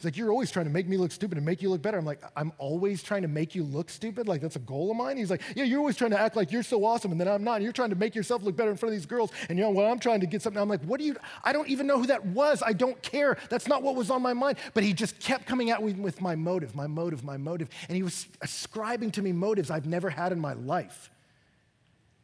He's 0.00 0.06
like, 0.06 0.16
You're 0.16 0.30
always 0.30 0.50
trying 0.50 0.64
to 0.64 0.72
make 0.72 0.88
me 0.88 0.96
look 0.96 1.12
stupid 1.12 1.36
and 1.36 1.44
make 1.44 1.60
you 1.60 1.68
look 1.68 1.82
better. 1.82 1.98
I'm 1.98 2.06
like, 2.06 2.22
I'm 2.34 2.54
always 2.56 3.02
trying 3.02 3.20
to 3.20 3.28
make 3.28 3.54
you 3.54 3.64
look 3.64 3.90
stupid? 3.90 4.28
Like, 4.28 4.40
that's 4.40 4.56
a 4.56 4.60
goal 4.60 4.90
of 4.90 4.96
mine? 4.96 5.18
He's 5.18 5.30
like, 5.30 5.42
Yeah, 5.54 5.64
you're 5.64 5.78
always 5.78 5.96
trying 5.96 6.12
to 6.12 6.18
act 6.18 6.36
like 6.36 6.50
you're 6.50 6.62
so 6.62 6.82
awesome, 6.86 7.12
and 7.12 7.20
then 7.20 7.28
I'm 7.28 7.44
not. 7.44 7.56
And 7.56 7.64
you're 7.64 7.72
trying 7.74 7.90
to 7.90 7.96
make 7.96 8.14
yourself 8.14 8.42
look 8.42 8.56
better 8.56 8.70
in 8.70 8.78
front 8.78 8.94
of 8.94 8.98
these 8.98 9.04
girls. 9.04 9.30
And 9.50 9.58
you 9.58 9.64
know, 9.64 9.70
when 9.70 9.84
I'm 9.84 9.98
trying 9.98 10.20
to 10.20 10.26
get 10.26 10.40
something, 10.40 10.60
I'm 10.60 10.70
like, 10.70 10.80
What 10.84 11.00
do 11.00 11.04
you, 11.04 11.16
I 11.44 11.52
don't 11.52 11.68
even 11.68 11.86
know 11.86 11.98
who 11.98 12.06
that 12.06 12.24
was. 12.24 12.62
I 12.64 12.72
don't 12.72 13.00
care. 13.02 13.36
That's 13.50 13.68
not 13.68 13.82
what 13.82 13.94
was 13.94 14.10
on 14.10 14.22
my 14.22 14.32
mind. 14.32 14.56
But 14.72 14.84
he 14.84 14.94
just 14.94 15.20
kept 15.20 15.44
coming 15.44 15.70
at 15.70 15.84
me 15.84 15.92
with 15.92 16.22
my 16.22 16.34
motive, 16.34 16.74
my 16.74 16.86
motive, 16.86 17.22
my 17.22 17.36
motive. 17.36 17.68
And 17.88 17.94
he 17.94 18.02
was 18.02 18.26
ascribing 18.40 19.10
to 19.12 19.22
me 19.22 19.32
motives 19.32 19.70
I've 19.70 19.86
never 19.86 20.08
had 20.08 20.32
in 20.32 20.40
my 20.40 20.54
life. 20.54 21.10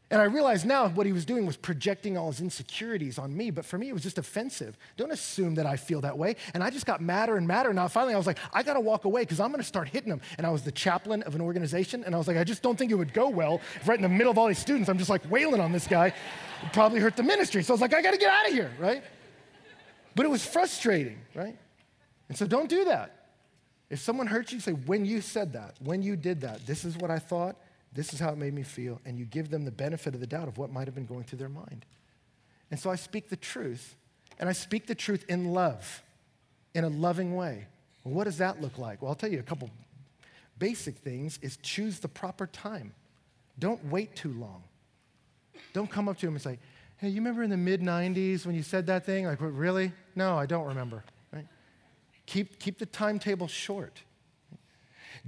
And 0.08 0.22
I 0.22 0.24
realized 0.26 0.64
now 0.64 0.88
what 0.88 1.04
he 1.04 1.12
was 1.12 1.24
doing 1.24 1.46
was 1.46 1.56
projecting 1.56 2.16
all 2.16 2.28
his 2.28 2.40
insecurities 2.40 3.18
on 3.18 3.36
me, 3.36 3.50
but 3.50 3.64
for 3.64 3.76
me, 3.76 3.88
it 3.88 3.92
was 3.92 4.04
just 4.04 4.18
offensive. 4.18 4.78
Don't 4.96 5.10
assume 5.10 5.56
that 5.56 5.66
I 5.66 5.76
feel 5.76 6.00
that 6.02 6.16
way. 6.16 6.36
And 6.54 6.62
I 6.62 6.70
just 6.70 6.86
got 6.86 7.00
madder 7.00 7.36
and 7.36 7.46
madder. 7.46 7.72
Now, 7.72 7.88
finally, 7.88 8.14
I 8.14 8.16
was 8.16 8.26
like, 8.26 8.38
I 8.52 8.62
gotta 8.62 8.78
walk 8.78 9.04
away 9.04 9.22
because 9.22 9.40
I'm 9.40 9.50
gonna 9.50 9.64
start 9.64 9.88
hitting 9.88 10.12
him. 10.12 10.20
And 10.38 10.46
I 10.46 10.50
was 10.50 10.62
the 10.62 10.70
chaplain 10.70 11.24
of 11.24 11.34
an 11.34 11.40
organization, 11.40 12.04
and 12.04 12.14
I 12.14 12.18
was 12.18 12.28
like, 12.28 12.36
I 12.36 12.44
just 12.44 12.62
don't 12.62 12.78
think 12.78 12.92
it 12.92 12.94
would 12.94 13.12
go 13.12 13.28
well. 13.28 13.60
Right 13.84 13.98
in 13.98 14.02
the 14.02 14.08
middle 14.08 14.30
of 14.30 14.38
all 14.38 14.46
these 14.46 14.60
students, 14.60 14.88
I'm 14.88 14.98
just 14.98 15.10
like 15.10 15.28
wailing 15.28 15.60
on 15.60 15.72
this 15.72 15.88
guy. 15.88 16.12
It'd 16.60 16.72
probably 16.72 17.00
hurt 17.00 17.16
the 17.16 17.24
ministry. 17.24 17.64
So 17.64 17.72
I 17.72 17.74
was 17.74 17.80
like, 17.80 17.92
I 17.92 18.00
gotta 18.00 18.18
get 18.18 18.30
out 18.30 18.46
of 18.46 18.52
here, 18.52 18.70
right? 18.78 19.02
But 20.14 20.24
it 20.24 20.28
was 20.28 20.46
frustrating, 20.46 21.18
right? 21.34 21.56
And 22.28 22.38
so 22.38 22.46
don't 22.46 22.68
do 22.68 22.84
that. 22.84 23.26
If 23.90 23.98
someone 23.98 24.28
hurts 24.28 24.52
you, 24.52 24.60
say, 24.60 24.72
when 24.72 25.04
you 25.04 25.20
said 25.20 25.52
that, 25.54 25.74
when 25.80 26.02
you 26.02 26.14
did 26.14 26.42
that, 26.42 26.64
this 26.64 26.84
is 26.84 26.96
what 26.96 27.10
I 27.10 27.18
thought 27.18 27.56
this 27.96 28.12
is 28.12 28.20
how 28.20 28.30
it 28.30 28.38
made 28.38 28.54
me 28.54 28.62
feel. 28.62 29.00
And 29.04 29.18
you 29.18 29.24
give 29.24 29.50
them 29.50 29.64
the 29.64 29.70
benefit 29.70 30.14
of 30.14 30.20
the 30.20 30.26
doubt 30.26 30.46
of 30.46 30.58
what 30.58 30.70
might 30.70 30.86
have 30.86 30.94
been 30.94 31.06
going 31.06 31.24
through 31.24 31.38
their 31.38 31.48
mind. 31.48 31.84
And 32.70 32.78
so 32.78 32.90
I 32.90 32.96
speak 32.96 33.28
the 33.30 33.36
truth, 33.36 33.96
and 34.38 34.48
I 34.48 34.52
speak 34.52 34.86
the 34.86 34.94
truth 34.94 35.24
in 35.28 35.52
love, 35.52 36.02
in 36.74 36.84
a 36.84 36.88
loving 36.88 37.34
way. 37.34 37.66
Well, 38.04 38.14
what 38.14 38.24
does 38.24 38.38
that 38.38 38.60
look 38.60 38.78
like? 38.78 39.02
Well, 39.02 39.08
I'll 39.08 39.16
tell 39.16 39.30
you 39.30 39.40
a 39.40 39.44
couple 39.44 39.70
basic 40.58 40.96
things 40.96 41.38
is 41.42 41.56
choose 41.58 42.00
the 42.00 42.08
proper 42.08 42.46
time. 42.46 42.92
Don't 43.58 43.84
wait 43.86 44.14
too 44.14 44.32
long. 44.32 44.62
Don't 45.72 45.90
come 45.90 46.08
up 46.08 46.18
to 46.18 46.26
them 46.26 46.34
and 46.34 46.42
say, 46.42 46.58
hey, 46.98 47.08
you 47.08 47.16
remember 47.16 47.42
in 47.42 47.50
the 47.50 47.56
mid 47.56 47.80
90s 47.80 48.46
when 48.46 48.54
you 48.54 48.62
said 48.62 48.86
that 48.86 49.06
thing? 49.06 49.26
Like, 49.26 49.38
really? 49.40 49.92
No, 50.14 50.36
I 50.36 50.46
don't 50.46 50.66
remember. 50.66 51.04
Right? 51.32 51.46
Keep, 52.26 52.58
keep 52.58 52.78
the 52.78 52.86
timetable 52.86 53.48
short. 53.48 54.02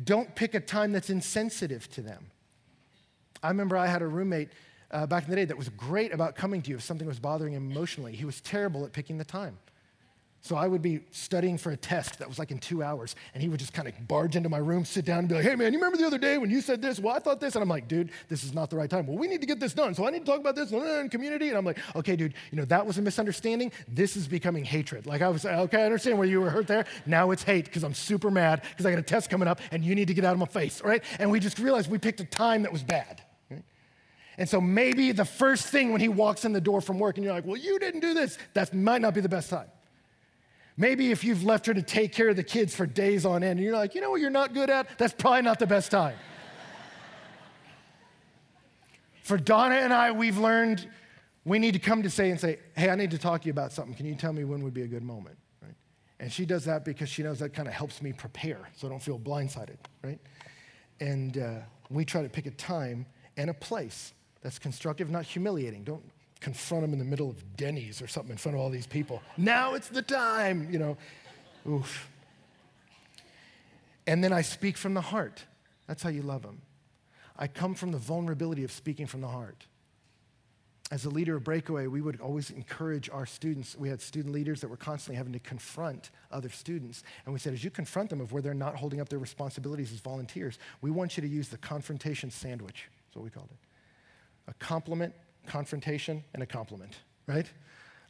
Don't 0.02 0.34
pick 0.34 0.54
a 0.54 0.60
time 0.60 0.92
that's 0.92 1.10
insensitive 1.10 1.90
to 1.92 2.02
them. 2.02 2.30
I 3.42 3.48
remember 3.48 3.76
I 3.76 3.86
had 3.86 4.02
a 4.02 4.06
roommate 4.06 4.48
uh, 4.90 5.06
back 5.06 5.24
in 5.24 5.30
the 5.30 5.36
day 5.36 5.44
that 5.44 5.56
was 5.56 5.68
great 5.70 6.12
about 6.12 6.34
coming 6.34 6.62
to 6.62 6.70
you 6.70 6.76
if 6.76 6.82
something 6.82 7.06
was 7.06 7.18
bothering 7.18 7.54
him 7.54 7.70
emotionally. 7.70 8.14
He 8.14 8.24
was 8.24 8.40
terrible 8.40 8.84
at 8.84 8.92
picking 8.92 9.18
the 9.18 9.24
time. 9.24 9.58
So 10.40 10.54
I 10.54 10.68
would 10.68 10.82
be 10.82 11.00
studying 11.10 11.58
for 11.58 11.72
a 11.72 11.76
test 11.76 12.20
that 12.20 12.28
was 12.28 12.38
like 12.38 12.52
in 12.52 12.58
two 12.58 12.82
hours, 12.82 13.16
and 13.34 13.42
he 13.42 13.48
would 13.48 13.58
just 13.58 13.72
kind 13.72 13.88
of 13.88 13.94
barge 14.06 14.36
into 14.36 14.48
my 14.48 14.58
room, 14.58 14.84
sit 14.84 15.04
down, 15.04 15.18
and 15.18 15.28
be 15.28 15.34
like, 15.34 15.44
hey, 15.44 15.56
man, 15.56 15.72
you 15.72 15.78
remember 15.80 15.98
the 15.98 16.06
other 16.06 16.16
day 16.16 16.38
when 16.38 16.48
you 16.48 16.60
said 16.60 16.80
this? 16.80 17.00
Well, 17.00 17.14
I 17.14 17.18
thought 17.18 17.40
this. 17.40 17.56
And 17.56 17.62
I'm 17.62 17.68
like, 17.68 17.88
dude, 17.88 18.10
this 18.28 18.44
is 18.44 18.54
not 18.54 18.70
the 18.70 18.76
right 18.76 18.88
time. 18.88 19.06
Well, 19.06 19.18
we 19.18 19.26
need 19.26 19.40
to 19.40 19.46
get 19.46 19.58
this 19.58 19.74
done. 19.74 19.94
So 19.94 20.06
I 20.06 20.10
need 20.10 20.20
to 20.20 20.24
talk 20.24 20.38
about 20.38 20.54
this 20.54 20.70
in 20.70 21.08
community. 21.10 21.48
And 21.48 21.58
I'm 21.58 21.64
like, 21.64 21.78
okay, 21.96 22.14
dude, 22.14 22.34
you 22.52 22.56
know, 22.56 22.64
that 22.66 22.86
was 22.86 22.98
a 22.98 23.02
misunderstanding. 23.02 23.72
This 23.88 24.16
is 24.16 24.28
becoming 24.28 24.64
hatred. 24.64 25.06
Like 25.06 25.22
I 25.22 25.28
was, 25.28 25.44
okay, 25.44 25.82
I 25.82 25.84
understand 25.84 26.18
where 26.18 26.28
you 26.28 26.40
were 26.40 26.50
hurt 26.50 26.68
there. 26.68 26.86
Now 27.04 27.32
it's 27.32 27.42
hate 27.42 27.64
because 27.64 27.82
I'm 27.82 27.94
super 27.94 28.30
mad 28.30 28.62
because 28.70 28.86
I 28.86 28.90
got 28.90 29.00
a 29.00 29.02
test 29.02 29.30
coming 29.30 29.48
up, 29.48 29.60
and 29.72 29.84
you 29.84 29.94
need 29.96 30.08
to 30.08 30.14
get 30.14 30.24
out 30.24 30.32
of 30.32 30.38
my 30.38 30.46
face, 30.46 30.80
right? 30.82 31.02
And 31.18 31.30
we 31.32 31.40
just 31.40 31.58
realized 31.58 31.90
we 31.90 31.98
picked 31.98 32.20
a 32.20 32.24
time 32.24 32.62
that 32.62 32.72
was 32.72 32.84
bad. 32.84 33.22
And 34.38 34.48
so 34.48 34.60
maybe 34.60 35.10
the 35.10 35.24
first 35.24 35.66
thing 35.66 35.90
when 35.90 36.00
he 36.00 36.08
walks 36.08 36.44
in 36.44 36.52
the 36.52 36.60
door 36.60 36.80
from 36.80 37.00
work 37.00 37.16
and 37.16 37.24
you're 37.24 37.34
like, 37.34 37.44
well, 37.44 37.56
you 37.56 37.80
didn't 37.80 38.00
do 38.00 38.14
this, 38.14 38.38
that 38.54 38.72
might 38.72 39.02
not 39.02 39.12
be 39.12 39.20
the 39.20 39.28
best 39.28 39.50
time. 39.50 39.66
Maybe 40.76 41.10
if 41.10 41.24
you've 41.24 41.42
left 41.42 41.66
her 41.66 41.74
to 41.74 41.82
take 41.82 42.12
care 42.12 42.28
of 42.28 42.36
the 42.36 42.44
kids 42.44 42.72
for 42.72 42.86
days 42.86 43.26
on 43.26 43.42
end 43.42 43.58
and 43.58 43.60
you're 43.66 43.74
like, 43.74 43.96
you 43.96 44.00
know 44.00 44.10
what 44.10 44.20
you're 44.20 44.30
not 44.30 44.54
good 44.54 44.70
at? 44.70 44.96
That's 44.96 45.12
probably 45.12 45.42
not 45.42 45.58
the 45.58 45.66
best 45.66 45.90
time. 45.90 46.14
for 49.22 49.36
Donna 49.36 49.74
and 49.74 49.92
I, 49.92 50.12
we've 50.12 50.38
learned 50.38 50.88
we 51.44 51.58
need 51.58 51.72
to 51.72 51.80
come 51.80 52.04
to 52.04 52.10
say 52.10 52.30
and 52.30 52.38
say, 52.38 52.60
hey, 52.76 52.90
I 52.90 52.94
need 52.94 53.10
to 53.10 53.18
talk 53.18 53.40
to 53.42 53.46
you 53.46 53.52
about 53.52 53.72
something. 53.72 53.94
Can 53.94 54.06
you 54.06 54.14
tell 54.14 54.32
me 54.32 54.44
when 54.44 54.62
would 54.62 54.74
be 54.74 54.82
a 54.82 54.86
good 54.86 55.02
moment? 55.02 55.36
Right? 55.60 55.74
And 56.20 56.32
she 56.32 56.46
does 56.46 56.64
that 56.66 56.84
because 56.84 57.08
she 57.08 57.24
knows 57.24 57.40
that 57.40 57.52
kind 57.52 57.66
of 57.66 57.74
helps 57.74 58.00
me 58.00 58.12
prepare 58.12 58.68
so 58.76 58.86
I 58.86 58.90
don't 58.90 59.02
feel 59.02 59.18
blindsided, 59.18 59.78
right? 60.04 60.20
And 61.00 61.38
uh, 61.38 61.54
we 61.90 62.04
try 62.04 62.22
to 62.22 62.28
pick 62.28 62.46
a 62.46 62.52
time 62.52 63.04
and 63.36 63.50
a 63.50 63.54
place 63.54 64.12
that's 64.42 64.58
constructive, 64.58 65.10
not 65.10 65.24
humiliating. 65.24 65.84
Don't 65.84 66.02
confront 66.40 66.82
them 66.82 66.92
in 66.92 66.98
the 66.98 67.04
middle 67.04 67.28
of 67.28 67.56
Denny's 67.56 68.00
or 68.00 68.06
something 68.06 68.32
in 68.32 68.38
front 68.38 68.56
of 68.56 68.60
all 68.62 68.70
these 68.70 68.86
people. 68.86 69.22
Now 69.36 69.74
it's 69.74 69.88
the 69.88 70.02
time, 70.02 70.68
you 70.70 70.78
know. 70.78 70.96
Oof. 71.68 72.08
And 74.06 74.22
then 74.22 74.32
I 74.32 74.42
speak 74.42 74.76
from 74.76 74.94
the 74.94 75.00
heart. 75.00 75.44
That's 75.86 76.02
how 76.02 76.10
you 76.10 76.22
love 76.22 76.42
them. 76.42 76.62
I 77.36 77.46
come 77.46 77.74
from 77.74 77.92
the 77.92 77.98
vulnerability 77.98 78.64
of 78.64 78.72
speaking 78.72 79.06
from 79.06 79.20
the 79.20 79.28
heart. 79.28 79.66
As 80.90 81.04
a 81.04 81.10
leader 81.10 81.36
of 81.36 81.44
Breakaway, 81.44 81.86
we 81.86 82.00
would 82.00 82.18
always 82.20 82.50
encourage 82.50 83.10
our 83.10 83.26
students. 83.26 83.76
We 83.76 83.90
had 83.90 84.00
student 84.00 84.32
leaders 84.32 84.62
that 84.62 84.68
were 84.68 84.78
constantly 84.78 85.16
having 85.16 85.34
to 85.34 85.38
confront 85.38 86.10
other 86.32 86.48
students. 86.48 87.02
And 87.26 87.34
we 87.34 87.38
said, 87.38 87.52
as 87.52 87.62
you 87.62 87.70
confront 87.70 88.08
them 88.08 88.22
of 88.22 88.32
where 88.32 88.40
they're 88.40 88.54
not 88.54 88.76
holding 88.76 89.00
up 89.00 89.10
their 89.10 89.18
responsibilities 89.18 89.92
as 89.92 90.00
volunteers, 90.00 90.58
we 90.80 90.90
want 90.90 91.18
you 91.18 91.20
to 91.20 91.28
use 91.28 91.48
the 91.48 91.58
confrontation 91.58 92.30
sandwich. 92.30 92.88
That's 93.06 93.16
what 93.16 93.24
we 93.24 93.30
called 93.30 93.50
it 93.50 93.67
a 94.48 94.54
compliment, 94.54 95.14
confrontation, 95.46 96.24
and 96.34 96.42
a 96.42 96.46
compliment, 96.46 96.96
right? 97.26 97.46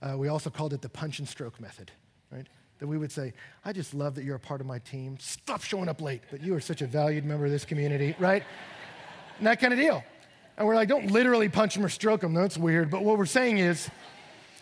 Uh, 0.00 0.16
we 0.16 0.28
also 0.28 0.48
called 0.48 0.72
it 0.72 0.80
the 0.80 0.88
punch 0.88 1.18
and 1.18 1.28
stroke 1.28 1.60
method, 1.60 1.90
right? 2.30 2.46
That 2.78 2.86
we 2.86 2.96
would 2.96 3.10
say, 3.10 3.34
I 3.64 3.72
just 3.72 3.92
love 3.92 4.14
that 4.14 4.24
you're 4.24 4.36
a 4.36 4.40
part 4.40 4.60
of 4.60 4.66
my 4.66 4.78
team. 4.78 5.18
Stop 5.18 5.62
showing 5.62 5.88
up 5.88 6.00
late, 6.00 6.22
but 6.30 6.40
you 6.40 6.54
are 6.54 6.60
such 6.60 6.80
a 6.80 6.86
valued 6.86 7.24
member 7.24 7.44
of 7.44 7.50
this 7.50 7.64
community, 7.64 8.14
right? 8.18 8.44
and 9.38 9.46
that 9.46 9.60
kind 9.60 9.72
of 9.72 9.78
deal. 9.78 10.02
And 10.56 10.66
we're 10.66 10.76
like, 10.76 10.88
don't 10.88 11.10
literally 11.10 11.48
punch 11.48 11.74
them 11.74 11.84
or 11.84 11.88
stroke 11.88 12.20
them. 12.20 12.34
That's 12.34 12.56
weird. 12.56 12.90
But 12.90 13.02
what 13.02 13.18
we're 13.18 13.26
saying 13.26 13.58
is, 13.58 13.90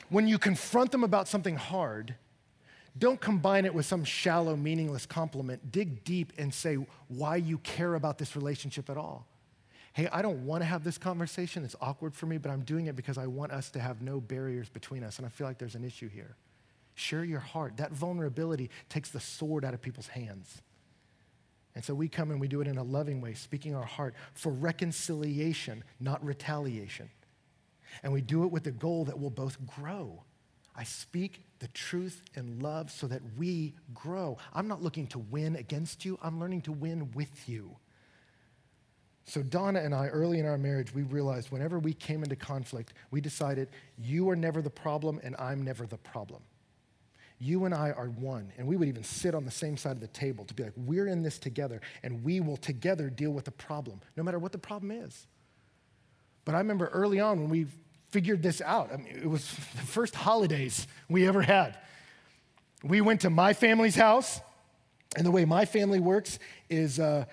when 0.08 0.26
you 0.26 0.38
confront 0.38 0.92
them 0.92 1.04
about 1.04 1.28
something 1.28 1.56
hard, 1.56 2.14
don't 2.98 3.20
combine 3.20 3.66
it 3.66 3.74
with 3.74 3.84
some 3.84 4.04
shallow, 4.04 4.56
meaningless 4.56 5.04
compliment. 5.04 5.72
Dig 5.72 6.04
deep 6.04 6.32
and 6.38 6.52
say 6.52 6.76
why 7.08 7.36
you 7.36 7.58
care 7.58 7.94
about 7.94 8.16
this 8.16 8.36
relationship 8.36 8.88
at 8.88 8.96
all 8.96 9.26
hey, 9.96 10.08
I 10.12 10.20
don't 10.20 10.44
want 10.44 10.60
to 10.60 10.66
have 10.66 10.84
this 10.84 10.98
conversation. 10.98 11.64
It's 11.64 11.74
awkward 11.80 12.14
for 12.14 12.26
me, 12.26 12.36
but 12.36 12.50
I'm 12.50 12.60
doing 12.64 12.84
it 12.84 12.96
because 12.96 13.16
I 13.16 13.26
want 13.26 13.50
us 13.50 13.70
to 13.70 13.80
have 13.80 14.02
no 14.02 14.20
barriers 14.20 14.68
between 14.68 15.02
us. 15.02 15.16
And 15.16 15.24
I 15.24 15.30
feel 15.30 15.46
like 15.46 15.56
there's 15.56 15.74
an 15.74 15.84
issue 15.84 16.10
here. 16.10 16.36
Share 16.94 17.24
your 17.24 17.40
heart. 17.40 17.78
That 17.78 17.92
vulnerability 17.92 18.68
takes 18.90 19.08
the 19.10 19.20
sword 19.20 19.64
out 19.64 19.72
of 19.72 19.80
people's 19.80 20.08
hands. 20.08 20.60
And 21.74 21.82
so 21.82 21.94
we 21.94 22.08
come 22.08 22.30
and 22.30 22.38
we 22.38 22.46
do 22.46 22.60
it 22.60 22.68
in 22.68 22.76
a 22.76 22.82
loving 22.82 23.22
way, 23.22 23.32
speaking 23.32 23.74
our 23.74 23.86
heart 23.86 24.14
for 24.34 24.52
reconciliation, 24.52 25.82
not 25.98 26.22
retaliation. 26.22 27.08
And 28.02 28.12
we 28.12 28.20
do 28.20 28.44
it 28.44 28.52
with 28.52 28.64
the 28.64 28.72
goal 28.72 29.06
that 29.06 29.18
we'll 29.18 29.30
both 29.30 29.56
grow. 29.66 30.24
I 30.76 30.84
speak 30.84 31.40
the 31.60 31.68
truth 31.68 32.20
in 32.34 32.60
love 32.60 32.90
so 32.90 33.06
that 33.06 33.22
we 33.38 33.72
grow. 33.94 34.36
I'm 34.52 34.68
not 34.68 34.82
looking 34.82 35.06
to 35.08 35.18
win 35.18 35.56
against 35.56 36.04
you, 36.04 36.18
I'm 36.20 36.38
learning 36.38 36.62
to 36.62 36.72
win 36.72 37.12
with 37.12 37.48
you. 37.48 37.78
So, 39.28 39.42
Donna 39.42 39.80
and 39.80 39.92
I, 39.92 40.06
early 40.06 40.38
in 40.38 40.46
our 40.46 40.56
marriage, 40.56 40.94
we 40.94 41.02
realized 41.02 41.50
whenever 41.50 41.80
we 41.80 41.92
came 41.92 42.22
into 42.22 42.36
conflict, 42.36 42.94
we 43.10 43.20
decided 43.20 43.68
you 43.98 44.30
are 44.30 44.36
never 44.36 44.62
the 44.62 44.70
problem 44.70 45.20
and 45.22 45.34
I'm 45.36 45.62
never 45.62 45.84
the 45.84 45.98
problem. 45.98 46.42
You 47.38 47.64
and 47.64 47.74
I 47.74 47.90
are 47.90 48.06
one. 48.06 48.52
And 48.56 48.68
we 48.68 48.76
would 48.76 48.86
even 48.86 49.02
sit 49.02 49.34
on 49.34 49.44
the 49.44 49.50
same 49.50 49.76
side 49.76 49.92
of 49.92 50.00
the 50.00 50.06
table 50.06 50.44
to 50.44 50.54
be 50.54 50.62
like, 50.62 50.72
we're 50.76 51.08
in 51.08 51.22
this 51.22 51.38
together 51.38 51.80
and 52.04 52.22
we 52.22 52.40
will 52.40 52.56
together 52.56 53.10
deal 53.10 53.32
with 53.32 53.44
the 53.44 53.50
problem, 53.50 54.00
no 54.16 54.22
matter 54.22 54.38
what 54.38 54.52
the 54.52 54.58
problem 54.58 54.92
is. 54.92 55.26
But 56.44 56.54
I 56.54 56.58
remember 56.58 56.86
early 56.86 57.18
on 57.18 57.40
when 57.40 57.50
we 57.50 57.66
figured 58.10 58.42
this 58.42 58.60
out, 58.60 58.92
I 58.92 58.96
mean, 58.96 59.08
it 59.08 59.28
was 59.28 59.50
the 59.50 59.82
first 59.82 60.14
holidays 60.14 60.86
we 61.08 61.26
ever 61.26 61.42
had. 61.42 61.76
We 62.84 63.00
went 63.00 63.22
to 63.22 63.30
my 63.30 63.52
family's 63.52 63.96
house, 63.96 64.40
and 65.16 65.26
the 65.26 65.30
way 65.32 65.44
my 65.44 65.64
family 65.64 65.98
works 65.98 66.38
is 66.70 67.00
uh, 67.00 67.24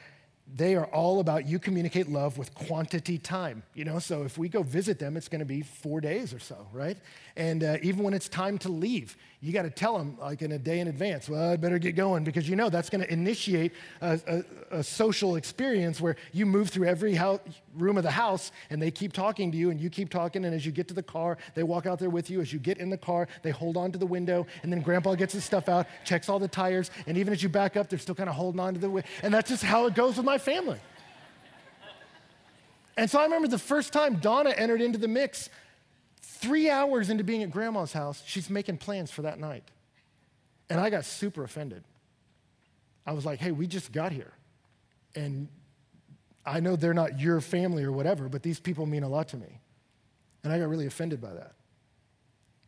they 0.55 0.75
are 0.75 0.85
all 0.87 1.19
about 1.19 1.47
you 1.47 1.59
communicate 1.59 2.09
love 2.09 2.37
with 2.37 2.53
quantity 2.53 3.17
time 3.17 3.63
you 3.73 3.85
know? 3.85 3.99
So 3.99 4.23
if 4.23 4.37
we 4.37 4.49
go 4.49 4.63
visit 4.63 4.99
them 4.99 5.17
it's 5.17 5.27
going 5.27 5.39
to 5.39 5.45
be 5.45 5.61
four 5.61 6.01
days 6.01 6.33
or 6.33 6.39
so 6.39 6.67
right? 6.71 6.97
And 7.35 7.63
uh, 7.63 7.77
even 7.81 8.03
when 8.03 8.13
it's 8.13 8.29
time 8.29 8.57
to 8.59 8.69
leave 8.69 9.15
you 9.43 9.51
got 9.51 9.63
to 9.63 9.69
tell 9.69 9.97
them 9.97 10.17
like 10.21 10.41
in 10.41 10.53
a 10.53 10.57
day 10.57 10.79
in 10.79 10.87
advance 10.87 11.27
well 11.27 11.51
i 11.51 11.57
better 11.57 11.77
get 11.77 11.97
going 11.97 12.23
because 12.23 12.47
you 12.47 12.55
know 12.55 12.69
that's 12.69 12.89
going 12.89 13.03
to 13.03 13.11
initiate 13.11 13.73
a, 14.01 14.19
a, 14.25 14.77
a, 14.77 14.83
social 14.83 15.35
experience 15.35 15.99
where 15.99 16.15
you 16.31 16.45
move 16.45 16.69
through 16.69 16.87
every 16.87 17.13
house, 17.13 17.41
room 17.75 17.97
of 17.97 18.03
the 18.03 18.11
house 18.11 18.51
and 18.69 18.81
they 18.81 18.89
keep 18.89 19.11
talking 19.11 19.51
to 19.51 19.57
you 19.57 19.69
and 19.69 19.81
you 19.81 19.89
keep 19.89 20.09
talking 20.09 20.45
and 20.45 20.55
as 20.55 20.65
you 20.65 20.71
get 20.71 20.87
to 20.87 20.93
the 20.93 21.03
car 21.03 21.37
they 21.55 21.63
walk 21.63 21.85
out 21.85 21.99
there 21.99 22.09
with 22.09 22.29
you. 22.29 22.39
As 22.39 22.53
you 22.53 22.59
get 22.59 22.77
in 22.77 22.89
the 22.89 22.97
car 22.97 23.27
they 23.41 23.51
hold 23.51 23.75
on 23.75 23.91
to 23.91 23.97
the 23.97 24.05
window 24.05 24.47
and 24.61 24.71
then 24.71 24.81
grandpa 24.81 25.15
gets 25.15 25.33
his 25.33 25.43
stuff 25.43 25.67
out 25.67 25.87
checks 26.05 26.29
all 26.29 26.39
the 26.39 26.47
tires 26.47 26.89
and 27.05 27.17
even 27.17 27.33
as 27.33 27.43
you 27.43 27.49
back 27.49 27.75
up 27.75 27.89
they're 27.89 27.99
still 27.99 28.15
kind 28.15 28.29
of 28.29 28.35
holding 28.35 28.61
on 28.61 28.73
to 28.73 28.79
the 28.79 28.89
window 28.89 29.09
and 29.23 29.33
that's 29.33 29.49
just 29.49 29.63
how 29.63 29.85
it 29.87 29.93
goes 29.93 30.15
with 30.15 30.25
my 30.25 30.32
family 30.37 30.79
and 32.97 33.09
so 33.09 33.19
i 33.19 33.23
remember 33.23 33.47
the 33.47 33.57
first 33.57 33.93
time 33.93 34.15
donna 34.15 34.51
entered 34.51 34.81
into 34.81 34.97
the 34.97 35.07
mix 35.07 35.49
Three 36.43 36.69
hours 36.69 37.09
into 37.09 37.23
being 37.23 37.41
at 37.41 37.51
grandma's 37.51 37.93
house, 37.93 38.21
she's 38.25 38.49
making 38.49 38.77
plans 38.77 39.09
for 39.09 39.21
that 39.21 39.39
night. 39.39 39.63
And 40.69 40.77
I 40.77 40.89
got 40.89 41.05
super 41.05 41.45
offended. 41.45 41.85
I 43.05 43.13
was 43.13 43.25
like, 43.25 43.39
hey, 43.39 43.51
we 43.51 43.65
just 43.65 43.93
got 43.93 44.11
here. 44.11 44.33
And 45.15 45.47
I 46.45 46.59
know 46.59 46.75
they're 46.75 46.93
not 46.93 47.17
your 47.17 47.39
family 47.39 47.85
or 47.85 47.93
whatever, 47.93 48.27
but 48.27 48.43
these 48.43 48.59
people 48.59 48.85
mean 48.85 49.03
a 49.03 49.07
lot 49.07 49.29
to 49.29 49.37
me. 49.37 49.61
And 50.43 50.51
I 50.51 50.59
got 50.59 50.67
really 50.67 50.85
offended 50.85 51.21
by 51.21 51.31
that. 51.31 51.53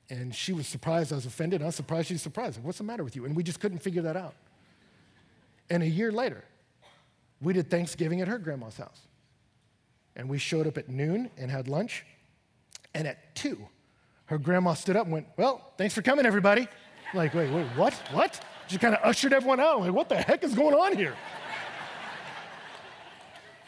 And 0.10 0.34
she 0.34 0.54
was 0.54 0.68
surprised 0.68 1.12
I 1.12 1.16
was 1.16 1.26
offended. 1.26 1.62
I 1.62 1.66
was 1.66 1.76
surprised 1.76 2.08
she's 2.08 2.22
surprised. 2.22 2.56
Like, 2.56 2.66
What's 2.66 2.78
the 2.78 2.86
matter 2.86 3.04
with 3.04 3.18
you? 3.18 3.26
And 3.26 3.36
we 3.36 3.44
just 3.44 3.60
couldn't 3.60 3.80
figure 3.80 4.04
that 4.04 4.16
out. 4.16 4.36
And 5.70 5.84
a 5.84 5.90
year 5.90 6.14
later, 6.14 6.46
we 7.42 7.54
did 7.54 7.70
Thanksgiving 7.70 8.22
at 8.22 8.28
her 8.28 8.38
grandma's 8.38 8.78
house. 8.78 9.02
And 10.16 10.30
we 10.30 10.38
showed 10.38 10.68
up 10.68 10.78
at 10.78 10.90
noon 10.90 11.30
and 11.38 11.52
had 11.52 11.68
lunch. 11.68 12.06
And 12.94 13.08
at 13.08 13.36
2, 13.36 13.58
her 14.28 14.38
grandma 14.38 14.74
stood 14.74 14.96
up 14.96 15.06
and 15.06 15.14
went, 15.14 15.28
Well, 15.38 15.74
thanks 15.78 15.94
for 15.94 16.02
coming, 16.02 16.26
everybody. 16.26 16.68
Like, 17.14 17.34
wait, 17.34 17.52
wait, 17.52 17.68
what? 17.76 17.94
What? 18.12 18.44
She 18.68 18.78
kind 18.78 18.96
of 18.96 19.02
ushered 19.04 19.34
everyone 19.34 19.60
out. 19.60 19.82
Like, 19.82 19.92
what 19.92 20.10
the 20.10 20.16
heck 20.16 20.44
is 20.44 20.56
going 20.56 20.74
on 20.74 20.96
here? 20.96 21.16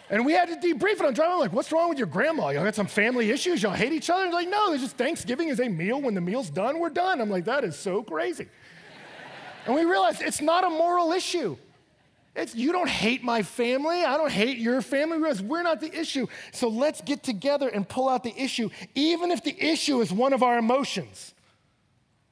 And 0.09 0.26
we 0.26 0.32
had 0.32 0.47
to 0.47 0.55
debrief 0.55 0.93
it 0.93 1.01
on 1.01 1.13
driving. 1.13 1.34
I'm 1.34 1.39
like, 1.39 1.51
what's 1.51 1.72
wrong 1.72 1.89
with 1.89 1.97
your 1.97 2.07
grandma? 2.07 2.49
Y'all 2.49 2.63
got 2.63 2.76
some 2.76 2.88
family 2.88 3.30
issues? 3.30 3.61
Y'all 3.61 3.74
hate 3.74 3.91
each 3.91 4.09
other? 4.09 4.32
Like, 4.32 4.49
no, 4.49 4.72
it's 4.72 4.82
just 4.82 4.95
Thanksgiving 4.95 5.49
is 5.49 5.59
a 5.59 5.68
meal. 5.68 6.01
When 6.01 6.13
the 6.13 6.22
meal's 6.22 6.49
done, 6.49 6.80
we're 6.80 6.89
done. 6.89 7.20
I'm 7.20 7.30
like, 7.30 7.45
that 7.45 7.65
is 7.65 7.78
so 7.78 8.03
crazy. 8.03 8.47
and 9.65 9.76
we 9.76 9.84
realized 9.84 10.22
it's 10.22 10.41
not 10.41 10.63
a 10.63 10.70
moral 10.70 11.11
issue. 11.11 11.57
It's, 12.38 12.53
you 12.53 12.71
don't 12.71 12.88
hate 12.88 13.23
my 13.23 13.41
family. 13.41 14.05
I 14.05 14.15
don't 14.15 14.31
hate 14.31 14.59
your 14.59 14.83
family. 14.83 15.17
We're 15.17 15.63
not 15.63 15.81
the 15.81 15.93
issue. 15.99 16.27
So 16.51 16.69
let's 16.69 17.01
get 17.01 17.23
together 17.23 17.67
and 17.67 17.89
pull 17.89 18.07
out 18.07 18.23
the 18.23 18.33
issue, 18.39 18.69
even 18.93 19.31
if 19.31 19.43
the 19.43 19.59
issue 19.59 20.01
is 20.01 20.13
one 20.13 20.33
of 20.33 20.43
our 20.43 20.59
emotions. 20.59 21.33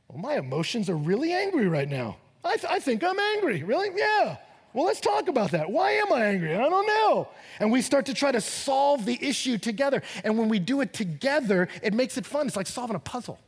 Well, 0.08 0.20
my 0.20 0.36
emotions 0.36 0.92
are 0.92 0.96
really 0.96 1.34
angry 1.34 1.68
right 1.68 1.90
now. 1.90 2.18
I, 2.44 2.56
th- 2.56 2.72
I 2.72 2.78
think 2.80 3.04
I'm 3.04 3.20
angry. 3.20 3.64
Really? 3.64 3.90
Yeah. 3.96 4.38
Well, 4.74 4.86
let's 4.86 5.00
talk 5.00 5.28
about 5.28 5.52
that. 5.52 5.72
Why 5.72 5.94
am 5.94 6.14
I 6.14 6.26
angry? 6.26 6.54
I 6.54 6.70
don't 6.70 6.86
know. 6.86 7.30
And 7.60 7.72
we 7.72 7.82
start 7.82 8.06
to 8.06 8.14
try 8.14 8.32
to 8.32 8.42
solve 8.42 9.06
the 9.06 9.18
issue 9.20 9.58
together. 9.58 10.04
And 10.24 10.38
when 10.38 10.50
we 10.50 10.60
do 10.60 10.82
it 10.82 10.94
together, 10.94 11.68
it 11.82 11.96
makes 11.96 12.18
it 12.18 12.28
fun. 12.28 12.46
It's 12.46 12.56
like 12.56 12.68
solving 12.68 12.96
a 12.96 13.00
puzzle? 13.00 13.40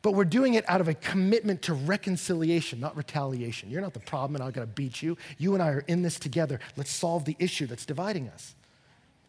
But 0.00 0.12
we're 0.12 0.24
doing 0.24 0.54
it 0.54 0.64
out 0.68 0.80
of 0.80 0.88
a 0.88 0.94
commitment 0.94 1.62
to 1.62 1.74
reconciliation, 1.74 2.78
not 2.78 2.96
retaliation. 2.96 3.68
You're 3.68 3.80
not 3.80 3.94
the 3.94 4.00
problem, 4.00 4.36
and 4.36 4.44
I'm 4.44 4.52
going 4.52 4.66
to 4.66 4.72
beat 4.72 5.02
you. 5.02 5.16
You 5.38 5.54
and 5.54 5.62
I 5.62 5.70
are 5.70 5.84
in 5.88 6.02
this 6.02 6.18
together. 6.18 6.60
Let's 6.76 6.90
solve 6.90 7.24
the 7.24 7.36
issue 7.38 7.66
that's 7.66 7.84
dividing 7.84 8.28
us. 8.28 8.54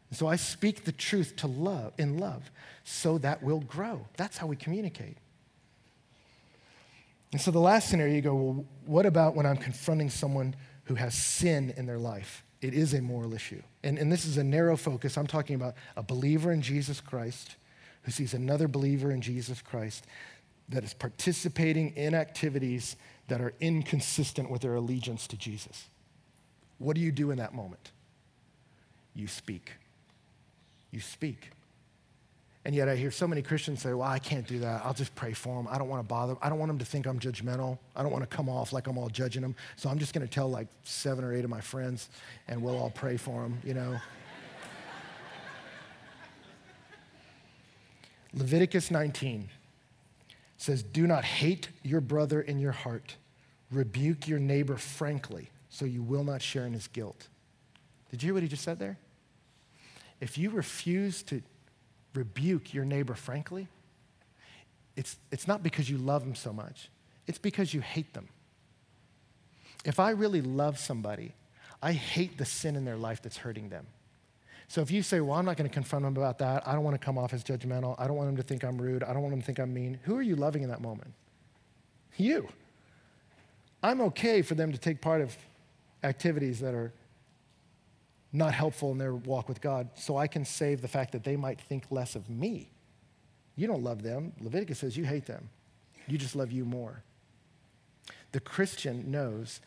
And 0.09 0.17
so 0.17 0.27
I 0.27 0.35
speak 0.35 0.85
the 0.85 0.91
truth 0.91 1.35
to 1.37 1.47
love 1.47 1.93
in 1.97 2.17
love 2.17 2.51
so 2.83 3.17
that 3.19 3.41
we'll 3.41 3.61
grow. 3.61 4.07
That's 4.17 4.37
how 4.37 4.47
we 4.47 4.55
communicate. 4.55 5.17
And 7.31 7.39
so 7.39 7.51
the 7.51 7.59
last 7.59 7.89
scenario, 7.89 8.15
you 8.15 8.21
go, 8.21 8.35
well, 8.35 8.65
what 8.85 9.05
about 9.05 9.35
when 9.35 9.45
I'm 9.45 9.57
confronting 9.57 10.09
someone 10.09 10.55
who 10.85 10.95
has 10.95 11.13
sin 11.13 11.73
in 11.77 11.85
their 11.85 11.99
life? 11.99 12.43
It 12.61 12.73
is 12.73 12.93
a 12.93 13.01
moral 13.01 13.33
issue. 13.33 13.61
And, 13.83 13.97
and 13.97 14.11
this 14.11 14.25
is 14.25 14.37
a 14.37 14.43
narrow 14.43 14.75
focus. 14.75 15.17
I'm 15.17 15.27
talking 15.27 15.55
about 15.55 15.75
a 15.95 16.03
believer 16.03 16.51
in 16.51 16.61
Jesus 16.61 16.99
Christ 16.99 17.55
who 18.03 18.11
sees 18.11 18.33
another 18.33 18.67
believer 18.67 19.11
in 19.11 19.21
Jesus 19.21 19.61
Christ 19.61 20.05
that 20.69 20.83
is 20.83 20.93
participating 20.93 21.95
in 21.95 22.13
activities 22.13 22.95
that 23.27 23.41
are 23.41 23.53
inconsistent 23.59 24.49
with 24.49 24.61
their 24.61 24.75
allegiance 24.75 25.27
to 25.27 25.37
Jesus. 25.37 25.89
What 26.77 26.95
do 26.95 27.01
you 27.01 27.11
do 27.11 27.31
in 27.31 27.37
that 27.39 27.53
moment? 27.53 27.91
You 29.13 29.27
speak. 29.27 29.71
You 30.91 30.99
speak. 30.99 31.51
And 32.65 32.75
yet 32.75 32.89
I 32.89 32.95
hear 32.95 33.09
so 33.09 33.27
many 33.27 33.41
Christians 33.41 33.81
say, 33.81 33.93
well, 33.93 34.07
I 34.07 34.19
can't 34.19 34.45
do 34.45 34.59
that. 34.59 34.85
I'll 34.85 34.93
just 34.93 35.15
pray 35.15 35.33
for 35.33 35.55
them. 35.55 35.67
I 35.71 35.77
don't 35.77 35.87
want 35.87 36.03
to 36.03 36.07
bother 36.07 36.33
them. 36.33 36.39
I 36.41 36.49
don't 36.49 36.59
want 36.59 36.69
them 36.69 36.79
to 36.79 36.85
think 36.85 37.07
I'm 37.07 37.19
judgmental. 37.19 37.77
I 37.95 38.03
don't 38.03 38.11
want 38.11 38.29
to 38.29 38.35
come 38.35 38.49
off 38.49 38.73
like 38.73 38.87
I'm 38.87 38.97
all 38.97 39.09
judging 39.09 39.41
them. 39.41 39.55
So 39.75 39.89
I'm 39.89 39.97
just 39.97 40.13
going 40.13 40.27
to 40.27 40.33
tell 40.33 40.49
like 40.49 40.67
seven 40.83 41.23
or 41.23 41.33
eight 41.33 41.43
of 41.43 41.49
my 41.49 41.61
friends 41.61 42.09
and 42.47 42.61
we'll 42.61 42.77
all 42.77 42.91
pray 42.91 43.17
for 43.17 43.41
them, 43.41 43.59
you 43.63 43.73
know. 43.73 43.95
Leviticus 48.33 48.91
19 48.91 49.49
says, 50.59 50.83
Do 50.83 51.07
not 51.07 51.23
hate 51.23 51.69
your 51.83 52.01
brother 52.01 52.41
in 52.41 52.59
your 52.59 52.73
heart. 52.73 53.15
Rebuke 53.71 54.27
your 54.27 54.39
neighbor 54.39 54.77
frankly 54.77 55.49
so 55.69 55.85
you 55.85 56.03
will 56.03 56.23
not 56.23 56.41
share 56.41 56.65
in 56.65 56.73
his 56.73 56.87
guilt. 56.87 57.27
Did 58.11 58.21
you 58.21 58.27
hear 58.27 58.33
what 58.33 58.43
he 58.43 58.49
just 58.49 58.63
said 58.63 58.77
there? 58.77 58.97
If 60.19 60.37
you 60.37 60.49
refuse 60.49 61.23
to 61.23 61.41
rebuke 62.13 62.73
your 62.73 62.85
neighbor 62.85 63.13
frankly, 63.13 63.67
it's, 64.95 65.17
it's 65.31 65.47
not 65.47 65.63
because 65.63 65.89
you 65.89 65.97
love 65.97 66.23
them 66.23 66.35
so 66.35 66.51
much, 66.51 66.89
it's 67.25 67.37
because 67.37 67.73
you 67.73 67.79
hate 67.79 68.13
them. 68.13 68.27
If 69.85 69.99
I 69.99 70.09
really 70.09 70.41
love 70.41 70.77
somebody, 70.77 71.33
I 71.81 71.93
hate 71.93 72.37
the 72.37 72.43
sin 72.43 72.75
in 72.75 72.83
their 72.83 72.97
life 72.97 73.21
that's 73.21 73.37
hurting 73.37 73.69
them. 73.69 73.87
So 74.69 74.81
if 74.81 74.91
you 74.91 75.01
say, 75.01 75.19
Well, 75.19 75.37
I'm 75.37 75.45
not 75.45 75.57
going 75.57 75.67
to 75.67 75.73
confront 75.73 76.05
them 76.05 76.15
about 76.15 76.37
that, 76.37 76.65
I 76.65 76.73
don't 76.73 76.83
want 76.83 76.93
to 76.93 77.03
come 77.03 77.17
off 77.17 77.33
as 77.33 77.43
judgmental, 77.43 77.95
I 77.97 78.07
don't 78.07 78.15
want 78.15 78.29
them 78.29 78.37
to 78.37 78.43
think 78.43 78.63
I'm 78.63 78.79
rude, 78.79 79.03
I 79.03 79.13
don't 79.13 79.23
want 79.23 79.31
them 79.31 79.41
to 79.41 79.45
think 79.45 79.59
I'm 79.59 79.73
mean, 79.73 79.99
who 80.03 80.15
are 80.15 80.21
you 80.21 80.35
loving 80.35 80.63
in 80.63 80.69
that 80.69 80.79
moment? 80.79 81.11
You. 82.15 82.47
I'm 83.81 83.99
okay 84.01 84.41
for 84.41 84.55
them 84.55 84.71
to 84.71 84.77
take 84.77 85.01
part 85.01 85.21
of 85.21 85.35
activities 86.03 86.59
that 86.59 86.75
are 86.75 86.93
not 88.31 88.53
helpful 88.53 88.91
in 88.91 88.99
their 88.99 89.15
walk 89.15 89.49
with 89.49 89.59
God, 89.59 89.89
so 89.95 90.17
I 90.17 90.27
can 90.27 90.45
save 90.45 90.81
the 90.81 90.87
fact 90.87 91.13
that 91.13 91.23
they 91.23 91.35
might 91.35 91.59
think 91.59 91.85
less 91.89 92.15
of 92.15 92.29
me. 92.29 92.69
You 93.55 93.65
don't 93.65 93.83
love 93.83 94.03
them. 94.03 94.33
Leviticus 94.39 94.79
says 94.79 94.95
you 94.95 95.05
hate 95.05 95.25
them. 95.25 95.49
You 96.07 96.19
just 96.19 96.35
love 96.35 96.51
you 96.51 96.63
more. 96.63 97.03
The 98.33 98.39
Christian 98.39 99.09
knows 99.09 99.61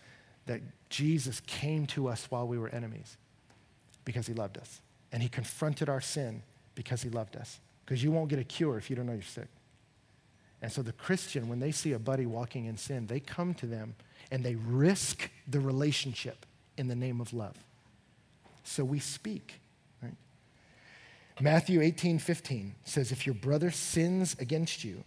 that 0.47 0.61
Jesus 0.91 1.41
came 1.47 1.87
to 1.89 2.07
us 2.07 2.27
while 2.31 2.47
we 2.47 2.57
were 2.57 2.69
enemies 2.69 3.17
because 4.05 4.29
he 4.29 4.35
loved 4.35 4.59
us. 4.59 4.82
And 5.13 5.23
he 5.23 5.29
confronted 5.29 5.89
our 5.89 6.01
sin 6.01 6.43
because 6.75 7.03
he 7.03 7.11
loved 7.11 7.37
us. 7.37 7.61
Because 7.85 8.03
you 8.03 8.11
won't 8.11 8.31
get 8.31 8.39
a 8.39 8.45
cure 8.45 8.79
if 8.79 8.89
you 8.89 8.97
don't 8.97 9.07
know 9.07 9.13
you're 9.13 9.23
sick. 9.23 9.49
And 10.63 10.73
so 10.73 10.81
the 10.83 10.93
Christian, 10.93 11.49
when 11.49 11.61
they 11.61 11.73
see 11.73 11.93
a 11.93 11.99
buddy 11.99 12.25
walking 12.25 12.67
in 12.67 12.77
sin, 12.77 13.07
they 13.07 13.21
come 13.21 13.53
to 13.55 13.67
them 13.67 13.95
and 14.31 14.45
they 14.45 14.55
risk 14.55 15.29
the 15.47 15.61
relationship 15.61 16.47
in 16.79 16.89
the 16.89 16.95
name 16.95 17.21
of 17.21 17.33
love 17.33 17.57
so 18.65 18.85
we 18.85 18.99
speak. 18.99 19.61
Right? 20.03 20.15
Matthew 21.41 21.81
18, 21.81 22.19
15 22.19 22.75
says, 22.85 23.13
If 23.13 23.27
your 23.27 23.35
brother 23.35 23.71
sins 23.71 24.37
against 24.39 24.85
you, 24.85 25.05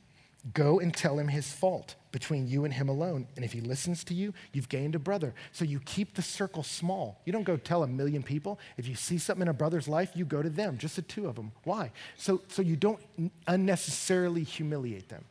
go 0.53 0.79
and 0.79 0.93
tell 0.93 1.17
him 1.17 1.27
his 1.27 1.51
fault 1.51 1.95
between 2.11 2.47
you 2.47 2.65
and 2.65 2.73
him 2.73 2.87
alone. 2.87 3.27
And 3.35 3.43
if 3.43 3.51
he 3.51 3.61
listens 3.61 4.03
to 4.05 4.13
you, 4.13 4.33
you've 4.53 4.69
gained 4.69 4.95
a 4.95 4.99
brother. 4.99 5.33
So 5.51 5.65
you 5.65 5.79
keep 5.79 6.13
the 6.13 6.21
circle 6.21 6.63
small. 6.63 7.19
You 7.25 7.33
don't 7.33 7.43
go 7.43 7.57
tell 7.57 7.83
a 7.83 7.87
million 7.87 8.23
people. 8.23 8.59
If 8.77 8.87
you 8.87 8.95
see 8.95 9.17
something 9.17 9.41
in 9.41 9.47
a 9.47 9.53
brother's 9.53 9.87
life, 9.87 10.11
you 10.13 10.23
go 10.23 10.41
to 10.41 10.49
them, 10.49 10.77
just 10.77 10.95
the 10.95 11.01
two 11.01 11.27
of 11.27 11.35
them. 11.35 11.51
Why? 11.63 11.91
So, 12.15 12.41
so 12.47 12.61
you 12.61 12.75
don't 12.75 12.99
unnecessarily 13.47 14.43
humiliate 14.43 15.09
them. 15.09 15.25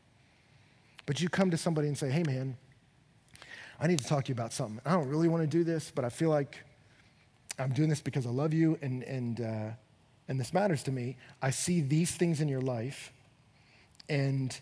But 1.06 1.20
you 1.20 1.28
come 1.28 1.50
to 1.50 1.56
somebody 1.56 1.88
and 1.88 1.96
say, 1.96 2.10
hey, 2.10 2.22
man, 2.22 2.56
I 3.80 3.86
need 3.86 3.98
to 4.00 4.04
talk 4.04 4.24
to 4.24 4.28
you 4.28 4.34
about 4.34 4.52
something. 4.52 4.80
I 4.84 4.92
don't 4.92 5.08
really 5.08 5.28
want 5.28 5.42
to 5.42 5.46
do 5.46 5.64
this, 5.64 5.92
but 5.94 6.04
I 6.04 6.08
feel 6.08 6.30
like 6.30 6.58
I'm 7.58 7.72
doing 7.72 7.88
this 7.88 8.00
because 8.00 8.26
I 8.26 8.30
love 8.30 8.52
you 8.52 8.78
and, 8.82 9.02
and, 9.04 9.40
uh, 9.40 9.70
and 10.28 10.40
this 10.40 10.52
matters 10.52 10.82
to 10.84 10.92
me. 10.92 11.16
I 11.40 11.50
see 11.50 11.80
these 11.80 12.10
things 12.10 12.40
in 12.40 12.48
your 12.48 12.62
life, 12.62 13.12
and 14.08 14.58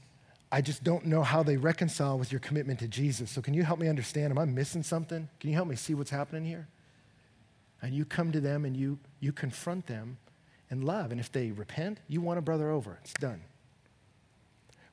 I 0.55 0.61
just 0.61 0.85
don't 0.85 1.07
know 1.07 1.23
how 1.23 1.43
they 1.43 1.57
reconcile 1.57 2.19
with 2.19 2.31
your 2.31 2.39
commitment 2.39 2.79
to 2.81 2.89
Jesus. 2.89 3.31
So, 3.31 3.41
can 3.41 3.55
you 3.55 3.65
help 3.65 3.81
me 3.81 3.89
understand? 3.89 4.31
Am 4.31 4.39
I 4.39 4.45
missing 4.45 4.83
something? 4.83 5.27
Can 5.41 5.51
you 5.51 5.57
help 5.57 5.67
me 5.67 5.77
see 5.77 5.95
what's 5.95 6.11
happening 6.11 6.45
here? 6.45 6.69
And 7.81 7.95
you 7.95 8.05
come 8.05 8.31
to 8.33 8.41
them 8.41 8.67
and 8.67 8.77
you, 8.77 8.99
you 9.19 9.33
confront 9.33 9.87
them 9.87 10.19
in 10.71 10.83
love. 10.83 11.11
And 11.11 11.19
if 11.19 11.33
they 11.33 11.51
repent, 11.53 11.99
you 12.07 12.21
want 12.21 12.39
a 12.39 12.43
brother 12.43 12.71
over. 12.71 12.99
It's 13.03 13.15
done. 13.15 13.41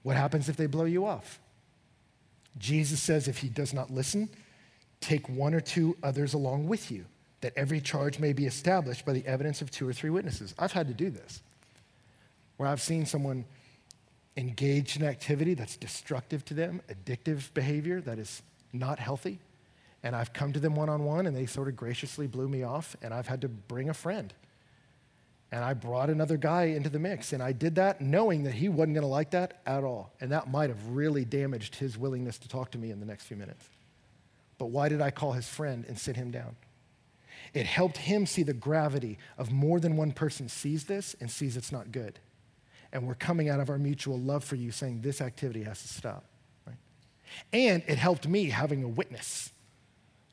What 0.02 0.16
happens 0.16 0.48
if 0.48 0.56
they 0.56 0.66
blow 0.66 0.86
you 0.86 1.06
off? 1.06 1.40
Jesus 2.58 3.02
says 3.02 3.28
if 3.28 3.38
he 3.38 3.50
does 3.50 3.74
not 3.74 3.92
listen, 3.92 4.30
take 5.02 5.28
one 5.28 5.54
or 5.54 5.60
two 5.60 5.98
others 6.02 6.34
along 6.34 6.68
with 6.68 6.90
you 6.90 7.06
that 7.42 7.54
every 7.56 7.80
charge 7.80 8.20
may 8.20 8.34
be 8.34 8.46
established 8.46 9.06
by 9.06 9.14
the 9.14 9.26
evidence 9.26 9.62
of 9.62 9.72
two 9.72 9.88
or 9.88 9.94
three 9.94 10.10
witnesses. 10.10 10.54
I've 10.58 10.72
had 10.72 10.88
to 10.88 10.94
do 10.94 11.10
this, 11.10 11.42
where 12.58 12.68
I've 12.68 12.82
seen 12.82 13.06
someone 13.06 13.46
engage 14.38 14.96
in 14.96 15.04
activity 15.04 15.54
that's 15.54 15.78
destructive 15.78 16.46
to 16.46 16.54
them, 16.54 16.82
addictive 16.90 17.54
behavior 17.54 18.02
that 18.02 18.20
is 18.20 18.42
not 18.72 19.00
healthy, 19.00 19.40
and 20.04 20.16
I've 20.16 20.34
come 20.34 20.54
to 20.54 20.60
them 20.60 20.76
one 20.76 20.90
on 20.90 21.04
one 21.04 21.26
and 21.26 21.36
they 21.36 21.46
sort 21.46 21.68
of 21.68 21.76
graciously 21.76 22.28
blew 22.28 22.48
me 22.48 22.64
off, 22.64 22.96
and 23.02 23.14
I've 23.14 23.28
had 23.28 23.42
to 23.42 23.50
bring 23.50 23.90
a 23.90 23.94
friend. 23.94 24.34
And 25.52 25.66
I 25.66 25.74
brought 25.74 26.12
another 26.12 26.38
guy 26.38 26.66
into 26.66 26.90
the 26.90 27.00
mix, 27.00 27.34
and 27.34 27.42
I 27.42 27.54
did 27.54 27.76
that 27.76 28.02
knowing 28.02 28.44
that 28.44 28.54
he 28.54 28.70
wasn't 28.70 28.94
going 28.94 29.04
to 29.04 29.08
like 29.08 29.32
that 29.32 29.62
at 29.66 29.84
all. 29.84 30.14
And 30.22 30.32
that 30.32 30.50
might 30.50 30.70
have 30.70 30.90
really 30.90 31.26
damaged 31.26 31.76
his 31.76 31.98
willingness 31.98 32.38
to 32.40 32.48
talk 32.48 32.70
to 32.72 32.78
me 32.78 32.92
in 32.92 33.00
the 33.00 33.06
next 33.06 33.24
few 33.24 33.36
minutes. 33.36 33.68
But 34.60 34.68
why 34.68 34.90
did 34.90 35.02
I 35.02 35.10
call 35.10 35.34
his 35.34 35.48
friend 35.48 35.86
and 35.88 35.98
sit 35.98 36.16
him 36.16 36.30
down? 36.30 36.56
It 37.54 37.66
helped 37.66 37.98
him 37.98 38.28
see 38.28 38.44
the 38.44 38.54
gravity 38.54 39.18
of 39.40 39.52
more 39.52 39.80
than 39.80 39.98
one 39.98 40.12
person 40.12 40.50
sees 40.50 40.84
this 40.84 41.16
and 41.20 41.32
sees 41.32 41.58
it's 41.58 41.72
not 41.72 41.92
good. 41.92 42.20
And 42.92 43.08
we're 43.08 43.16
coming 43.16 43.50
out 43.50 43.60
of 43.60 43.70
our 43.70 43.78
mutual 43.78 44.18
love 44.18 44.44
for 44.44 44.56
you 44.56 44.72
saying 44.72 45.02
this 45.02 45.22
activity 45.22 45.64
has 45.64 45.82
to 45.82 45.88
stop. 45.88 46.24
Right? 46.66 46.76
And 47.54 47.84
it 47.88 47.98
helped 47.98 48.28
me 48.28 48.50
having 48.50 48.84
a 48.84 48.88
witness 48.88 49.52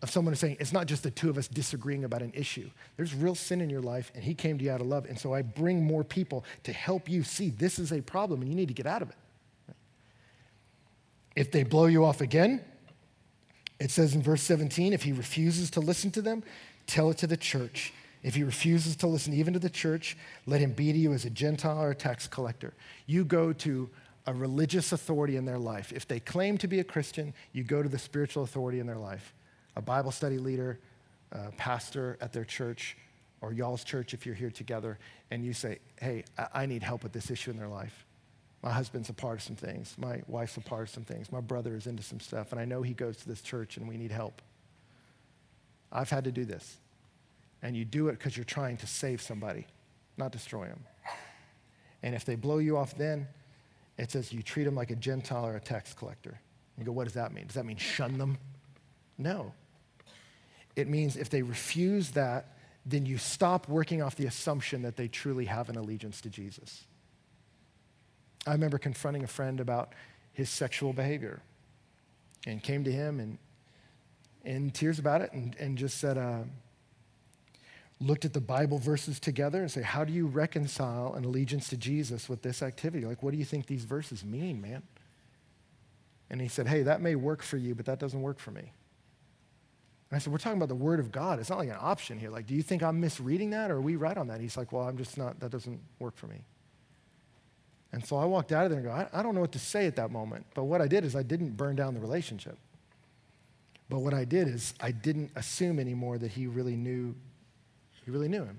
of 0.02 0.10
someone 0.10 0.34
saying 0.34 0.56
it's 0.60 0.72
not 0.72 0.86
just 0.86 1.02
the 1.02 1.10
two 1.10 1.30
of 1.30 1.38
us 1.38 1.48
disagreeing 1.48 2.04
about 2.04 2.22
an 2.22 2.32
issue. 2.34 2.70
There's 2.96 3.14
real 3.14 3.34
sin 3.34 3.60
in 3.60 3.70
your 3.70 3.80
life, 3.80 4.12
and 4.14 4.22
he 4.22 4.34
came 4.34 4.58
to 4.58 4.64
you 4.64 4.70
out 4.70 4.80
of 4.80 4.86
love. 4.86 5.06
And 5.06 5.18
so 5.18 5.34
I 5.34 5.42
bring 5.42 5.84
more 5.84 6.04
people 6.04 6.44
to 6.64 6.72
help 6.72 7.08
you 7.08 7.22
see 7.22 7.50
this 7.50 7.78
is 7.78 7.92
a 7.92 8.00
problem 8.00 8.40
and 8.40 8.50
you 8.50 8.56
need 8.56 8.68
to 8.68 8.74
get 8.74 8.86
out 8.86 9.02
of 9.02 9.10
it. 9.10 9.16
Right? 9.68 9.76
If 11.34 11.52
they 11.52 11.62
blow 11.62 11.86
you 11.86 12.04
off 12.04 12.20
again, 12.20 12.64
it 13.78 13.90
says 13.90 14.14
in 14.14 14.22
verse 14.22 14.42
17, 14.42 14.92
if 14.94 15.02
he 15.02 15.12
refuses 15.12 15.70
to 15.72 15.80
listen 15.80 16.10
to 16.12 16.22
them, 16.22 16.42
Tell 16.86 17.10
it 17.10 17.18
to 17.18 17.26
the 17.26 17.36
church. 17.36 17.92
If 18.26 18.34
he 18.34 18.42
refuses 18.42 18.96
to 18.96 19.06
listen 19.06 19.32
even 19.34 19.52
to 19.52 19.60
the 19.60 19.70
church, 19.70 20.16
let 20.46 20.60
him 20.60 20.72
be 20.72 20.92
to 20.92 20.98
you 20.98 21.12
as 21.12 21.24
a 21.24 21.30
Gentile 21.30 21.80
or 21.80 21.90
a 21.90 21.94
tax 21.94 22.26
collector. 22.26 22.74
You 23.06 23.24
go 23.24 23.52
to 23.52 23.88
a 24.26 24.34
religious 24.34 24.90
authority 24.90 25.36
in 25.36 25.44
their 25.44 25.60
life. 25.60 25.92
If 25.92 26.08
they 26.08 26.18
claim 26.18 26.58
to 26.58 26.66
be 26.66 26.80
a 26.80 26.84
Christian, 26.84 27.34
you 27.52 27.62
go 27.62 27.84
to 27.84 27.88
the 27.88 28.00
spiritual 28.00 28.42
authority 28.42 28.80
in 28.80 28.86
their 28.88 28.98
life 28.98 29.32
a 29.76 29.80
Bible 29.80 30.10
study 30.10 30.38
leader, 30.38 30.80
a 31.30 31.52
pastor 31.52 32.18
at 32.20 32.32
their 32.32 32.44
church, 32.44 32.96
or 33.42 33.52
y'all's 33.52 33.84
church 33.84 34.12
if 34.12 34.26
you're 34.26 34.34
here 34.34 34.50
together, 34.50 34.98
and 35.30 35.44
you 35.44 35.52
say, 35.52 35.78
Hey, 36.00 36.24
I 36.52 36.66
need 36.66 36.82
help 36.82 37.04
with 37.04 37.12
this 37.12 37.30
issue 37.30 37.52
in 37.52 37.56
their 37.56 37.68
life. 37.68 38.06
My 38.60 38.72
husband's 38.72 39.08
a 39.08 39.12
part 39.12 39.36
of 39.36 39.42
some 39.42 39.54
things. 39.54 39.94
My 39.98 40.22
wife's 40.26 40.56
a 40.56 40.62
part 40.62 40.82
of 40.82 40.90
some 40.90 41.04
things. 41.04 41.30
My 41.30 41.40
brother 41.40 41.76
is 41.76 41.86
into 41.86 42.02
some 42.02 42.18
stuff, 42.18 42.50
and 42.50 42.60
I 42.60 42.64
know 42.64 42.82
he 42.82 42.92
goes 42.92 43.18
to 43.18 43.28
this 43.28 43.40
church 43.40 43.76
and 43.76 43.86
we 43.86 43.96
need 43.96 44.10
help. 44.10 44.42
I've 45.92 46.10
had 46.10 46.24
to 46.24 46.32
do 46.32 46.44
this. 46.44 46.78
And 47.66 47.76
you 47.76 47.84
do 47.84 48.06
it 48.06 48.12
because 48.12 48.36
you're 48.36 48.44
trying 48.44 48.76
to 48.76 48.86
save 48.86 49.20
somebody, 49.20 49.66
not 50.16 50.30
destroy 50.30 50.68
them. 50.68 50.84
And 52.00 52.14
if 52.14 52.24
they 52.24 52.36
blow 52.36 52.58
you 52.58 52.76
off 52.76 52.96
then, 52.96 53.26
it 53.98 54.12
says 54.12 54.32
you 54.32 54.40
treat 54.40 54.62
them 54.62 54.76
like 54.76 54.92
a 54.92 54.94
Gentile 54.94 55.44
or 55.44 55.56
a 55.56 55.60
tax 55.60 55.92
collector. 55.92 56.38
You 56.78 56.84
go, 56.84 56.92
what 56.92 57.04
does 57.04 57.14
that 57.14 57.34
mean? 57.34 57.46
Does 57.46 57.56
that 57.56 57.66
mean 57.66 57.76
shun 57.76 58.18
them? 58.18 58.38
No. 59.18 59.52
It 60.76 60.86
means 60.86 61.16
if 61.16 61.28
they 61.28 61.42
refuse 61.42 62.12
that, 62.12 62.56
then 62.84 63.04
you 63.04 63.18
stop 63.18 63.66
working 63.66 64.00
off 64.00 64.14
the 64.14 64.26
assumption 64.26 64.82
that 64.82 64.96
they 64.96 65.08
truly 65.08 65.46
have 65.46 65.68
an 65.68 65.74
allegiance 65.74 66.20
to 66.20 66.30
Jesus. 66.30 66.84
I 68.46 68.52
remember 68.52 68.78
confronting 68.78 69.24
a 69.24 69.26
friend 69.26 69.58
about 69.58 69.92
his 70.34 70.50
sexual 70.50 70.92
behavior 70.92 71.42
and 72.46 72.62
came 72.62 72.84
to 72.84 72.92
him 72.92 73.18
and 73.18 73.38
in 74.44 74.70
tears 74.70 75.00
about 75.00 75.20
it 75.20 75.32
and, 75.32 75.56
and 75.58 75.76
just 75.76 75.98
said, 75.98 76.16
uh, 76.16 76.42
looked 78.00 78.24
at 78.24 78.32
the 78.32 78.40
Bible 78.40 78.78
verses 78.78 79.18
together 79.18 79.60
and 79.60 79.70
say, 79.70 79.82
How 79.82 80.04
do 80.04 80.12
you 80.12 80.26
reconcile 80.26 81.14
an 81.14 81.24
allegiance 81.24 81.68
to 81.68 81.76
Jesus 81.76 82.28
with 82.28 82.42
this 82.42 82.62
activity? 82.62 83.06
Like, 83.06 83.22
what 83.22 83.32
do 83.32 83.38
you 83.38 83.44
think 83.44 83.66
these 83.66 83.84
verses 83.84 84.24
mean, 84.24 84.60
man? 84.60 84.82
And 86.28 86.40
he 86.40 86.48
said, 86.48 86.66
Hey, 86.66 86.82
that 86.82 87.00
may 87.00 87.14
work 87.14 87.42
for 87.42 87.56
you, 87.56 87.74
but 87.74 87.86
that 87.86 87.98
doesn't 87.98 88.20
work 88.20 88.38
for 88.38 88.50
me. 88.50 88.72
And 90.10 90.16
I 90.16 90.18
said, 90.18 90.32
We're 90.32 90.38
talking 90.38 90.58
about 90.58 90.68
the 90.68 90.74
Word 90.74 91.00
of 91.00 91.10
God. 91.10 91.38
It's 91.38 91.50
not 91.50 91.58
like 91.58 91.70
an 91.70 91.78
option 91.80 92.18
here. 92.18 92.30
Like, 92.30 92.46
do 92.46 92.54
you 92.54 92.62
think 92.62 92.82
I'm 92.82 93.00
misreading 93.00 93.50
that 93.50 93.70
or 93.70 93.76
are 93.76 93.80
we 93.80 93.96
right 93.96 94.16
on 94.16 94.28
that? 94.28 94.40
He's 94.40 94.56
like, 94.56 94.72
Well, 94.72 94.86
I'm 94.86 94.98
just 94.98 95.16
not, 95.16 95.40
that 95.40 95.50
doesn't 95.50 95.80
work 95.98 96.16
for 96.16 96.26
me. 96.26 96.42
And 97.92 98.04
so 98.04 98.16
I 98.16 98.26
walked 98.26 98.52
out 98.52 98.64
of 98.64 98.70
there 98.70 98.80
and 98.80 98.88
go, 98.88 98.92
I, 98.92 99.08
I 99.12 99.22
don't 99.22 99.34
know 99.34 99.40
what 99.40 99.52
to 99.52 99.58
say 99.58 99.86
at 99.86 99.96
that 99.96 100.10
moment. 100.10 100.44
But 100.54 100.64
what 100.64 100.82
I 100.82 100.88
did 100.88 101.04
is 101.04 101.16
I 101.16 101.22
didn't 101.22 101.56
burn 101.56 101.76
down 101.76 101.94
the 101.94 102.00
relationship. 102.00 102.58
But 103.88 104.00
what 104.00 104.12
I 104.12 104.24
did 104.24 104.48
is 104.48 104.74
I 104.80 104.90
didn't 104.90 105.30
assume 105.36 105.78
anymore 105.78 106.18
that 106.18 106.32
he 106.32 106.46
really 106.46 106.76
knew 106.76 107.14
he 108.06 108.10
really 108.10 108.28
knew 108.28 108.44
him. 108.44 108.58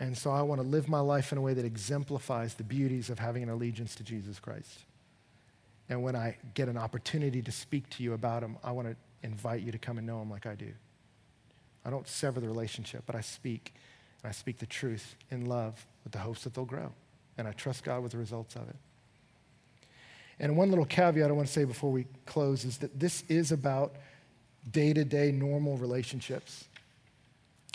And 0.00 0.16
so 0.16 0.30
I 0.30 0.42
want 0.42 0.60
to 0.60 0.66
live 0.66 0.88
my 0.88 1.00
life 1.00 1.32
in 1.32 1.38
a 1.38 1.40
way 1.40 1.52
that 1.52 1.64
exemplifies 1.64 2.54
the 2.54 2.64
beauties 2.64 3.10
of 3.10 3.18
having 3.18 3.42
an 3.42 3.50
allegiance 3.50 3.94
to 3.96 4.02
Jesus 4.02 4.38
Christ. 4.38 4.78
And 5.88 6.02
when 6.02 6.16
I 6.16 6.36
get 6.54 6.68
an 6.68 6.78
opportunity 6.78 7.42
to 7.42 7.52
speak 7.52 7.88
to 7.90 8.02
you 8.02 8.14
about 8.14 8.42
him, 8.42 8.56
I 8.64 8.72
want 8.72 8.88
to 8.88 8.96
invite 9.22 9.62
you 9.62 9.72
to 9.72 9.78
come 9.78 9.98
and 9.98 10.06
know 10.06 10.22
him 10.22 10.30
like 10.30 10.46
I 10.46 10.54
do. 10.54 10.72
I 11.84 11.90
don't 11.90 12.08
sever 12.08 12.40
the 12.40 12.48
relationship, 12.48 13.02
but 13.04 13.14
I 13.14 13.20
speak. 13.20 13.74
And 14.22 14.30
I 14.30 14.32
speak 14.32 14.58
the 14.58 14.66
truth 14.66 15.16
in 15.30 15.46
love 15.46 15.84
with 16.02 16.12
the 16.12 16.20
hopes 16.20 16.44
that 16.44 16.54
they'll 16.54 16.64
grow. 16.64 16.92
And 17.36 17.46
I 17.46 17.52
trust 17.52 17.84
God 17.84 18.02
with 18.02 18.12
the 18.12 18.18
results 18.18 18.56
of 18.56 18.68
it. 18.68 18.76
And 20.38 20.56
one 20.56 20.70
little 20.70 20.86
caveat 20.86 21.28
I 21.28 21.32
want 21.32 21.46
to 21.46 21.52
say 21.52 21.64
before 21.64 21.92
we 21.92 22.06
close 22.26 22.64
is 22.64 22.78
that 22.78 22.98
this 22.98 23.22
is 23.28 23.52
about 23.52 23.94
day 24.70 24.92
to 24.92 25.04
day 25.04 25.30
normal 25.30 25.76
relationships. 25.76 26.64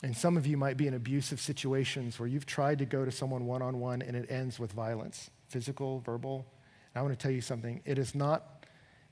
And 0.02 0.16
some 0.16 0.38
of 0.38 0.47
you 0.47 0.56
might 0.56 0.78
be 0.78 0.88
in 0.88 0.93
abusive 0.93 1.41
situations 1.41 2.20
where 2.20 2.28
you've 2.28 2.45
tried 2.45 2.80
to 2.80 2.86
go 2.86 3.04
to 3.04 3.12
someone 3.12 3.45
one 3.45 3.62
on 3.62 3.80
one 3.80 4.02
and 4.02 4.16
it 4.16 4.32
ends 4.32 4.60
with 4.60 4.72
violence 4.72 5.30
physical, 5.50 6.00
verbal. 6.02 6.45
And 6.93 7.00
I 7.00 7.02
want 7.02 7.18
to 7.18 7.22
tell 7.22 7.32
you 7.32 7.41
something 7.41 7.82
it 7.84 7.97
is 7.97 8.14
not 8.14 8.66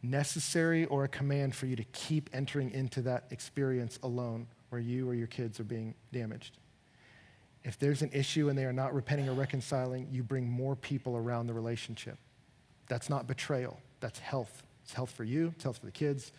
necessary 0.03 0.85
or 0.85 1.03
a 1.03 1.07
command 1.07 1.55
for 1.55 1.65
you 1.65 1.75
to 1.75 1.83
keep 1.85 2.29
entering 2.31 2.71
into 2.71 3.01
that 3.01 3.25
experience 3.31 3.97
alone 4.03 4.47
where 4.69 4.79
you 4.79 5.09
or 5.09 5.15
your 5.15 5.27
kids 5.27 5.59
are 5.59 5.63
being 5.63 5.95
damaged. 6.13 6.59
If 7.63 7.79
there's 7.79 8.01
an 8.01 8.11
issue 8.13 8.49
and 8.49 8.57
they 8.57 8.65
are 8.65 8.71
not 8.73 8.93
repenting 8.93 9.27
or 9.27 9.33
reconciling, 9.33 10.07
you 10.11 10.23
bring 10.23 10.47
more 10.47 10.75
people 10.75 11.17
around 11.17 11.47
the 11.47 11.53
relationship. 11.53 12.17
That's 12.87 13.09
not 13.09 13.27
betrayal, 13.27 13.79
that's 13.99 14.19
health. 14.19 14.63
It's 14.83 14.93
health 14.93 15.11
for 15.11 15.25
you, 15.25 15.51
it's 15.55 15.63
health 15.63 15.79
for 15.79 15.87
the 15.87 15.91
kids. 15.91 16.31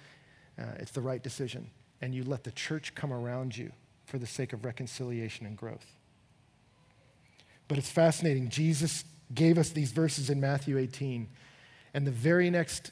Uh, 0.59 0.64
it's 0.78 0.92
the 0.92 1.01
right 1.01 1.22
decision. 1.22 1.70
And 2.01 2.14
you 2.14 2.24
let 2.24 2.44
the 2.44 2.51
church 2.53 2.94
come 2.94 3.12
around 3.12 3.57
you 3.57 3.72
for 4.09 4.18
the 4.18 4.26
sake 4.26 4.52
of 4.52 4.64
reconciliation 4.64 5.44
and 5.44 5.56
growth. 5.56 5.86
But 7.68 7.76
it's 7.76 7.90
fascinating. 7.90 8.48
Jesus 8.48 9.04
gave 9.34 9.59
us 9.59 9.68
these 9.68 9.92
verses 9.92 10.30
in 10.30 10.40
Matthew 10.40 10.78
18. 10.78 11.28
And 11.92 12.06
the 12.06 12.11
very 12.11 12.48
next 12.48 12.90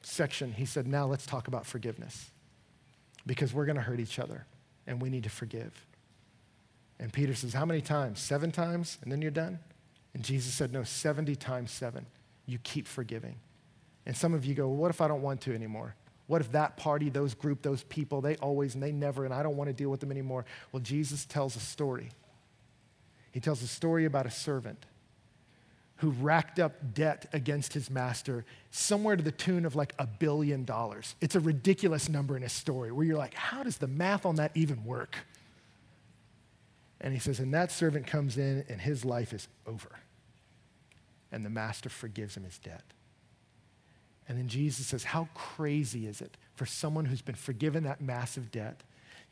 section, 0.00 0.52
he 0.52 0.64
said, 0.64 0.86
Now 0.86 1.06
let's 1.06 1.26
talk 1.26 1.48
about 1.48 1.66
forgiveness. 1.66 2.30
Because 3.26 3.52
we're 3.52 3.66
going 3.66 3.76
to 3.76 3.82
hurt 3.82 4.00
each 4.00 4.18
other 4.18 4.46
and 4.86 5.00
we 5.00 5.10
need 5.10 5.24
to 5.24 5.30
forgive. 5.30 5.86
And 6.98 7.12
Peter 7.12 7.34
says, 7.34 7.52
How 7.52 7.66
many 7.66 7.82
times? 7.82 8.20
Seven 8.20 8.50
times? 8.50 8.98
And 9.02 9.12
then 9.12 9.20
you're 9.20 9.30
done? 9.30 9.58
And 10.14 10.22
Jesus 10.22 10.54
said, 10.54 10.72
No, 10.72 10.82
70 10.82 11.36
times 11.36 11.70
seven. 11.70 12.06
You 12.46 12.58
keep 12.62 12.86
forgiving. 12.86 13.36
And 14.06 14.16
some 14.16 14.32
of 14.32 14.44
you 14.46 14.54
go, 14.54 14.68
well, 14.68 14.76
What 14.76 14.90
if 14.90 15.02
I 15.02 15.08
don't 15.08 15.22
want 15.22 15.42
to 15.42 15.54
anymore? 15.54 15.94
What 16.26 16.40
if 16.40 16.52
that 16.52 16.76
party, 16.76 17.10
those 17.10 17.34
group, 17.34 17.62
those 17.62 17.82
people, 17.84 18.20
they 18.20 18.36
always 18.36 18.74
and 18.74 18.82
they 18.82 18.92
never, 18.92 19.24
and 19.24 19.34
I 19.34 19.42
don't 19.42 19.56
want 19.56 19.68
to 19.68 19.74
deal 19.74 19.90
with 19.90 20.00
them 20.00 20.10
anymore? 20.10 20.46
Well, 20.72 20.80
Jesus 20.80 21.26
tells 21.26 21.56
a 21.56 21.60
story. 21.60 22.10
He 23.32 23.40
tells 23.40 23.62
a 23.62 23.66
story 23.66 24.04
about 24.04 24.26
a 24.26 24.30
servant 24.30 24.86
who 25.96 26.10
racked 26.10 26.58
up 26.58 26.94
debt 26.94 27.28
against 27.32 27.72
his 27.72 27.90
master 27.90 28.44
somewhere 28.70 29.16
to 29.16 29.22
the 29.22 29.30
tune 29.30 29.64
of 29.64 29.76
like 29.76 29.94
a 29.98 30.06
billion 30.06 30.64
dollars. 30.64 31.14
It's 31.20 31.34
a 31.34 31.40
ridiculous 31.40 32.08
number 32.08 32.36
in 32.36 32.42
a 32.42 32.48
story 32.48 32.90
where 32.90 33.04
you're 33.06 33.18
like, 33.18 33.34
how 33.34 33.62
does 33.62 33.78
the 33.78 33.86
math 33.86 34.26
on 34.26 34.36
that 34.36 34.50
even 34.54 34.84
work? 34.84 35.16
And 37.00 37.12
he 37.12 37.20
says, 37.20 37.38
and 37.38 37.52
that 37.54 37.70
servant 37.70 38.06
comes 38.06 38.38
in 38.38 38.64
and 38.68 38.80
his 38.80 39.04
life 39.04 39.32
is 39.32 39.46
over. 39.66 39.90
And 41.30 41.44
the 41.44 41.50
master 41.50 41.88
forgives 41.88 42.36
him 42.36 42.44
his 42.44 42.58
debt. 42.58 42.82
And 44.28 44.38
then 44.38 44.48
Jesus 44.48 44.86
says, 44.86 45.04
How 45.04 45.28
crazy 45.34 46.06
is 46.06 46.20
it 46.20 46.36
for 46.54 46.66
someone 46.66 47.04
who's 47.04 47.22
been 47.22 47.34
forgiven 47.34 47.84
that 47.84 48.00
massive 48.00 48.50
debt 48.50 48.82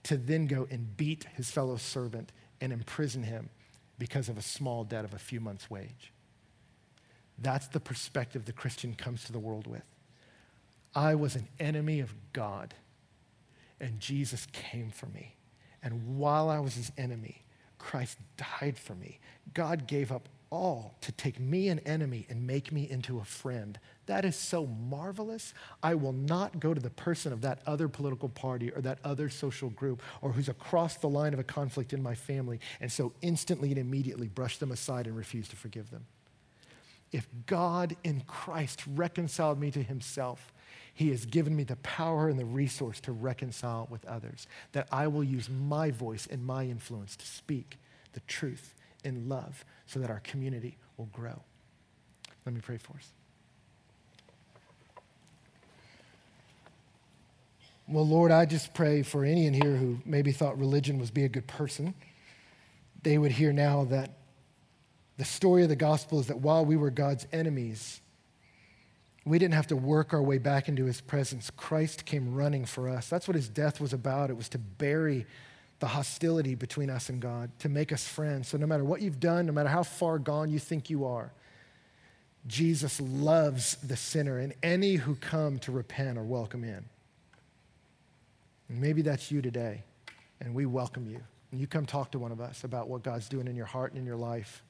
to 0.04 0.16
then 0.16 0.46
go 0.46 0.66
and 0.70 0.96
beat 0.96 1.26
his 1.34 1.50
fellow 1.50 1.76
servant 1.76 2.32
and 2.60 2.72
imprison 2.72 3.22
him 3.22 3.48
because 3.98 4.28
of 4.28 4.36
a 4.36 4.42
small 4.42 4.84
debt 4.84 5.04
of 5.04 5.14
a 5.14 5.18
few 5.18 5.40
months' 5.40 5.70
wage? 5.70 6.12
That's 7.38 7.68
the 7.68 7.80
perspective 7.80 8.44
the 8.44 8.52
Christian 8.52 8.94
comes 8.94 9.24
to 9.24 9.32
the 9.32 9.38
world 9.38 9.66
with. 9.66 9.84
I 10.94 11.14
was 11.14 11.34
an 11.36 11.48
enemy 11.58 12.00
of 12.00 12.14
God, 12.32 12.74
and 13.80 13.98
Jesus 13.98 14.46
came 14.52 14.90
for 14.90 15.06
me. 15.06 15.36
And 15.82 16.18
while 16.18 16.48
I 16.50 16.60
was 16.60 16.74
his 16.74 16.92
enemy, 16.98 17.42
Christ 17.78 18.18
died 18.60 18.78
for 18.78 18.94
me. 18.94 19.18
God 19.54 19.86
gave 19.86 20.12
up 20.12 20.28
all 20.52 20.94
to 21.00 21.10
take 21.12 21.40
me, 21.40 21.68
an 21.68 21.78
enemy, 21.80 22.26
and 22.28 22.46
make 22.46 22.70
me 22.70 22.88
into 22.88 23.18
a 23.18 23.24
friend. 23.24 23.80
That 24.04 24.26
is 24.26 24.36
so 24.36 24.66
marvelous. 24.66 25.54
I 25.82 25.94
will 25.94 26.12
not 26.12 26.60
go 26.60 26.74
to 26.74 26.80
the 26.80 26.90
person 26.90 27.32
of 27.32 27.40
that 27.40 27.60
other 27.66 27.88
political 27.88 28.28
party 28.28 28.70
or 28.70 28.82
that 28.82 28.98
other 29.02 29.30
social 29.30 29.70
group 29.70 30.02
or 30.20 30.30
who's 30.32 30.50
across 30.50 30.96
the 30.96 31.08
line 31.08 31.32
of 31.32 31.40
a 31.40 31.44
conflict 31.44 31.94
in 31.94 32.02
my 32.02 32.14
family 32.14 32.60
and 32.80 32.92
so 32.92 33.14
instantly 33.22 33.70
and 33.70 33.78
immediately 33.78 34.28
brush 34.28 34.58
them 34.58 34.70
aside 34.70 35.06
and 35.06 35.16
refuse 35.16 35.48
to 35.48 35.56
forgive 35.56 35.90
them. 35.90 36.04
If 37.12 37.26
God 37.46 37.96
in 38.04 38.20
Christ 38.26 38.82
reconciled 38.86 39.58
me 39.58 39.70
to 39.70 39.82
himself, 39.82 40.52
he 40.92 41.08
has 41.10 41.24
given 41.24 41.56
me 41.56 41.64
the 41.64 41.76
power 41.76 42.28
and 42.28 42.38
the 42.38 42.44
resource 42.44 43.00
to 43.00 43.12
reconcile 43.12 43.88
with 43.90 44.04
others, 44.04 44.46
that 44.72 44.86
I 44.92 45.06
will 45.06 45.24
use 45.24 45.48
my 45.48 45.90
voice 45.90 46.28
and 46.30 46.44
my 46.44 46.64
influence 46.64 47.16
to 47.16 47.26
speak 47.26 47.78
the 48.12 48.20
truth 48.20 48.74
in 49.04 49.28
love 49.28 49.64
so 49.86 49.98
that 50.00 50.10
our 50.10 50.20
community 50.20 50.76
will 50.96 51.06
grow. 51.06 51.42
Let 52.44 52.54
me 52.54 52.60
pray 52.60 52.78
for 52.78 52.94
us. 52.96 53.12
Well, 57.88 58.06
Lord, 58.06 58.30
I 58.30 58.46
just 58.46 58.74
pray 58.74 59.02
for 59.02 59.24
any 59.24 59.46
in 59.46 59.54
here 59.54 59.76
who 59.76 59.98
maybe 60.04 60.32
thought 60.32 60.58
religion 60.58 60.98
was 60.98 61.10
be 61.10 61.24
a 61.24 61.28
good 61.28 61.46
person. 61.46 61.94
They 63.02 63.18
would 63.18 63.32
hear 63.32 63.52
now 63.52 63.84
that 63.84 64.10
the 65.18 65.24
story 65.24 65.62
of 65.62 65.68
the 65.68 65.76
gospel 65.76 66.20
is 66.20 66.28
that 66.28 66.38
while 66.38 66.64
we 66.64 66.76
were 66.76 66.90
God's 66.90 67.26
enemies, 67.32 68.00
we 69.24 69.38
didn't 69.38 69.54
have 69.54 69.66
to 69.68 69.76
work 69.76 70.14
our 70.14 70.22
way 70.22 70.38
back 70.38 70.68
into 70.68 70.84
his 70.86 71.00
presence. 71.00 71.50
Christ 71.50 72.04
came 72.04 72.34
running 72.34 72.64
for 72.64 72.88
us. 72.88 73.08
That's 73.08 73.28
what 73.28 73.34
his 73.34 73.48
death 73.48 73.80
was 73.80 73.92
about. 73.92 74.30
It 74.30 74.36
was 74.36 74.48
to 74.50 74.58
bury 74.58 75.26
the 75.82 75.88
hostility 75.88 76.54
between 76.54 76.88
us 76.88 77.08
and 77.08 77.20
God, 77.20 77.50
to 77.58 77.68
make 77.68 77.90
us 77.90 78.06
friends. 78.06 78.46
So 78.46 78.56
no 78.56 78.68
matter 78.68 78.84
what 78.84 79.02
you've 79.02 79.18
done, 79.18 79.46
no 79.46 79.52
matter 79.52 79.68
how 79.68 79.82
far 79.82 80.16
gone 80.20 80.48
you 80.48 80.60
think 80.60 80.88
you 80.88 81.06
are, 81.06 81.32
Jesus 82.46 83.00
loves 83.00 83.74
the 83.78 83.96
sinner, 83.96 84.38
and 84.38 84.54
any 84.62 84.94
who 84.94 85.16
come 85.16 85.58
to 85.58 85.72
repent 85.72 86.18
are 86.18 86.22
welcome 86.22 86.62
in. 86.62 86.84
And 88.68 88.80
maybe 88.80 89.02
that's 89.02 89.32
you 89.32 89.42
today, 89.42 89.82
and 90.40 90.54
we 90.54 90.66
welcome 90.66 91.10
you. 91.10 91.20
And 91.50 91.60
you 91.60 91.66
come 91.66 91.84
talk 91.84 92.12
to 92.12 92.18
one 92.20 92.30
of 92.30 92.40
us 92.40 92.62
about 92.62 92.86
what 92.86 93.02
God's 93.02 93.28
doing 93.28 93.48
in 93.48 93.56
your 93.56 93.66
heart 93.66 93.90
and 93.90 93.98
in 93.98 94.06
your 94.06 94.14
life. 94.14 94.62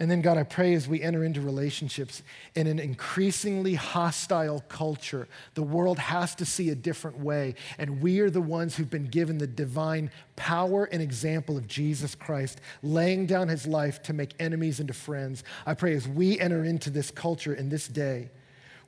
And 0.00 0.10
then, 0.10 0.22
God, 0.22 0.38
I 0.38 0.44
pray 0.44 0.72
as 0.72 0.88
we 0.88 1.02
enter 1.02 1.22
into 1.24 1.42
relationships 1.42 2.22
in 2.54 2.66
an 2.66 2.78
increasingly 2.78 3.74
hostile 3.74 4.64
culture, 4.70 5.28
the 5.52 5.62
world 5.62 5.98
has 5.98 6.34
to 6.36 6.46
see 6.46 6.70
a 6.70 6.74
different 6.74 7.18
way. 7.18 7.54
And 7.76 8.00
we 8.00 8.20
are 8.20 8.30
the 8.30 8.40
ones 8.40 8.74
who've 8.74 8.88
been 8.88 9.08
given 9.08 9.36
the 9.36 9.46
divine 9.46 10.10
power 10.36 10.86
and 10.86 11.02
example 11.02 11.58
of 11.58 11.68
Jesus 11.68 12.14
Christ, 12.14 12.62
laying 12.82 13.26
down 13.26 13.48
his 13.48 13.66
life 13.66 14.02
to 14.04 14.14
make 14.14 14.32
enemies 14.40 14.80
into 14.80 14.94
friends. 14.94 15.44
I 15.66 15.74
pray 15.74 15.94
as 15.94 16.08
we 16.08 16.40
enter 16.40 16.64
into 16.64 16.88
this 16.88 17.10
culture 17.10 17.52
in 17.52 17.68
this 17.68 17.86
day, 17.86 18.30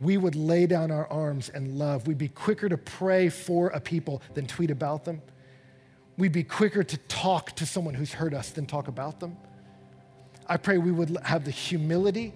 we 0.01 0.17
would 0.17 0.35
lay 0.35 0.67
down 0.67 0.91
our 0.91 1.07
arms 1.09 1.51
and 1.51 1.79
love. 1.79 2.07
We'd 2.07 2.17
be 2.17 2.29
quicker 2.29 2.71
to 2.71 2.79
pray 2.79 3.29
for 3.29 3.69
a 3.69 3.81
people 3.81 4.23
than 4.33 4.47
tweet 4.47 4.71
about 4.71 5.05
them. 5.05 5.21
We'd 6.17 6.33
be 6.33 6.43
quicker 6.43 6.83
to 6.83 6.97
talk 6.97 7.55
to 7.57 7.67
someone 7.67 7.93
who's 7.93 8.15
hurt 8.15 8.33
us 8.33 8.49
than 8.49 8.65
talk 8.65 8.89
about 8.89 9.21
them. 9.21 9.37
I 10.53 10.59
pray 10.59 10.77
we 10.77 10.93
would 10.93 11.17
have 11.23 11.47
the 11.47 11.51
humility 11.51 12.35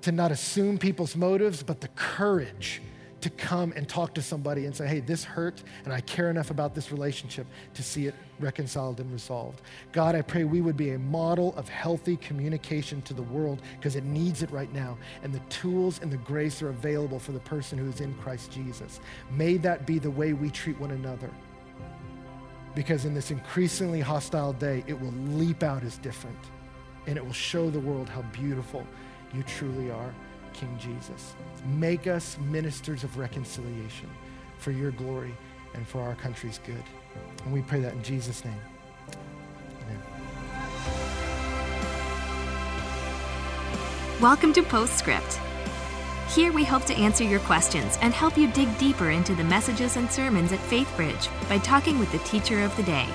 to 0.00 0.10
not 0.10 0.32
assume 0.32 0.78
people's 0.78 1.14
motives, 1.14 1.62
but 1.62 1.80
the 1.80 1.86
courage 1.94 2.82
to 3.20 3.30
come 3.30 3.72
and 3.76 3.88
talk 3.88 4.14
to 4.14 4.22
somebody 4.22 4.66
and 4.66 4.74
say, 4.74 4.88
hey, 4.88 4.98
this 4.98 5.22
hurt, 5.22 5.62
and 5.84 5.92
I 5.92 6.00
care 6.00 6.28
enough 6.28 6.50
about 6.50 6.74
this 6.74 6.90
relationship 6.90 7.46
to 7.74 7.84
see 7.84 8.08
it 8.08 8.16
reconciled 8.40 8.98
and 8.98 9.12
resolved. 9.12 9.60
God, 9.92 10.16
I 10.16 10.22
pray 10.22 10.42
we 10.42 10.60
would 10.60 10.76
be 10.76 10.90
a 10.90 10.98
model 10.98 11.54
of 11.56 11.68
healthy 11.68 12.16
communication 12.16 13.00
to 13.02 13.14
the 13.14 13.22
world 13.22 13.62
because 13.78 13.94
it 13.94 14.02
needs 14.02 14.42
it 14.42 14.50
right 14.50 14.72
now. 14.72 14.98
And 15.22 15.32
the 15.32 15.38
tools 15.50 16.00
and 16.02 16.10
the 16.10 16.16
grace 16.16 16.60
are 16.62 16.70
available 16.70 17.20
for 17.20 17.30
the 17.30 17.38
person 17.38 17.78
who 17.78 17.88
is 17.88 18.00
in 18.00 18.12
Christ 18.14 18.50
Jesus. 18.50 18.98
May 19.30 19.56
that 19.58 19.86
be 19.86 20.00
the 20.00 20.10
way 20.10 20.32
we 20.32 20.50
treat 20.50 20.80
one 20.80 20.90
another. 20.90 21.30
Because 22.74 23.04
in 23.04 23.14
this 23.14 23.30
increasingly 23.30 24.00
hostile 24.00 24.52
day, 24.52 24.82
it 24.88 25.00
will 25.00 25.12
leap 25.12 25.62
out 25.62 25.84
as 25.84 25.96
different 25.98 26.38
and 27.06 27.16
it 27.16 27.24
will 27.24 27.32
show 27.32 27.70
the 27.70 27.80
world 27.80 28.08
how 28.08 28.22
beautiful 28.32 28.86
you 29.34 29.42
truly 29.44 29.90
are, 29.90 30.14
King 30.52 30.76
Jesus. 30.78 31.34
Make 31.66 32.06
us 32.06 32.36
ministers 32.50 33.04
of 33.04 33.18
reconciliation 33.18 34.08
for 34.58 34.70
your 34.70 34.90
glory 34.92 35.34
and 35.74 35.86
for 35.86 36.00
our 36.02 36.14
country's 36.16 36.58
good. 36.66 36.82
And 37.44 37.52
we 37.52 37.62
pray 37.62 37.80
that 37.80 37.92
in 37.92 38.02
Jesus' 38.02 38.44
name. 38.44 38.60
Amen. 39.82 40.02
Welcome 44.20 44.52
to 44.54 44.62
Postscript. 44.62 45.40
Here 46.34 46.52
we 46.52 46.62
hope 46.62 46.84
to 46.84 46.94
answer 46.94 47.24
your 47.24 47.40
questions 47.40 47.98
and 48.02 48.14
help 48.14 48.36
you 48.36 48.46
dig 48.52 48.78
deeper 48.78 49.10
into 49.10 49.34
the 49.34 49.42
messages 49.42 49.96
and 49.96 50.10
sermons 50.10 50.52
at 50.52 50.60
FaithBridge 50.60 51.28
by 51.48 51.58
talking 51.58 51.98
with 51.98 52.12
the 52.12 52.18
teacher 52.18 52.62
of 52.62 52.76
the 52.76 52.84
day. 52.84 53.08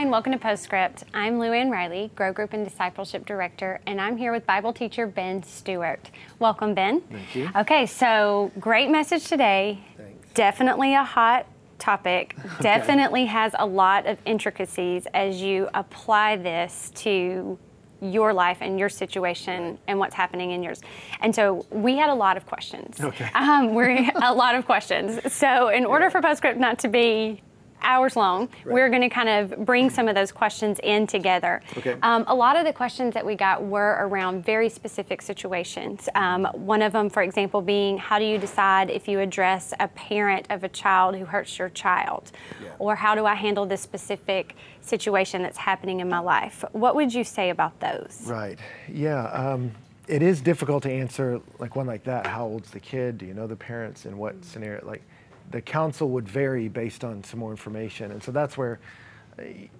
Hi, 0.00 0.04
and 0.04 0.10
welcome 0.10 0.32
to 0.32 0.38
Postscript. 0.38 1.04
I'm 1.12 1.38
Luann 1.38 1.70
Riley, 1.70 2.10
Grow 2.14 2.32
Group 2.32 2.54
and 2.54 2.64
Discipleship 2.64 3.26
Director, 3.26 3.82
and 3.84 4.00
I'm 4.00 4.16
here 4.16 4.32
with 4.32 4.46
Bible 4.46 4.72
teacher 4.72 5.06
Ben 5.06 5.42
Stewart. 5.42 6.10
Welcome, 6.38 6.72
Ben. 6.72 7.02
Thank 7.02 7.36
you. 7.36 7.50
Okay, 7.54 7.84
so 7.84 8.50
great 8.58 8.88
message 8.88 9.26
today. 9.26 9.78
Thanks. 9.98 10.32
Definitely 10.32 10.94
a 10.94 11.04
hot 11.04 11.44
topic. 11.78 12.34
Definitely 12.62 13.26
has 13.26 13.54
a 13.58 13.66
lot 13.66 14.06
of 14.06 14.16
intricacies 14.24 15.06
as 15.12 15.42
you 15.42 15.68
apply 15.74 16.36
this 16.36 16.92
to 16.94 17.58
your 18.00 18.32
life 18.32 18.56
and 18.62 18.78
your 18.78 18.88
situation 18.88 19.78
and 19.86 19.98
what's 19.98 20.14
happening 20.14 20.52
in 20.52 20.62
yours. 20.62 20.80
And 21.20 21.34
so 21.34 21.66
we 21.68 21.98
had 21.98 22.08
a 22.08 22.14
lot 22.14 22.38
of 22.38 22.46
questions. 22.46 22.98
Okay. 22.98 23.28
Um, 23.34 23.74
we're 23.74 24.10
a 24.22 24.32
lot 24.32 24.54
of 24.54 24.64
questions. 24.64 25.30
So 25.30 25.68
in 25.68 25.84
order 25.84 26.08
for 26.08 26.22
Postscript 26.22 26.58
not 26.58 26.78
to 26.78 26.88
be 26.88 27.42
hours 27.82 28.16
long. 28.16 28.48
Right. 28.64 28.74
We're 28.74 28.88
going 28.88 29.02
to 29.02 29.08
kind 29.08 29.28
of 29.28 29.64
bring 29.64 29.90
some 29.90 30.08
of 30.08 30.14
those 30.14 30.32
questions 30.32 30.80
in 30.82 31.06
together. 31.06 31.62
Okay. 31.76 31.96
Um, 32.02 32.24
a 32.26 32.34
lot 32.34 32.56
of 32.56 32.64
the 32.64 32.72
questions 32.72 33.14
that 33.14 33.24
we 33.24 33.34
got 33.34 33.62
were 33.62 33.98
around 34.00 34.44
very 34.44 34.68
specific 34.68 35.22
situations. 35.22 36.08
Um, 36.14 36.46
one 36.54 36.82
of 36.82 36.92
them, 36.92 37.10
for 37.10 37.22
example, 37.22 37.60
being 37.62 37.98
how 37.98 38.18
do 38.18 38.24
you 38.24 38.38
decide 38.38 38.90
if 38.90 39.08
you 39.08 39.20
address 39.20 39.72
a 39.80 39.88
parent 39.88 40.46
of 40.50 40.64
a 40.64 40.68
child 40.68 41.16
who 41.16 41.24
hurts 41.24 41.58
your 41.58 41.68
child? 41.70 42.32
Yeah. 42.62 42.70
Or 42.78 42.94
how 42.96 43.14
do 43.14 43.26
I 43.26 43.34
handle 43.34 43.66
this 43.66 43.80
specific 43.80 44.54
situation 44.80 45.42
that's 45.42 45.58
happening 45.58 46.00
in 46.00 46.08
my 46.08 46.18
life? 46.18 46.64
What 46.72 46.94
would 46.94 47.12
you 47.12 47.24
say 47.24 47.50
about 47.50 47.78
those? 47.80 48.22
Right. 48.26 48.58
Yeah. 48.88 49.24
Um, 49.26 49.72
it 50.08 50.22
is 50.22 50.40
difficult 50.40 50.82
to 50.82 50.90
answer 50.90 51.40
like 51.58 51.76
one 51.76 51.86
like 51.86 52.02
that. 52.04 52.26
How 52.26 52.44
old's 52.44 52.70
the 52.70 52.80
kid? 52.80 53.18
Do 53.18 53.26
you 53.26 53.34
know 53.34 53.46
the 53.46 53.56
parents? 53.56 54.06
In 54.06 54.18
what 54.18 54.44
scenario? 54.44 54.84
Like, 54.84 55.02
the 55.50 55.60
counsel 55.60 56.10
would 56.10 56.28
vary 56.28 56.68
based 56.68 57.04
on 57.04 57.22
some 57.24 57.40
more 57.40 57.50
information, 57.50 58.12
and 58.12 58.22
so 58.22 58.32
that's 58.32 58.56
where, 58.56 58.78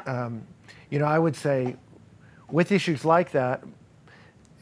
um, 0.06 0.42
you 0.90 0.98
know, 0.98 1.04
I 1.04 1.18
would 1.18 1.36
say, 1.36 1.76
with 2.50 2.72
issues 2.72 3.04
like 3.04 3.30
that, 3.32 3.62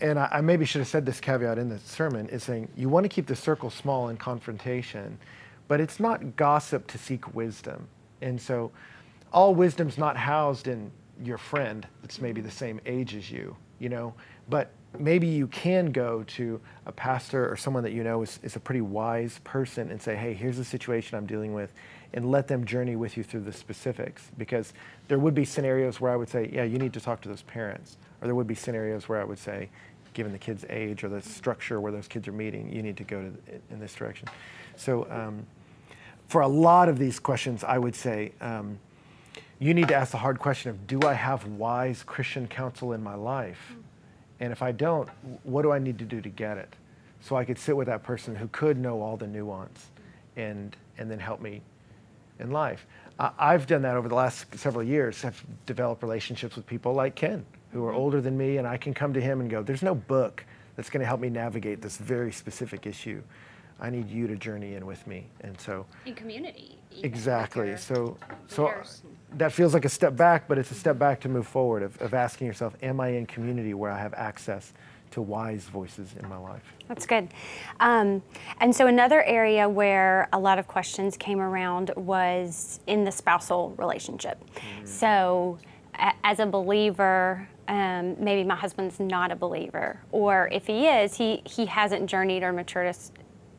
and 0.01 0.19
I, 0.19 0.29
I 0.33 0.41
maybe 0.41 0.65
should 0.65 0.81
have 0.81 0.89
said 0.89 1.07
this 1.07 1.21
caveat 1.21 1.59
in 1.59 1.69
the 1.69 1.79
sermon 1.79 2.29
is 2.29 2.45
saying 2.45 2.69
you 2.77 2.89
want 2.89 3.05
to 3.05 3.09
keep 3.09 3.27
the 3.27 3.37
circle 3.37 3.71
small 3.71 4.09
in 4.09 4.17
confrontation, 4.17 5.19
but 5.67 5.81
it's 5.81 5.99
not 5.99 6.37
gossip 6.37 6.87
to 6.89 6.99
seek 6.99 7.35
wisdom, 7.35 7.89
and 8.21 8.41
so 8.41 8.71
all 9.33 9.55
wisdom's 9.55 9.99
not 9.99 10.17
housed 10.17 10.69
in 10.69 10.91
your 11.23 11.39
friend 11.39 11.87
that's 12.03 12.21
maybe 12.21 12.41
the 12.41 12.51
same 12.51 12.81
age 12.87 13.15
as 13.15 13.31
you, 13.31 13.57
you 13.79 13.89
know, 13.89 14.15
but 14.49 14.71
maybe 14.99 15.27
you 15.27 15.47
can 15.47 15.93
go 15.93 16.25
to 16.29 16.61
a 16.87 16.93
pastor 16.93 17.51
or 17.51 17.57
someone 17.57 17.83
that 17.83 17.93
you 17.93 18.05
know 18.05 18.23
is, 18.23 18.39
is 18.43 18.57
a 18.57 18.61
pretty 18.61 18.81
wise 18.81 19.41
person 19.45 19.91
and 19.91 20.01
say, 20.01 20.17
hey, 20.17 20.35
here's 20.35 20.57
the 20.57 20.65
situation 20.65 21.19
I'm 21.19 21.27
dealing 21.27 21.53
with, 21.53 21.73
and 22.15 22.31
let 22.31 22.49
them 22.49 22.65
journey 22.65 22.97
with 22.97 23.17
you 23.17 23.23
through 23.23 23.41
the 23.41 23.53
specifics. 23.53 24.31
Because 24.39 24.73
there 25.09 25.19
would 25.19 25.35
be 25.35 25.45
scenarios 25.45 26.01
where 26.01 26.13
I 26.13 26.17
would 26.17 26.29
say, 26.29 26.51
yeah, 26.53 26.65
you 26.65 26.79
need 26.79 26.93
to 26.95 27.01
talk 27.01 27.21
to 27.23 27.29
those 27.29 27.43
parents. 27.43 27.99
Or 28.21 28.27
there 28.27 28.35
would 28.35 28.47
be 28.47 28.55
scenarios 28.55 29.09
where 29.09 29.21
I 29.21 29.25
would 29.25 29.39
say, 29.39 29.69
given 30.15 30.33
the 30.33 30.39
kid's 30.39 30.65
age 30.71 31.05
or 31.05 31.09
the 31.09 31.23
structure 31.23 31.81
where 31.81 31.93
those 31.93 32.09
kids 32.09 32.27
are 32.27 32.33
meeting, 32.33 32.73
you 32.73 32.83
need 32.83 32.97
to 32.97 33.05
go 33.05 33.21
to 33.21 33.33
in 33.71 33.79
this 33.79 33.95
direction. 33.95 34.29
So 34.77 35.09
um, 35.11 35.47
for 36.29 36.41
a 36.41 36.49
lot 36.49 36.89
of 36.89 36.99
these 36.99 37.21
questions, 37.21 37.63
I 37.63 37.79
would 37.79 37.95
say, 37.95 38.33
um, 38.41 38.79
you 39.61 39.75
need 39.75 39.89
to 39.89 39.95
ask 39.95 40.13
the 40.13 40.19
hard 40.19 40.39
question 40.39 40.71
of, 40.71 40.87
do 40.87 41.03
I 41.03 41.15
have 41.15 41.47
wise 41.47 42.03
Christian 42.05 42.47
counsel 42.47 42.93
in 42.93 43.03
my 43.03 43.15
life? 43.15 43.75
And 44.41 44.53
if 44.53 44.63
I 44.63 44.73
don't, 44.73 45.09
what 45.43 45.63
do 45.63 45.73
I 45.73 45.79
need 45.79 45.99
to 45.99 46.05
do 46.05 46.21
to 46.21 46.29
get 46.29 46.59
it? 46.59 46.75
So 47.21 47.37
I 47.37 47.45
could 47.45 47.59
sit 47.59 47.77
with 47.77 47.89
that 47.89 48.03
person 48.03 48.37
who 48.37 48.49
could 48.49 48.79
know 48.79 49.03
all 49.03 49.17
the 49.17 49.27
nuance 49.27 49.91
and, 50.37 50.77
and 50.99 51.11
then 51.11 51.19
help 51.19 51.41
me 51.41 51.63
in 52.39 52.51
life. 52.51 52.87
I, 53.19 53.31
I've 53.39 53.67
done 53.67 53.83
that 53.83 53.97
over 53.97 54.09
the 54.09 54.15
last 54.15 54.47
several 54.57 54.85
years. 54.85 55.25
I've 55.25 55.45
developed 55.67 56.03
relationships 56.03 56.55
with 56.57 56.67
people 56.67 56.93
like 56.93 57.15
Ken, 57.15 57.45
who 57.73 57.85
are 57.85 57.91
mm-hmm. 57.91 58.01
older 58.01 58.21
than 58.21 58.39
me, 58.39 58.59
and 58.59 58.67
I 58.67 58.77
can 58.77 58.95
come 58.95 59.13
to 59.15 59.21
him 59.21 59.41
and 59.41 59.51
go, 59.51 59.63
there's 59.63 59.83
no 59.83 59.95
book 59.95 60.45
that's 60.77 60.91
going 60.91 61.01
to 61.01 61.07
help 61.07 61.21
me 61.21 61.29
navigate 61.29 61.83
this 61.83 61.97
very 61.97 62.31
specific 62.31 62.87
issue. 62.87 63.21
I 63.81 63.91
need 63.91 64.09
you 64.09 64.27
to 64.29 64.37
journey 64.37 64.75
in 64.75 64.87
with 64.87 65.07
me. 65.07 65.27
And 65.41 65.61
so 65.61 65.87
In 66.07 66.15
community. 66.15 66.79
Exactly. 67.03 67.77
So, 67.77 68.17
so 68.49 68.73
that 69.37 69.53
feels 69.53 69.75
like 69.75 69.85
a 69.85 69.89
step 69.91 70.17
back, 70.17 70.49
but 70.49 70.59
it's 70.59 70.71
a 70.71 70.75
step 70.75 70.99
back 70.99 71.21
to 71.21 71.29
move 71.29 71.47
forward 71.47 71.83
of, 71.83 72.01
of 72.01 72.15
asking 72.15 72.47
yourself, 72.47 72.75
am 72.83 73.01
I 73.01 73.09
in 73.09 73.27
community 73.27 73.75
where 73.75 73.91
I 73.91 73.99
have 73.99 74.15
access 74.15 74.73
to 75.11 75.23
wise 75.23 75.65
voices 75.65 76.15
in 76.21 76.29
my 76.29 76.37
life? 76.37 76.63
That's 76.87 77.07
good. 77.07 77.29
Um, 77.81 78.23
and 78.61 78.75
so 78.75 78.87
another 78.87 79.23
area 79.23 79.69
where 79.69 80.29
a 80.33 80.39
lot 80.39 80.59
of 80.59 80.67
questions 80.67 81.17
came 81.17 81.41
around 81.41 81.91
was 81.97 82.81
in 82.87 83.05
the 83.05 83.13
spousal 83.13 83.75
relationship. 83.77 84.43
So, 84.85 85.59
a- 85.95 86.13
as 86.25 86.41
a 86.41 86.47
believer, 86.47 87.49
um, 87.69 88.17
maybe 88.23 88.45
my 88.45 88.55
husband's 88.57 88.99
not 89.01 89.31
a 89.31 89.37
believer, 89.37 90.01
or 90.13 90.49
if 90.53 90.67
he 90.67 90.87
is, 90.89 91.17
he 91.17 91.43
he 91.45 91.67
hasn't 91.67 92.09
journeyed 92.09 92.43
or 92.43 92.53
matured 92.53 92.87
as, 92.87 93.13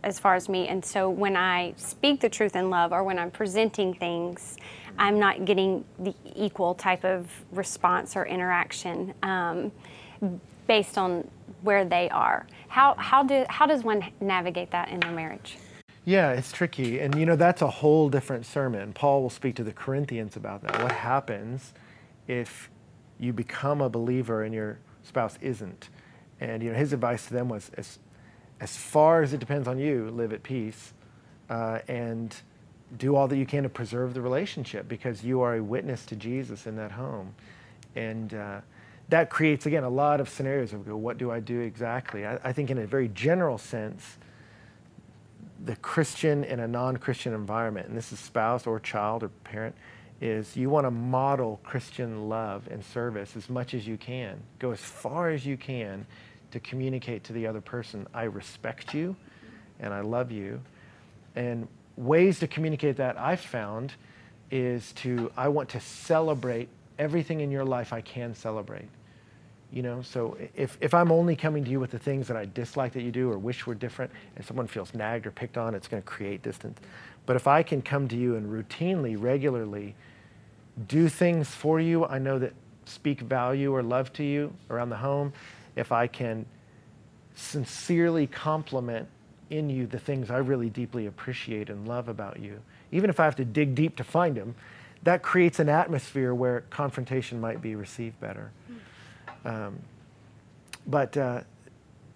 as 0.03 0.17
far 0.20 0.34
as 0.36 0.49
me. 0.49 0.67
And 0.67 0.84
so 0.84 1.09
when 1.09 1.36
I 1.36 1.74
speak 1.78 2.22
the 2.22 2.30
truth 2.30 2.55
in 2.55 2.70
love, 2.70 2.91
or 2.91 3.03
when 3.03 3.20
I'm 3.20 3.30
presenting 3.30 3.93
things, 3.93 4.57
I'm 5.00 5.18
not 5.18 5.45
getting 5.45 5.84
the 5.97 6.14
equal 6.36 6.76
type 6.76 7.04
of 7.04 7.32
response 7.52 8.16
or 8.16 8.26
interaction. 8.26 9.14
Um, 9.24 9.72
based 10.70 11.00
on 11.00 11.28
where 11.64 11.84
they 11.84 12.08
are. 12.10 12.45
How, 12.68 12.93
how, 12.93 13.24
do, 13.24 13.43
how 13.50 13.66
does 13.66 13.84
one 13.84 14.06
navigate 14.22 14.70
that 14.70 14.89
in 14.89 15.00
their 15.00 15.12
marriage? 15.12 15.58
Yeah, 16.06 16.32
it's 16.32 16.52
tricky. 16.52 17.00
And 17.00 17.16
you 17.16 17.26
know, 17.26 17.36
that's 17.36 17.64
a 17.64 17.70
whole 17.70 18.08
different 18.08 18.45
sermon. 18.45 18.93
Paul 18.93 19.24
will 19.24 19.32
speak 19.32 19.56
to 19.56 19.64
the 19.64 19.74
Corinthians 19.74 20.38
about 20.38 20.62
that. 20.62 20.82
What 20.82 20.91
happens 20.91 21.74
if 22.28 22.70
you 23.20 23.34
become 23.34 23.82
a 23.82 23.89
believer 23.89 24.43
and 24.43 24.54
your 24.54 24.78
spouse 25.02 25.39
isn't? 25.41 25.89
And 26.39 26.62
you 26.62 26.72
know, 26.72 26.78
his 26.78 26.93
advice 26.93 27.26
to 27.26 27.34
them 27.34 27.50
was 27.50 27.72
as, 27.76 27.97
as 28.60 28.78
far 28.78 29.24
as 29.24 29.34
it 29.34 29.39
depends 29.39 29.68
on 29.68 29.80
you, 29.80 30.12
live 30.12 30.32
at 30.32 30.43
peace 30.43 30.93
uh, 31.50 31.80
and 31.88 32.36
do 32.98 33.16
all 33.16 33.28
that 33.28 33.38
you 33.38 33.46
can 33.46 33.64
to 33.64 33.70
preserve 33.70 34.14
the 34.14 34.22
relationship 34.22 34.88
because 34.88 35.24
you 35.24 35.42
are 35.42 35.56
a 35.56 35.64
witness 35.64 36.06
to 36.08 36.16
Jesus 36.16 36.66
in 36.66 36.76
that 36.78 36.92
home. 36.92 37.34
And 37.96 38.34
uh, 38.34 38.62
that 39.10 39.30
creates, 39.30 39.66
again, 39.66 39.84
a 39.84 39.90
lot 39.90 40.20
of 40.20 40.30
scenarios 40.30 40.74
of 40.74 40.88
what 40.88 41.18
do 41.18 41.32
I 41.32 41.40
do 41.40 41.60
exactly? 41.62 42.26
I, 42.26 42.40
I 42.44 42.54
think, 42.54 42.70
in 42.70 42.78
a 42.78 42.88
very 42.88 43.10
general 43.10 43.58
sense, 43.58 44.18
the 45.66 45.76
Christian 45.78 46.44
in 46.44 46.60
a 46.60 46.68
non 46.68 46.98
Christian 46.98 47.34
environment, 47.34 47.88
and 47.88 47.98
this 47.98 48.12
is 48.12 48.20
spouse 48.20 48.66
or 48.66 48.80
child 48.80 49.24
or 49.24 49.30
parent, 49.44 49.76
is 50.22 50.56
you 50.56 50.70
want 50.70 50.86
to 50.86 50.92
model 50.92 51.60
Christian 51.64 52.30
love 52.30 52.68
and 52.70 52.84
service 52.84 53.36
as 53.36 53.50
much 53.50 53.74
as 53.74 53.88
you 53.88 53.98
can. 53.98 54.40
Go 54.60 54.72
as 54.72 54.80
far 54.80 55.30
as 55.30 55.46
you 55.46 55.58
can 55.58 56.06
to 56.52 56.60
communicate 56.60 57.24
to 57.26 57.34
the 57.34 57.46
other 57.46 57.62
person, 57.62 58.08
I 58.14 58.24
respect 58.24 58.94
you 58.94 59.16
and 59.80 59.94
I 59.94 60.02
love 60.02 60.32
you. 60.32 60.62
And 61.36 61.68
ways 62.00 62.39
to 62.39 62.47
communicate 62.47 62.95
that 62.97 63.20
I've 63.20 63.41
found 63.41 63.93
is 64.50 64.93
to, 64.93 65.32
I 65.36 65.50
want 65.50 65.70
to 65.70 65.80
celebrate 65.82 66.70
everything 66.97 67.41
in 67.41 67.52
your 67.52 67.66
life 67.66 67.91
I 67.93 68.02
can 68.02 68.34
celebrate. 68.34 68.88
You 69.72 69.84
know, 69.84 70.02
so 70.02 70.36
if, 70.56 70.78
if 70.82 70.95
I'm 70.95 71.12
only 71.12 71.36
coming 71.36 71.64
to 71.66 71.70
you 71.70 71.80
with 71.80 71.91
the 71.91 72.00
things 72.00 72.28
that 72.30 72.38
I 72.38 72.45
dislike 72.45 72.93
that 72.93 73.04
you 73.04 73.12
do 73.12 73.30
or 73.30 73.38
wish 73.38 73.68
were 73.68 73.76
different, 73.76 74.12
and 74.36 74.43
someone 74.43 74.66
feels 74.66 74.95
nagged 74.95 75.28
or 75.28 75.32
picked 75.32 75.58
on, 75.58 75.76
it's 75.76 75.88
going 75.88 76.02
to 76.02 76.08
create 76.08 76.41
distance. 76.41 76.80
But 77.28 77.36
if 77.36 77.45
I 77.45 77.62
can 77.62 77.82
come 77.82 78.08
to 78.08 78.16
you 78.16 78.36
and 78.36 78.50
routinely, 78.50 79.22
regularly 79.22 79.93
do 80.88 81.10
things 81.10 81.50
for 81.50 81.80
you, 81.80 82.06
I 82.06 82.18
know 82.18 82.39
that 82.39 82.54
speak 82.86 83.20
value 83.22 83.76
or 83.76 83.84
love 83.84 84.12
to 84.14 84.24
you 84.24 84.54
around 84.72 84.89
the 84.89 84.97
home, 84.97 85.34
if 85.76 85.91
I 85.91 86.08
can 86.08 86.45
sincerely 87.36 88.26
compliment 88.26 89.08
in 89.50 89.70
you 89.70 89.88
the 89.88 90.00
things 90.00 90.30
I 90.30 90.38
really 90.38 90.70
deeply 90.70 91.08
appreciate 91.08 91.70
and 91.70 91.88
love 91.88 92.08
about 92.08 92.39
you, 92.39 92.62
even 92.91 93.10
if 93.10 93.20
I 93.20 93.26
have 93.26 93.36
to 93.38 93.45
dig 93.45 93.76
deep 93.76 93.95
to 93.97 94.04
find 94.04 94.36
them, 94.36 94.56
that 95.04 95.22
creates 95.22 95.60
an 95.60 95.70
atmosphere 95.70 96.34
where 96.34 96.62
confrontation 96.70 97.39
might 97.39 97.62
be 97.62 97.76
received 97.76 98.20
better. 98.20 98.52
Um, 99.45 99.80
but 100.88 101.16
uh, 101.16 101.41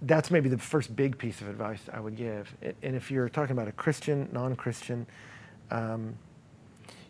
that's 0.02 0.32
maybe 0.32 0.50
the 0.50 0.58
first 0.58 0.96
big 0.96 1.18
piece 1.18 1.42
of 1.42 1.48
advice 1.48 1.82
I 1.92 2.00
would 2.00 2.16
give. 2.16 2.54
And 2.62 2.96
if 2.96 3.10
you're 3.10 3.30
talking 3.30 3.54
about 3.54 3.68
a 3.68 3.72
Christian, 3.72 4.28
non 4.32 4.56
Christian, 4.56 5.06
um, 5.72 6.16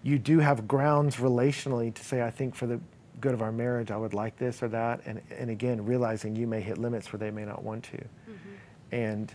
you 0.04 0.20
do 0.20 0.40
have 0.40 0.68
grounds 0.68 1.18
relationally 1.18 1.94
to 1.94 2.04
say, 2.04 2.22
I 2.22 2.30
think 2.30 2.56
for 2.56 2.68
the 2.68 2.80
good 3.22 3.34
of 3.34 3.42
our 3.42 3.52
marriage, 3.52 3.90
I 3.90 3.98
would 3.98 4.14
like 4.14 4.38
this 4.38 4.62
or 4.62 4.68
that. 4.70 5.02
And, 5.06 5.22
and 5.36 5.50
again, 5.50 5.86
realizing 5.86 6.36
you 6.36 6.46
may 6.46 6.62
hit 6.62 6.78
limits 6.78 7.12
where 7.12 7.20
they 7.20 7.32
may 7.32 7.46
not 7.46 7.64
want 7.64 7.84
to. 7.86 7.98
Mm-hmm. 7.98 8.50
And 8.92 9.34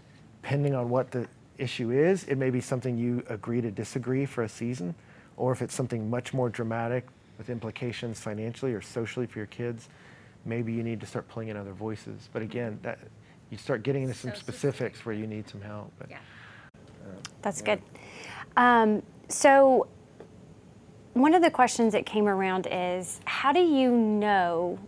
depending 0.49 0.75
on 0.75 0.89
what 0.89 1.11
the 1.11 1.29
issue 1.59 1.91
is, 1.91 2.25
it 2.25 2.37
may 2.37 2.49
be 2.49 2.59
something 2.59 2.97
you 2.97 3.23
agree 3.29 3.61
to 3.61 3.71
disagree 3.71 4.25
for 4.25 4.45
a 4.45 4.49
season, 4.49 4.95
or 5.37 5.53
if 5.53 5.61
it's 5.61 5.75
something 5.75 6.09
much 6.09 6.33
more 6.33 6.49
dramatic 6.49 7.07
with 7.37 7.51
implications 7.51 8.19
financially 8.19 8.73
or 8.73 8.81
socially 8.81 9.27
for 9.27 9.41
your 9.41 9.47
kids, 9.49 9.91
maybe 10.47 10.73
you 10.73 10.83
need 10.83 11.01
to 11.01 11.07
start 11.07 11.29
pulling 11.29 11.49
in 11.49 11.57
other 11.59 11.75
voices. 11.75 12.31
But 12.33 12.41
again, 12.41 12.79
that 12.83 12.99
you 13.51 13.59
start 13.59 13.83
getting 13.83 14.05
into 14.05 14.15
some 14.15 14.31
so 14.31 14.39
specifics 14.39 15.05
where 15.05 15.15
you 15.15 15.27
need 15.27 15.47
some 15.51 15.61
help. 15.61 15.93
But, 15.99 16.09
yeah. 16.09 16.17
Uh, 16.75 17.11
That's 17.43 17.61
yeah. 17.61 17.75
good. 17.75 17.83
Um, 18.57 19.03
so, 19.29 19.87
one 21.13 21.35
of 21.35 21.43
the 21.43 21.51
questions 21.51 21.93
that 21.93 22.07
came 22.07 22.27
around 22.27 22.69
is 22.71 23.21
how 23.27 23.53
do 23.53 23.61
you 23.61 23.91
know 23.91 24.79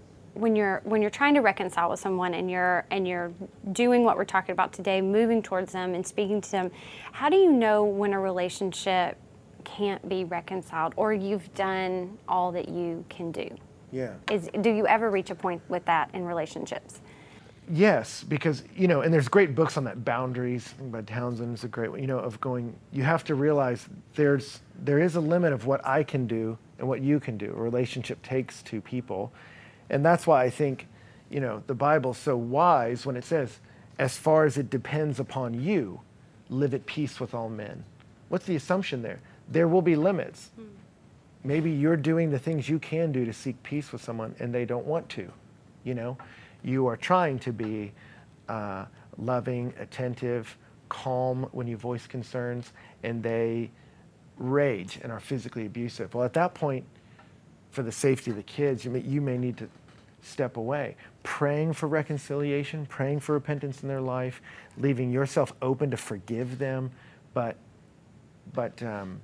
when 0.40 0.56
you're 0.56 0.80
when 0.84 1.00
you're 1.02 1.10
trying 1.10 1.34
to 1.34 1.40
reconcile 1.40 1.90
with 1.90 2.00
someone 2.00 2.34
and 2.34 2.50
you're 2.50 2.86
and 2.90 3.06
you're 3.06 3.32
doing 3.72 4.04
what 4.04 4.16
we're 4.16 4.24
talking 4.24 4.52
about 4.52 4.72
today 4.72 5.00
moving 5.00 5.42
towards 5.42 5.72
them 5.72 5.94
and 5.94 6.06
speaking 6.06 6.40
to 6.40 6.50
them 6.50 6.70
how 7.12 7.28
do 7.28 7.36
you 7.36 7.52
know 7.52 7.84
when 7.84 8.12
a 8.12 8.20
relationship 8.20 9.16
can't 9.64 10.08
be 10.08 10.24
reconciled 10.24 10.94
or 10.96 11.12
you've 11.12 11.52
done 11.54 12.16
all 12.26 12.50
that 12.50 12.68
you 12.68 13.04
can 13.08 13.30
do 13.30 13.48
yeah. 13.92 14.14
Is 14.30 14.48
do 14.60 14.70
you 14.70 14.86
ever 14.86 15.10
reach 15.10 15.30
a 15.30 15.34
point 15.34 15.62
with 15.68 15.84
that 15.86 16.10
in 16.14 16.24
relationships? 16.24 17.00
Yes, 17.72 18.24
because 18.24 18.64
you 18.76 18.88
know, 18.88 19.02
and 19.02 19.12
there's 19.12 19.28
great 19.28 19.54
books 19.54 19.76
on 19.76 19.84
that. 19.84 20.04
Boundaries 20.04 20.74
by 20.90 21.02
Townsend 21.02 21.54
is 21.54 21.64
a 21.64 21.68
great 21.68 21.90
one. 21.90 22.00
You 22.00 22.06
know, 22.06 22.18
of 22.18 22.40
going. 22.40 22.74
You 22.92 23.02
have 23.02 23.24
to 23.24 23.34
realize 23.34 23.88
there's 24.14 24.60
there 24.82 24.98
is 24.98 25.16
a 25.16 25.20
limit 25.20 25.52
of 25.52 25.66
what 25.66 25.84
I 25.86 26.02
can 26.02 26.26
do 26.26 26.56
and 26.78 26.88
what 26.88 27.00
you 27.00 27.20
can 27.20 27.36
do. 27.36 27.52
A 27.56 27.60
relationship 27.60 28.22
takes 28.22 28.62
two 28.62 28.80
people, 28.80 29.32
and 29.90 30.04
that's 30.04 30.26
why 30.26 30.44
I 30.44 30.50
think, 30.50 30.86
you 31.28 31.40
know, 31.40 31.62
the 31.66 31.74
Bible's 31.74 32.18
so 32.18 32.36
wise 32.36 33.04
when 33.04 33.16
it 33.16 33.24
says, 33.24 33.58
"As 33.98 34.16
far 34.16 34.44
as 34.44 34.56
it 34.56 34.70
depends 34.70 35.20
upon 35.20 35.54
you, 35.54 36.00
live 36.48 36.72
at 36.72 36.86
peace 36.86 37.20
with 37.20 37.34
all 37.34 37.50
men." 37.50 37.84
What's 38.28 38.46
the 38.46 38.56
assumption 38.56 39.02
there? 39.02 39.20
There 39.48 39.68
will 39.68 39.82
be 39.82 39.96
limits. 39.96 40.50
Hmm 40.56 40.64
maybe 41.44 41.70
you're 41.70 41.96
doing 41.96 42.30
the 42.30 42.38
things 42.38 42.68
you 42.68 42.78
can 42.78 43.12
do 43.12 43.24
to 43.24 43.32
seek 43.32 43.62
peace 43.62 43.92
with 43.92 44.02
someone 44.02 44.34
and 44.38 44.54
they 44.54 44.64
don't 44.64 44.86
want 44.86 45.08
to. 45.10 45.30
You 45.84 45.94
know, 45.94 46.18
you 46.62 46.86
are 46.86 46.96
trying 46.96 47.38
to 47.40 47.52
be 47.52 47.92
uh, 48.48 48.84
loving, 49.16 49.72
attentive, 49.78 50.56
calm 50.88 51.48
when 51.52 51.66
you 51.66 51.76
voice 51.76 52.06
concerns, 52.06 52.72
and 53.02 53.22
they 53.22 53.70
rage 54.36 54.98
and 55.02 55.10
are 55.10 55.20
physically 55.20 55.66
abusive. 55.66 56.14
Well, 56.14 56.24
at 56.24 56.34
that 56.34 56.52
point, 56.52 56.84
for 57.70 57.82
the 57.82 57.92
safety 57.92 58.30
of 58.30 58.36
the 58.36 58.42
kids, 58.42 58.84
you 58.84 58.90
may, 58.90 59.00
you 59.00 59.20
may 59.20 59.38
need 59.38 59.56
to 59.58 59.68
step 60.22 60.56
away. 60.56 60.96
Praying 61.22 61.72
for 61.74 61.86
reconciliation, 61.88 62.86
praying 62.86 63.20
for 63.20 63.32
repentance 63.32 63.82
in 63.82 63.88
their 63.88 64.00
life, 64.00 64.40
leaving 64.78 65.10
yourself 65.10 65.52
open 65.62 65.90
to 65.90 65.96
forgive 65.96 66.58
them, 66.58 66.90
but, 67.34 67.56
but 68.52 68.82
um, 68.82 69.20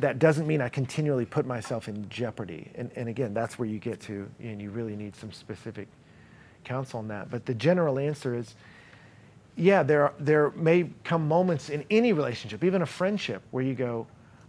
that 0.00 0.18
doesn't 0.18 0.46
mean 0.46 0.60
I 0.60 0.68
continually 0.68 1.24
put 1.24 1.46
myself 1.46 1.88
in 1.88 2.08
jeopardy. 2.08 2.70
And, 2.74 2.90
and 2.96 3.08
again, 3.08 3.34
that's 3.34 3.58
where 3.58 3.68
you 3.68 3.78
get 3.78 4.00
to, 4.02 4.28
and 4.40 4.60
you 4.60 4.70
really 4.70 4.96
need 4.96 5.14
some 5.16 5.32
specific 5.32 5.88
counsel 6.64 6.98
on 6.98 7.08
that. 7.08 7.30
But 7.30 7.46
the 7.46 7.54
general 7.54 7.98
answer 7.98 8.34
is 8.34 8.54
yeah, 9.56 9.82
there, 9.82 10.12
there 10.18 10.50
may 10.50 10.90
come 11.04 11.28
moments 11.28 11.70
in 11.70 11.84
any 11.90 12.12
relationship, 12.12 12.64
even 12.64 12.82
a 12.82 12.86
friendship, 12.86 13.42
where 13.50 13.62
you 13.62 13.74
go, 13.74 14.06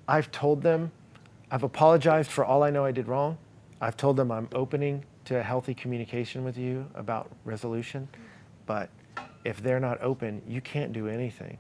I've 0.08 0.32
told 0.32 0.62
them, 0.62 0.92
I've 1.52 1.64
apologized 1.64 2.32
for 2.32 2.44
all 2.44 2.64
I 2.64 2.72
know 2.72 2.84
I 2.84 2.92
did 2.92 3.08
wrong. 3.08 3.38
I've 3.80 3.98
told 3.98 4.18
them 4.18 4.32
I'm 4.32 4.50
opening 4.54 5.04
to 5.26 5.40
a 5.40 5.44
healthy 5.44 5.74
communication 5.74 6.44
with 6.44 6.58
you 6.58 6.86
about 6.96 7.30
resolution. 7.44 8.08
But 8.66 8.90
if 9.44 9.62
they're 9.62 9.80
not 9.80 10.02
open, 10.02 10.42
you 10.48 10.62
can't 10.62 10.94
do 10.94 11.08
anything. 11.08 11.58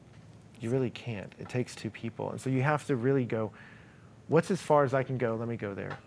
You 0.59 0.69
really 0.69 0.89
can't. 0.89 1.33
It 1.39 1.49
takes 1.49 1.75
two 1.75 1.89
people. 1.89 2.31
And 2.31 2.39
so 2.39 2.49
you 2.49 2.61
have 2.61 2.85
to 2.87 2.95
really 2.95 3.25
go, 3.25 3.51
what's 4.27 4.49
as 4.51 4.61
far 4.61 4.83
as 4.83 4.93
I 4.93 5.03
can 5.03 5.17
go? 5.17 5.35
Let 5.35 5.47
me 5.47 5.57
go 5.57 5.73
there. 5.73 5.97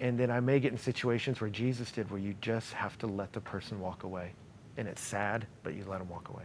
And 0.00 0.18
then 0.18 0.30
I 0.30 0.40
may 0.40 0.58
get 0.60 0.72
in 0.72 0.78
situations 0.78 1.40
where 1.40 1.50
Jesus 1.50 1.92
did, 1.92 2.10
where 2.10 2.20
you 2.20 2.34
just 2.40 2.72
have 2.72 2.96
to 2.98 3.06
let 3.06 3.32
the 3.32 3.40
person 3.40 3.78
walk 3.80 4.04
away. 4.04 4.32
And 4.76 4.88
it's 4.88 5.02
sad, 5.02 5.46
but 5.62 5.74
you 5.74 5.84
let 5.86 5.98
them 5.98 6.08
walk 6.08 6.30
away. 6.30 6.44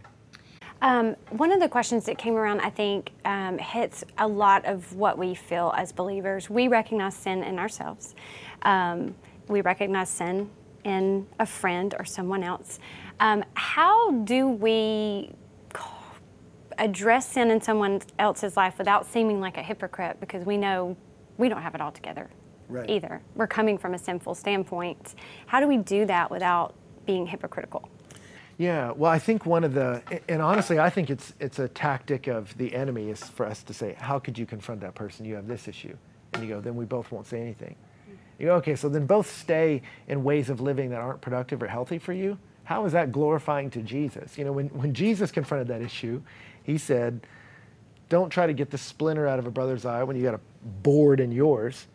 Um, 0.82 1.16
one 1.30 1.51
of 1.51 1.61
the 1.61 1.70
questions 1.70 2.05
that 2.05 2.18
came 2.18 2.36
around, 2.36 2.59
I 2.59 2.70
think, 2.70 3.11
um, 3.24 3.57
hits 3.57 4.03
a 4.18 4.28
lot 4.28 4.66
of 4.66 4.93
what 4.93 5.18
we 5.18 5.34
feel 5.34 5.74
as 5.78 5.93
believers. 5.93 6.49
We 6.49 6.68
recognize 6.68 7.16
sin 7.16 7.43
in 7.43 7.57
ourselves, 7.57 8.13
um, 8.63 9.16
we 9.48 9.62
recognize 9.62 10.10
sin 10.10 10.50
in 10.84 11.28
a 11.39 11.46
friend 11.46 11.96
or 11.98 12.06
someone 12.06 12.43
else. 12.43 12.80
Um, 13.20 13.43
how 13.56 14.12
do 14.12 14.48
we 14.48 15.32
address 16.78 17.30
sin 17.30 17.52
in 17.52 17.62
someone 17.62 18.02
else's 18.20 18.58
life 18.58 18.78
without 18.78 19.06
seeming 19.06 19.39
like 19.39 19.58
a 19.58 19.64
hypocrite? 19.64 20.20
Because 20.20 20.46
we 20.46 20.58
know 20.58 20.96
we 21.38 21.50
don't 21.50 21.62
have 21.62 21.76
it 21.76 21.82
all 21.82 21.91
together 21.91 22.30
right. 22.70 22.89
either. 22.89 23.22
We're 23.36 23.48
coming 23.48 23.78
from 23.78 23.93
a 23.93 23.98
sinful 23.98 24.36
standpoint. 24.36 25.16
How 25.48 25.60
do 25.60 25.68
we 25.68 25.78
do 25.78 26.06
that 26.06 26.30
without 26.30 26.76
being 27.06 27.26
hypocritical? 27.26 27.89
Yeah, 28.58 28.91
well, 28.91 29.12
I 29.12 29.20
think 29.20 29.46
one 29.46 29.66
of 29.66 29.74
the, 29.74 30.02
and 30.30 30.41
honestly, 30.41 30.80
I 30.80 30.89
think 30.89 31.10
it's 31.10 31.34
it's 31.41 31.60
a 31.60 31.68
tactic 31.68 32.28
of 32.28 32.58
the 32.58 32.74
enemy 32.74 33.10
is 33.10 33.22
for 33.22 33.46
us 33.46 33.64
to 33.64 33.74
say, 33.74 33.96
how 33.98 34.18
could 34.18 34.38
you 34.38 34.46
confront 34.46 34.80
that 34.82 34.96
person? 34.96 35.26
You 35.26 35.36
have 35.36 35.48
this 35.48 35.68
issue, 35.68 35.98
and 36.34 36.41
you 36.41 36.48
go, 36.48 36.62
then 36.62 36.76
we 36.76 36.86
both 36.86 37.12
won't 37.12 37.28
say 37.28 37.41
anything. 37.41 37.76
You 38.40 38.48
go, 38.48 38.56
okay, 38.56 38.76
so 38.76 38.90
then 38.90 39.06
both 39.06 39.32
stay 39.34 39.82
in 40.08 40.24
ways 40.24 40.50
of 40.50 40.60
living 40.62 40.90
that 40.90 41.00
aren't 41.00 41.22
productive 41.22 41.64
or 41.64 41.68
healthy 41.68 41.98
for 41.98 42.14
you. 42.14 42.38
How 42.66 42.86
is 42.86 42.94
that 42.94 43.12
glorifying 43.12 43.70
to 43.72 43.82
Jesus? 43.82 44.38
You 44.38 44.46
know, 44.46 44.52
when 44.52 44.68
when 44.70 44.94
Jesus 44.94 45.32
confronted 45.32 45.68
that 45.68 45.82
issue, 45.82 46.22
he 46.64 46.78
said, 46.78 47.28
don't 48.10 48.30
try 48.30 48.48
to 48.48 48.54
get 48.54 48.72
the 48.72 48.78
splinter 48.78 49.28
out 49.28 49.40
of 49.40 49.48
a 49.48 49.52
brother's 49.52 49.86
eye 49.86 50.04
when 50.04 50.16
you 50.16 50.24
got 50.24 50.34
a 50.34 50.40
board 50.84 51.20
in 51.20 51.32
yours. 51.32 51.88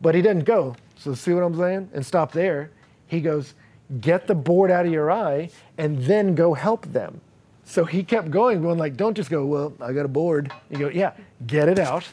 But 0.00 0.14
he 0.14 0.22
didn't 0.22 0.44
go. 0.44 0.76
So 0.96 1.14
see 1.14 1.32
what 1.32 1.42
I'm 1.42 1.56
saying? 1.56 1.90
And 1.94 2.04
stop 2.04 2.32
there. 2.32 2.70
He 3.06 3.20
goes, 3.20 3.54
get 4.00 4.26
the 4.26 4.34
board 4.34 4.70
out 4.70 4.86
of 4.86 4.92
your 4.92 5.10
eye 5.10 5.50
and 5.78 6.02
then 6.02 6.34
go 6.34 6.54
help 6.54 6.86
them. 6.86 7.20
So 7.64 7.84
he 7.84 8.02
kept 8.02 8.30
going, 8.30 8.60
going 8.62 8.78
like, 8.78 8.96
don't 8.96 9.14
just 9.14 9.30
go, 9.30 9.46
well, 9.46 9.72
I 9.80 9.92
got 9.92 10.04
a 10.04 10.08
board. 10.08 10.52
You 10.70 10.78
go, 10.78 10.88
yeah, 10.88 11.12
get 11.46 11.68
it 11.68 11.78
out 11.78 12.06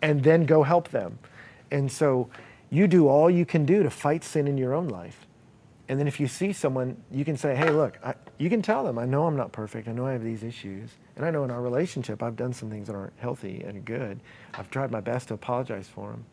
and 0.00 0.22
then 0.22 0.44
go 0.44 0.62
help 0.62 0.88
them. 0.88 1.18
And 1.70 1.90
so 1.90 2.28
you 2.72 2.88
do 2.88 3.06
all 3.06 3.30
you 3.30 3.44
can 3.44 3.66
do 3.66 3.82
to 3.82 3.90
fight 3.90 4.24
sin 4.24 4.48
in 4.48 4.56
your 4.56 4.72
own 4.72 4.88
life. 4.88 5.26
And 5.90 6.00
then 6.00 6.08
if 6.08 6.18
you 6.18 6.26
see 6.26 6.54
someone, 6.54 6.96
you 7.10 7.22
can 7.22 7.36
say, 7.36 7.54
hey, 7.54 7.68
look, 7.68 7.98
I, 8.02 8.14
you 8.38 8.48
can 8.48 8.62
tell 8.62 8.82
them, 8.82 8.98
I 8.98 9.04
know 9.04 9.26
I'm 9.26 9.36
not 9.36 9.52
perfect. 9.52 9.88
I 9.88 9.92
know 9.92 10.06
I 10.06 10.12
have 10.12 10.24
these 10.24 10.42
issues. 10.42 10.88
And 11.14 11.26
I 11.26 11.30
know 11.30 11.44
in 11.44 11.50
our 11.50 11.60
relationship, 11.60 12.22
I've 12.22 12.34
done 12.34 12.54
some 12.54 12.70
things 12.70 12.86
that 12.86 12.96
aren't 12.96 13.12
healthy 13.18 13.62
and 13.62 13.84
good. 13.84 14.20
I've 14.54 14.70
tried 14.70 14.90
my 14.90 15.02
best 15.02 15.28
to 15.28 15.34
apologize 15.34 15.86
for 15.86 16.12
them. 16.12 16.24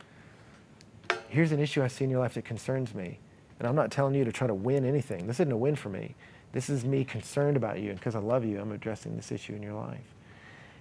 Here's 1.28 1.52
an 1.52 1.60
issue 1.60 1.84
I 1.84 1.90
see 1.90 2.06
in 2.06 2.10
your 2.10 2.22
life 2.22 2.36
that 2.36 2.46
concerns 2.46 2.96
me. 2.96 3.20
And 3.60 3.68
I'm 3.68 3.76
not 3.76 3.92
telling 3.92 4.16
you 4.16 4.24
to 4.24 4.32
try 4.32 4.48
to 4.48 4.54
win 4.54 4.86
anything. 4.86 5.28
This 5.28 5.42
isn't 5.42 5.52
a 5.52 5.58
win 5.58 5.76
for 5.76 5.90
me. 5.90 6.16
This 6.54 6.70
is 6.70 6.86
me 6.86 7.04
concerned 7.04 7.58
about 7.58 7.82
you. 7.82 7.90
And 7.90 8.00
because 8.00 8.16
I 8.16 8.20
love 8.20 8.46
you, 8.46 8.62
I'm 8.62 8.72
addressing 8.72 9.18
this 9.18 9.30
issue 9.30 9.56
in 9.56 9.62
your 9.62 9.74
life. 9.74 10.16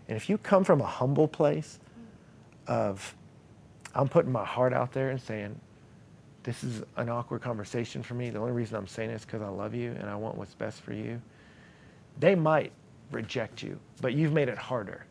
And 0.07 0.17
if 0.17 0.31
you 0.31 0.39
come 0.39 0.63
from 0.63 0.81
a 0.81 0.87
humble 0.87 1.27
place 1.27 1.81
of, 2.69 3.17
I'm 3.95 4.09
putting 4.09 4.33
my 4.33 4.45
heart 4.45 4.73
out 4.73 4.93
there 4.93 5.11
and 5.11 5.21
saying, 5.21 5.59
this 6.43 6.65
is 6.65 6.83
an 6.97 7.09
awkward 7.09 7.43
conversation 7.43 8.03
for 8.03 8.15
me. 8.15 8.31
The 8.31 8.39
only 8.39 8.53
reason 8.53 8.77
I'm 8.77 8.87
saying 8.87 9.11
it 9.11 9.15
is 9.15 9.25
because 9.25 9.43
I 9.43 9.49
love 9.49 9.75
you 9.75 9.91
and 9.99 10.09
I 10.09 10.17
want 10.17 10.37
what's 10.37 10.55
best 10.55 10.81
for 10.81 10.93
you. 10.93 11.21
They 12.19 12.35
might 12.35 12.73
reject 13.11 13.63
you, 13.63 13.79
but 14.01 14.15
you've 14.15 14.33
made 14.33 14.49
it 14.49 14.59
harder, 14.59 15.05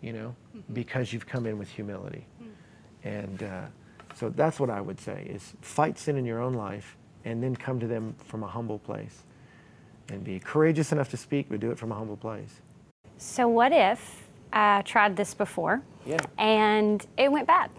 you 0.00 0.12
know, 0.12 0.34
mm-hmm. 0.56 0.74
because 0.74 1.12
you've 1.12 1.26
come 1.26 1.46
in 1.46 1.58
with 1.58 1.68
humility. 1.68 2.26
Mm-hmm. 2.42 3.08
And 3.08 3.42
uh, 3.42 3.66
so 4.14 4.30
that's 4.30 4.58
what 4.58 4.70
I 4.70 4.80
would 4.80 4.98
say 4.98 5.26
is 5.30 5.54
fight 5.60 5.98
sin 5.98 6.16
in 6.16 6.24
your 6.24 6.40
own 6.40 6.54
life 6.54 6.96
and 7.24 7.42
then 7.42 7.54
come 7.54 7.78
to 7.80 7.86
them 7.86 8.14
from 8.24 8.42
a 8.42 8.48
humble 8.48 8.78
place 8.78 9.22
and 10.08 10.22
be 10.24 10.38
courageous 10.38 10.92
enough 10.92 11.10
to 11.10 11.16
speak, 11.16 11.46
but 11.48 11.60
do 11.60 11.70
it 11.70 11.78
from 11.78 11.92
a 11.92 11.94
humble 11.94 12.16
place. 12.16 12.60
So 13.18 13.48
what 13.48 13.72
if 13.72 14.28
I 14.52 14.82
tried 14.82 15.16
this 15.16 15.34
before 15.34 15.82
yeah. 16.04 16.18
and 16.38 17.04
it 17.16 17.30
went 17.30 17.46
bad? 17.46 17.70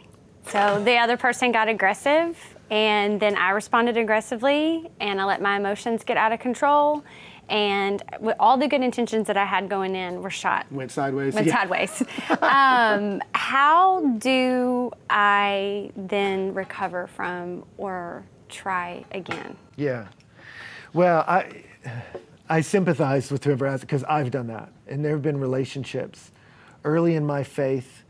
So 0.50 0.82
the 0.84 0.98
other 0.98 1.18
person 1.18 1.52
got 1.52 1.68
aggressive 1.68 2.38
and 2.70 3.20
then 3.20 3.36
I 3.36 3.52
responded 3.52 3.98
aggressively 3.98 4.90
and 5.00 5.20
I 5.20 5.26
let 5.26 5.42
my 5.42 5.58
emotions 5.58 6.04
get 6.04 6.18
out 6.18 6.32
of 6.32 6.40
control 6.40 7.04
and 7.50 8.04
with 8.20 8.36
all 8.40 8.58
the 8.58 8.68
good 8.68 8.82
intentions 8.82 9.28
that 9.28 9.38
I 9.38 9.46
had 9.46 9.70
going 9.70 9.96
in 9.96 10.22
were 10.22 10.30
shot. 10.30 10.66
Went 10.72 10.92
sideways. 10.92 11.34
Went 11.34 11.48
yeah. 11.48 11.62
sideways. 11.62 12.04
um, 12.42 13.22
how 13.34 14.06
do 14.18 14.92
I 15.10 15.92
then 15.96 16.54
recover 16.54 17.08
from 17.08 17.64
or 17.78 18.26
try 18.50 19.06
again? 19.12 19.56
Yeah. 19.76 20.08
Well, 20.94 21.24
I 21.28 21.64
I 22.50 22.62
sympathize 22.62 23.32
with 23.32 23.44
whoever 23.44 23.66
asked 23.66 23.82
because 23.82 24.04
I've 24.06 24.32
done 24.32 24.48
that, 24.48 24.72
and 24.88 25.04
there 25.04 25.12
have 25.12 25.22
been 25.22 25.40
relationships 25.40 26.32
early 26.84 27.16
in 27.16 27.26
my 27.26 27.44
faith 27.44 28.04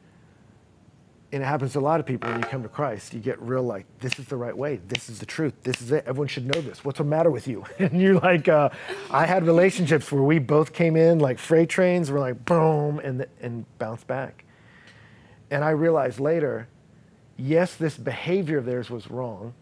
and 1.31 1.43
it 1.43 1.45
happens 1.45 1.73
to 1.73 1.79
a 1.79 1.81
lot 1.81 1.99
of 1.99 2.05
people 2.05 2.29
when 2.29 2.39
you 2.39 2.47
come 2.47 2.63
to 2.63 2.69
Christ. 2.69 3.13
You 3.13 3.19
get 3.19 3.41
real 3.41 3.61
like, 3.61 3.85
this 3.99 4.17
is 4.17 4.27
the 4.27 4.37
right 4.37 4.55
way. 4.57 4.79
This 4.87 5.09
is 5.09 5.19
the 5.19 5.25
truth. 5.25 5.53
This 5.63 5.81
is 5.81 5.91
it. 5.91 6.05
Everyone 6.07 6.29
should 6.29 6.45
know 6.45 6.61
this. 6.61 6.85
What's 6.85 6.99
the 6.99 7.03
matter 7.03 7.29
with 7.29 7.47
you? 7.47 7.65
And 7.79 8.01
you're 8.01 8.19
like, 8.19 8.47
uh, 8.47 8.69
I 9.11 9.25
had 9.25 9.45
relationships 9.45 10.11
where 10.11 10.23
we 10.23 10.39
both 10.39 10.71
came 10.71 10.95
in 10.95 11.19
like 11.19 11.37
freight 11.37 11.69
trains. 11.69 12.11
We're 12.11 12.19
like, 12.19 12.45
boom, 12.45 12.99
and 12.99 13.25
and 13.41 13.65
bounce 13.77 14.03
back. 14.03 14.45
And 15.51 15.63
I 15.63 15.71
realized 15.71 16.19
later, 16.19 16.67
yes, 17.37 17.75
this 17.75 17.97
behavior 17.97 18.57
of 18.57 18.65
theirs 18.65 18.89
was 18.89 19.09
wrong. 19.09 19.53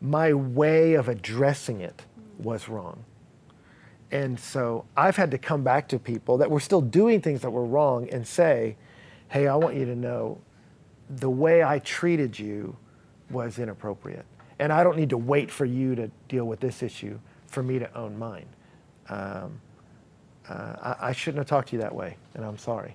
My 0.00 0.32
way 0.32 0.94
of 0.94 1.08
addressing 1.08 1.80
it 1.80 2.02
was 2.38 2.68
wrong. 2.68 3.04
And 4.10 4.38
so 4.40 4.86
I've 4.96 5.16
had 5.16 5.30
to 5.30 5.38
come 5.38 5.62
back 5.62 5.88
to 5.88 5.98
people 5.98 6.38
that 6.38 6.50
were 6.50 6.60
still 6.60 6.80
doing 6.80 7.20
things 7.20 7.42
that 7.42 7.50
were 7.50 7.64
wrong 7.64 8.08
and 8.10 8.26
say, 8.26 8.76
hey, 9.28 9.46
I 9.46 9.54
want 9.54 9.76
you 9.76 9.84
to 9.84 9.94
know 9.94 10.40
the 11.16 11.30
way 11.30 11.62
I 11.62 11.80
treated 11.80 12.38
you 12.38 12.76
was 13.30 13.58
inappropriate. 13.58 14.24
And 14.58 14.72
I 14.72 14.84
don't 14.84 14.96
need 14.96 15.10
to 15.10 15.16
wait 15.16 15.50
for 15.50 15.64
you 15.64 15.94
to 15.94 16.10
deal 16.28 16.44
with 16.44 16.60
this 16.60 16.82
issue 16.82 17.18
for 17.46 17.62
me 17.62 17.78
to 17.78 17.92
own 17.96 18.18
mine. 18.18 18.46
Um, 19.08 19.60
uh, 20.48 20.94
I, 21.00 21.08
I, 21.08 21.12
shouldn't 21.12 21.38
have 21.38 21.46
talked 21.48 21.68
to 21.68 21.76
you 21.76 21.82
that 21.82 21.94
way, 21.94 22.16
and 22.34 22.44
I'm 22.44 22.58
sorry. 22.58 22.94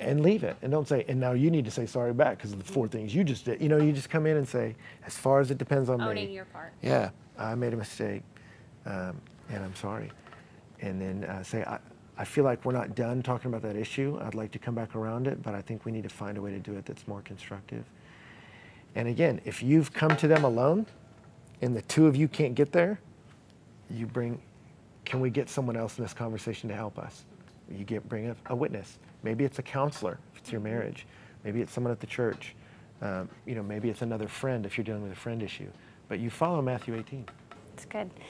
And 0.00 0.22
leave 0.22 0.42
it. 0.42 0.56
And 0.62 0.72
don't 0.72 0.88
say, 0.88 1.04
and 1.08 1.20
now 1.20 1.32
you 1.32 1.50
need 1.50 1.64
to 1.66 1.70
say 1.70 1.86
sorry 1.86 2.12
back 2.12 2.38
because 2.38 2.52
of 2.52 2.58
the 2.58 2.72
four 2.72 2.88
things 2.88 3.14
you 3.14 3.22
just 3.22 3.44
did. 3.44 3.60
You 3.60 3.68
know, 3.68 3.76
you 3.76 3.92
just 3.92 4.10
come 4.10 4.26
in 4.26 4.36
and 4.36 4.48
say, 4.48 4.74
as 5.06 5.16
far 5.16 5.40
as 5.40 5.50
it 5.50 5.58
depends 5.58 5.88
on 5.88 6.00
Owning 6.00 6.14
me. 6.14 6.20
Owning 6.22 6.34
your 6.34 6.44
part. 6.46 6.72
Yeah, 6.82 7.10
I 7.38 7.54
made 7.54 7.72
a 7.74 7.76
mistake, 7.76 8.22
um, 8.86 9.20
and 9.48 9.64
I'm 9.64 9.74
sorry. 9.76 10.10
And 10.80 11.00
then 11.00 11.24
uh, 11.24 11.42
say, 11.44 11.62
I, 11.62 11.78
I 12.18 12.24
feel 12.24 12.44
like 12.44 12.64
we're 12.64 12.72
not 12.72 12.94
done 12.94 13.22
talking 13.22 13.48
about 13.48 13.62
that 13.62 13.76
issue. 13.76 14.18
I'd 14.22 14.34
like 14.34 14.52
to 14.52 14.58
come 14.58 14.74
back 14.74 14.94
around 14.94 15.26
it, 15.26 15.42
but 15.42 15.54
I 15.54 15.62
think 15.62 15.84
we 15.84 15.92
need 15.92 16.02
to 16.02 16.10
find 16.10 16.36
a 16.36 16.42
way 16.42 16.50
to 16.50 16.58
do 16.58 16.74
it 16.74 16.84
that's 16.84 17.08
more 17.08 17.22
constructive. 17.22 17.84
And 18.94 19.08
again, 19.08 19.40
if 19.44 19.62
you've 19.62 19.92
come 19.92 20.16
to 20.18 20.28
them 20.28 20.44
alone 20.44 20.86
and 21.62 21.74
the 21.74 21.82
two 21.82 22.06
of 22.06 22.14
you 22.14 22.28
can't 22.28 22.54
get 22.54 22.72
there, 22.72 23.00
you 23.88 24.06
bring, 24.06 24.40
can 25.04 25.20
we 25.20 25.30
get 25.30 25.48
someone 25.48 25.76
else 25.76 25.98
in 25.98 26.04
this 26.04 26.12
conversation 26.12 26.68
to 26.68 26.74
help 26.74 26.98
us? 26.98 27.24
You 27.70 27.84
get, 27.84 28.06
bring 28.08 28.28
a, 28.28 28.36
a 28.46 28.54
witness. 28.54 28.98
Maybe 29.22 29.44
it's 29.44 29.58
a 29.58 29.62
counselor 29.62 30.18
if 30.34 30.40
it's 30.40 30.52
your 30.52 30.60
marriage. 30.60 31.06
Maybe 31.44 31.62
it's 31.62 31.72
someone 31.72 31.92
at 31.92 32.00
the 32.00 32.06
church. 32.06 32.54
Um, 33.00 33.28
you 33.46 33.54
know, 33.54 33.62
maybe 33.62 33.88
it's 33.88 34.02
another 34.02 34.28
friend 34.28 34.66
if 34.66 34.76
you're 34.76 34.84
dealing 34.84 35.02
with 35.02 35.12
a 35.12 35.16
friend 35.16 35.42
issue. 35.42 35.68
But 36.08 36.20
you 36.20 36.28
follow 36.28 36.60
Matthew 36.60 36.94
18. 36.94 37.26
That's 37.82 38.10
good. 38.10 38.22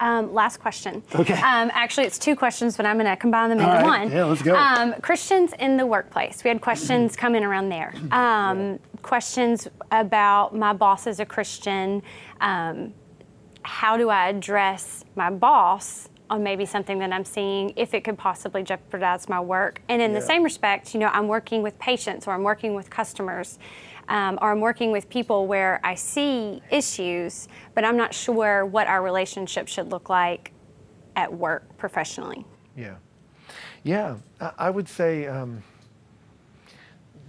Um, 0.00 0.32
last 0.32 0.58
question. 0.58 1.02
Okay. 1.14 1.34
Um, 1.34 1.70
actually, 1.72 2.06
it's 2.06 2.18
two 2.18 2.36
questions, 2.36 2.76
but 2.76 2.86
I'm 2.86 2.96
going 2.96 3.06
to 3.06 3.16
combine 3.16 3.50
them 3.50 3.58
into 3.58 3.70
right. 3.70 3.84
one. 3.84 4.12
Yeah, 4.12 4.24
let's 4.24 4.42
go. 4.42 4.54
Um, 4.54 4.94
Christians 5.00 5.52
in 5.58 5.76
the 5.76 5.86
workplace. 5.86 6.44
We 6.44 6.48
had 6.48 6.60
questions 6.60 7.16
come 7.16 7.34
in 7.34 7.44
around 7.44 7.68
there. 7.68 7.94
Um, 8.10 8.78
questions 9.02 9.68
about 9.90 10.54
my 10.54 10.72
boss 10.72 11.06
as 11.06 11.20
a 11.20 11.26
Christian. 11.26 12.02
Um, 12.40 12.92
how 13.62 13.96
do 13.96 14.08
I 14.08 14.28
address 14.28 15.04
my 15.14 15.30
boss 15.30 16.08
on 16.30 16.42
maybe 16.42 16.66
something 16.66 16.98
that 16.98 17.12
I'm 17.12 17.24
seeing 17.24 17.72
if 17.76 17.94
it 17.94 18.04
could 18.04 18.18
possibly 18.18 18.62
jeopardize 18.62 19.28
my 19.28 19.40
work? 19.40 19.82
And 19.88 20.02
in 20.02 20.12
yeah. 20.12 20.20
the 20.20 20.26
same 20.26 20.42
respect, 20.42 20.94
you 20.94 21.00
know, 21.00 21.08
I'm 21.08 21.28
working 21.28 21.62
with 21.62 21.78
patients 21.78 22.26
or 22.26 22.32
I'm 22.32 22.42
working 22.42 22.74
with 22.74 22.90
customers 22.90 23.58
um, 24.08 24.38
or 24.40 24.50
I'm 24.50 24.60
working 24.60 24.90
with 24.90 25.08
people 25.08 25.46
where 25.46 25.80
I 25.84 25.94
see 25.94 26.62
issues, 26.70 27.48
but 27.74 27.84
I'm 27.84 27.96
not 27.96 28.14
sure 28.14 28.64
what 28.64 28.86
our 28.86 29.02
relationship 29.02 29.68
should 29.68 29.90
look 29.90 30.08
like 30.08 30.52
at 31.16 31.32
work 31.32 31.76
professionally. 31.76 32.44
Yeah. 32.76 32.96
Yeah, 33.84 34.16
I 34.58 34.70
would 34.70 34.88
say 34.88 35.26
um, 35.26 35.62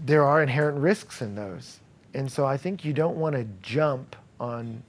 there 0.06 0.26
are 0.26 0.42
inherent 0.42 0.80
risks 0.80 1.22
in 1.22 1.36
those. 1.36 1.80
And 2.14 2.32
so 2.32 2.46
I 2.46 2.58
think 2.58 2.84
you 2.84 2.94
don't 2.94 3.18
want 3.18 3.36
to 3.36 3.46
jump 3.62 4.16
on, 4.40 4.82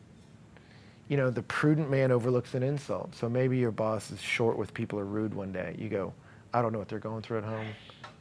you 1.09 1.17
know, 1.17 1.31
the 1.31 1.43
prudent 1.43 1.91
man 1.91 2.11
overlooks 2.11 2.55
an 2.55 2.63
insult. 2.63 3.15
So 3.15 3.29
maybe 3.29 3.59
your 3.59 3.73
boss 3.73 4.11
is 4.11 4.21
short 4.21 4.57
with 4.57 4.73
people 4.73 4.99
or 4.99 5.05
rude 5.05 5.35
one 5.35 5.53
day. 5.53 5.77
You 5.79 5.89
go, 5.89 6.13
I 6.55 6.63
don't 6.63 6.73
know 6.73 6.79
what 6.79 6.89
they're 6.89 6.99
going 6.99 7.23
through 7.23 7.39
at 7.39 7.45
home. 7.45 7.67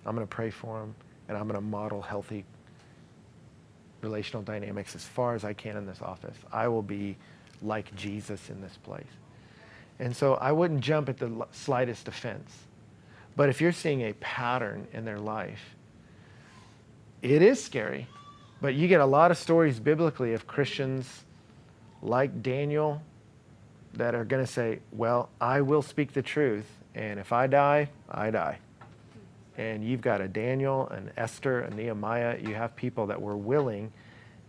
I'm 0.05 0.15
going 0.15 0.28
to 0.28 0.36
pray 0.36 0.49
for 0.49 0.80
them 0.80 0.93
and 1.28 1.38
I'm 1.38 1.43
going 1.43 1.55
to 1.55 1.65
model 1.65 2.01
healthy 2.01 2.43
relational 4.02 4.43
dynamics 4.43 4.95
as 4.95 5.06
far 5.06 5.36
as 5.36 5.43
I 5.43 5.54
can 5.54 5.78
in 5.78 5.86
this 5.86 6.02
office. 6.02 6.38
I 6.52 6.68
will 6.68 6.82
be 6.82 7.18
like 7.62 7.93
Jesus 7.95 8.50
in 8.50 8.62
this 8.62 8.78
place. 8.78 9.06
And 10.00 10.16
so 10.16 10.36
I 10.36 10.52
wouldn't 10.52 10.82
jump 10.82 11.10
at 11.10 11.18
the 11.18 11.45
slightest 11.52 12.08
offense. 12.08 12.52
But 13.36 13.50
if 13.50 13.62
you're 13.62 13.72
seeing 13.72 14.02
a 14.02 14.14
pattern 14.14 14.88
in 14.93 15.06
their 15.06 15.20
life, 15.20 15.76
it 17.22 17.41
is 17.41 17.62
scary. 17.62 18.08
But 18.62 18.76
you 18.76 18.88
get 18.88 19.02
a 19.02 19.06
lot 19.06 19.32
of 19.32 19.38
stories 19.38 19.80
biblically 19.80 20.34
of 20.34 20.47
Christians 20.47 21.24
like 22.02 22.41
Daniel 22.41 23.02
that 23.93 24.16
are 24.16 24.24
going 24.24 24.45
to 24.45 24.52
say, 24.52 24.80
Well, 24.91 25.30
I 25.41 25.62
will 25.62 25.82
speak 25.82 26.14
the 26.14 26.22
truth, 26.22 26.68
and 26.95 27.20
if 27.20 27.34
I 27.34 27.47
die, 27.47 27.89
I 28.10 28.32
die 28.32 28.60
and 29.60 29.84
you've 29.84 29.99
got 29.99 30.22
a 30.22 30.28
Daniel, 30.28 30.88
an 30.88 31.12
Esther, 31.18 31.60
a 31.60 31.70
Nehemiah. 31.70 32.39
You 32.41 32.55
have 32.55 32.78
people 32.78 33.07
that 33.07 33.22
were 33.22 33.36
willing 33.36 33.91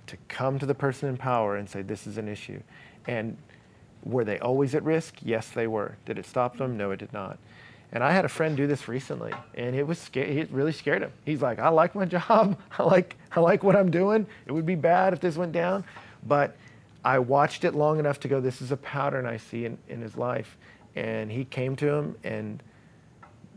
to 0.06 0.16
come 0.28 0.56
to 0.61 0.66
the 0.66 0.74
person 0.74 1.08
in 1.08 1.16
power 1.16 1.56
and 1.56 1.68
say, 1.68 1.82
This 1.82 2.06
is 2.06 2.16
an 2.16 2.28
issue. 2.28 2.61
And 3.08 3.36
were 4.04 4.24
they 4.24 4.38
always 4.38 4.72
at 4.76 4.84
risk? 4.84 5.16
Yes, 5.22 5.48
they 5.50 5.66
were. 5.66 5.96
Did 6.06 6.16
it 6.16 6.26
stop 6.26 6.58
them? 6.58 6.76
No, 6.76 6.92
it 6.92 6.98
did 6.98 7.12
not. 7.12 7.38
And 7.92 8.04
I 8.04 8.12
had 8.12 8.24
a 8.24 8.28
friend 8.28 8.56
do 8.56 8.68
this 8.68 8.86
recently, 8.86 9.32
and 9.56 9.74
it 9.74 9.84
was 9.84 9.98
sca- 9.98 10.30
it 10.30 10.48
really 10.52 10.70
scared 10.70 11.02
him. 11.02 11.12
He's 11.24 11.42
like, 11.42 11.58
I 11.58 11.70
like 11.70 11.96
my 11.96 12.04
job. 12.18 12.56
I 12.78 12.84
like 12.84 13.16
I 13.32 13.40
like 13.40 13.64
what 13.64 13.74
I'm 13.74 13.90
doing. 13.90 14.28
It 14.46 14.52
would 14.52 14.66
be 14.66 14.76
bad 14.76 15.12
if 15.12 15.18
this 15.18 15.36
went 15.36 15.50
down, 15.50 15.82
but 16.24 16.56
I 17.04 17.18
watched 17.18 17.64
it 17.64 17.74
long 17.74 17.98
enough 17.98 18.20
to 18.20 18.28
go. 18.28 18.40
This 18.40 18.62
is 18.62 18.70
a 18.70 18.76
pattern 18.76 19.26
I 19.26 19.38
see 19.38 19.64
in, 19.64 19.76
in 19.88 20.00
his 20.00 20.16
life, 20.16 20.56
and 20.94 21.32
he 21.32 21.44
came 21.44 21.74
to 21.76 21.88
him 21.92 22.14
and 22.22 22.62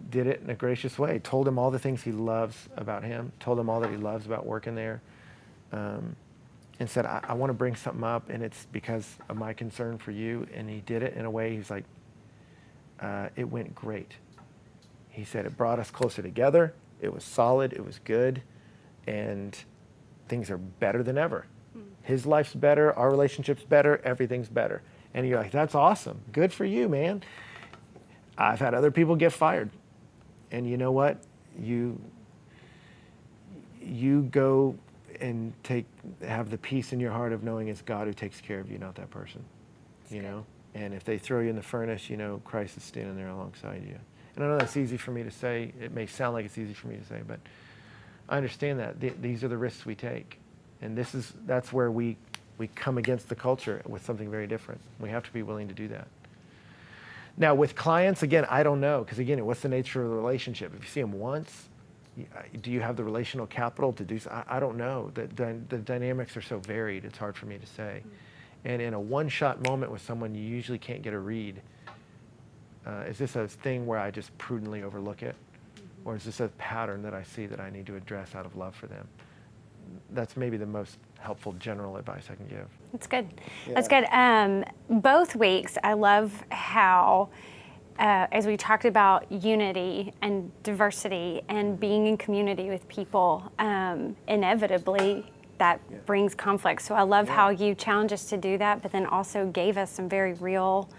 did 0.09 0.27
it 0.27 0.41
in 0.43 0.49
a 0.49 0.55
gracious 0.55 0.97
way. 0.99 1.19
Told 1.19 1.47
him 1.47 1.57
all 1.57 1.71
the 1.71 1.79
things 1.79 2.03
he 2.03 2.11
loves 2.11 2.69
about 2.75 3.03
him. 3.03 3.31
Told 3.39 3.59
him 3.59 3.69
all 3.69 3.79
that 3.81 3.89
he 3.89 3.97
loves 3.97 4.25
about 4.25 4.45
working 4.45 4.75
there. 4.75 5.01
Um, 5.71 6.15
and 6.79 6.89
said, 6.89 7.05
I, 7.05 7.21
I 7.23 7.33
want 7.33 7.49
to 7.49 7.53
bring 7.53 7.75
something 7.75 8.03
up, 8.03 8.29
and 8.29 8.43
it's 8.43 8.65
because 8.71 9.17
of 9.29 9.37
my 9.37 9.53
concern 9.53 9.97
for 9.97 10.11
you. 10.11 10.47
And 10.53 10.69
he 10.69 10.81
did 10.81 11.03
it 11.03 11.13
in 11.15 11.25
a 11.25 11.31
way, 11.31 11.55
he's 11.55 11.69
like, 11.69 11.85
uh, 12.99 13.29
it 13.35 13.45
went 13.45 13.75
great. 13.75 14.13
He 15.09 15.23
said, 15.23 15.45
it 15.45 15.55
brought 15.55 15.79
us 15.79 15.91
closer 15.91 16.21
together. 16.21 16.73
It 16.99 17.13
was 17.13 17.23
solid. 17.23 17.73
It 17.73 17.85
was 17.85 17.99
good. 17.99 18.41
And 19.05 19.57
things 20.27 20.49
are 20.49 20.57
better 20.57 21.03
than 21.03 21.17
ever. 21.17 21.45
Mm. 21.77 21.83
His 22.01 22.25
life's 22.25 22.53
better. 22.53 22.93
Our 22.93 23.11
relationship's 23.11 23.63
better. 23.63 24.01
Everything's 24.03 24.49
better. 24.49 24.81
And 25.13 25.27
you're 25.27 25.37
like, 25.37 25.51
that's 25.51 25.75
awesome. 25.75 26.21
Good 26.31 26.51
for 26.51 26.65
you, 26.65 26.89
man. 26.89 27.21
I've 28.37 28.59
had 28.59 28.73
other 28.73 28.89
people 28.89 29.15
get 29.15 29.33
fired 29.33 29.69
and 30.53 30.69
you 30.69 30.77
know 30.77 30.93
what? 30.93 31.19
You 31.59 31.99
you 33.81 34.23
go 34.31 34.75
and 35.21 35.53
take 35.63 35.85
have 36.25 36.51
the 36.51 36.59
peace 36.59 36.93
in 36.93 37.01
your 37.01 37.11
heart 37.11 37.33
of 37.33 37.43
knowing 37.43 37.69
it's 37.69 37.81
God 37.83 38.07
who 38.07 38.13
takes 38.13 38.41
care 38.41 38.59
of 38.61 38.71
you, 38.71 38.79
not 38.79 38.95
that 38.95 39.11
person. 39.11 39.43
you 40.11 40.21
know, 40.23 40.45
and 40.75 40.93
if 40.93 41.03
they 41.05 41.19
throw 41.19 41.41
you 41.41 41.49
in 41.51 41.57
the 41.57 41.63
furnace, 41.63 42.09
you 42.09 42.17
know 42.17 42.41
Christ 42.45 42.77
is 42.77 42.83
standing 42.83 43.17
there 43.17 43.29
alongside 43.29 43.83
you. 43.87 43.97
And 44.35 44.45
I 44.45 44.49
know 44.49 44.57
that's 44.59 44.77
easy 44.77 44.97
for 44.97 45.11
me 45.11 45.23
to 45.23 45.31
say. 45.31 45.73
It 45.81 45.93
may 45.93 46.07
sound 46.07 46.35
like 46.35 46.45
it's 46.45 46.57
easy 46.57 46.73
for 46.75 46.87
me 46.87 46.97
to 46.97 47.05
say, 47.05 47.21
but 47.27 47.39
I 48.29 48.37
understand 48.37 48.79
that 48.79 49.01
Th- 49.01 49.15
these 49.21 49.43
are 49.43 49.49
the 49.49 49.57
risks 49.57 49.85
we 49.85 49.95
take, 49.95 50.39
and 50.81 50.97
this 50.97 51.15
is 51.15 51.33
that's 51.47 51.73
where 51.73 51.91
we 51.91 52.17
we 52.59 52.67
come 52.69 52.97
against 52.99 53.29
the 53.29 53.35
culture 53.35 53.81
with 53.87 54.05
something 54.05 54.31
very 54.31 54.47
different. 54.47 54.81
We 54.99 55.09
have 55.09 55.23
to 55.25 55.33
be 55.33 55.43
willing 55.43 55.67
to 55.69 55.75
do 55.75 55.87
that. 55.89 56.07
Now, 57.37 57.55
with 57.55 57.75
clients, 57.75 58.21
again, 58.21 58.45
I 58.49 58.63
don't 58.63 58.79
know 58.79 59.03
because 59.03 59.19
again, 59.19 59.43
what's 59.45 59.61
the 59.61 59.69
nature 59.69 60.03
of 60.03 60.09
the 60.09 60.15
relationship? 60.15 60.73
If 60.75 60.83
you 60.83 60.89
see 60.89 61.01
them 61.01 61.13
once, 61.13 61.69
do 62.61 62.71
you 62.71 62.79
have 62.81 62.95
the 62.95 63.03
relational 63.03 63.47
capital 63.47 63.91
to 63.93 64.03
do 64.03 64.19
so? 64.19 64.29
I, 64.29 64.57
I 64.57 64.59
don't 64.59 64.77
know. 64.77 65.09
The, 65.15 65.27
the, 65.27 65.59
the, 65.69 65.77
dynamics 65.79 66.37
are 66.37 66.41
so 66.41 66.59
varied, 66.59 67.05
it's 67.05 67.17
hard 67.17 67.35
for 67.35 67.47
me 67.47 67.57
to 67.57 67.65
say. 67.65 68.01
Mm-hmm. 68.01 68.67
And 68.67 68.81
in 68.81 68.93
a 68.93 68.99
one 68.99 69.29
shot 69.29 69.67
moment 69.67 69.91
with 69.91 70.01
someone, 70.01 70.35
you 70.35 70.43
usually 70.43 70.77
can't 70.77 71.01
get 71.01 71.13
a 71.13 71.19
read. 71.19 71.61
Uh, 72.85 73.05
is 73.07 73.17
this 73.17 73.35
a 73.35 73.47
thing 73.47 73.85
where 73.85 73.97
I 73.97 74.11
just 74.11 74.37
prudently 74.37 74.83
overlook 74.83 75.23
it? 75.23 75.35
Mm-hmm. 75.35 76.09
Or 76.09 76.15
is 76.15 76.23
this 76.23 76.39
a 76.39 76.49
pattern 76.59 77.01
that 77.01 77.15
I 77.15 77.23
see 77.23 77.47
that 77.47 77.59
I 77.59 77.71
need 77.71 77.87
to 77.87 77.95
address 77.95 78.35
out 78.35 78.45
of 78.45 78.55
love 78.55 78.75
for 78.75 78.85
them? 78.85 79.07
That's 80.11 80.37
maybe 80.37 80.57
the 80.57 80.67
most 80.67 80.97
helpful 81.19 81.53
general 81.53 81.97
advice 81.97 82.27
I 82.29 82.35
can 82.35 82.47
give. 82.47 82.67
That's 82.93 83.07
good. 83.07 83.27
Yeah. 83.67 83.73
That's 83.73 83.87
good. 83.87 84.05
Um, 84.11 84.63
both 85.01 85.35
weeks, 85.35 85.77
I 85.83 85.93
love 85.93 86.31
how 86.49 87.29
uh, 87.99 88.27
as 88.31 88.47
we 88.47 88.55
talked 88.55 88.85
about 88.85 89.29
unity 89.31 90.13
and 90.21 90.51
diversity 90.63 91.41
and 91.49 91.79
being 91.79 92.07
in 92.07 92.17
community 92.17 92.69
with 92.69 92.87
people, 92.87 93.51
um, 93.59 94.15
inevitably 94.27 95.31
that 95.57 95.79
yeah. 95.89 95.97
brings 96.05 96.33
conflict. 96.35 96.81
So 96.81 96.95
I 96.95 97.03
love 97.03 97.27
yeah. 97.27 97.35
how 97.35 97.49
you 97.49 97.75
challenge 97.75 98.11
us 98.11 98.25
to 98.29 98.37
do 98.37 98.57
that, 98.57 98.81
but 98.81 98.91
then 98.91 99.05
also 99.05 99.47
gave 99.47 99.77
us 99.77 99.91
some 99.91 100.07
very 100.09 100.33
real 100.33 100.89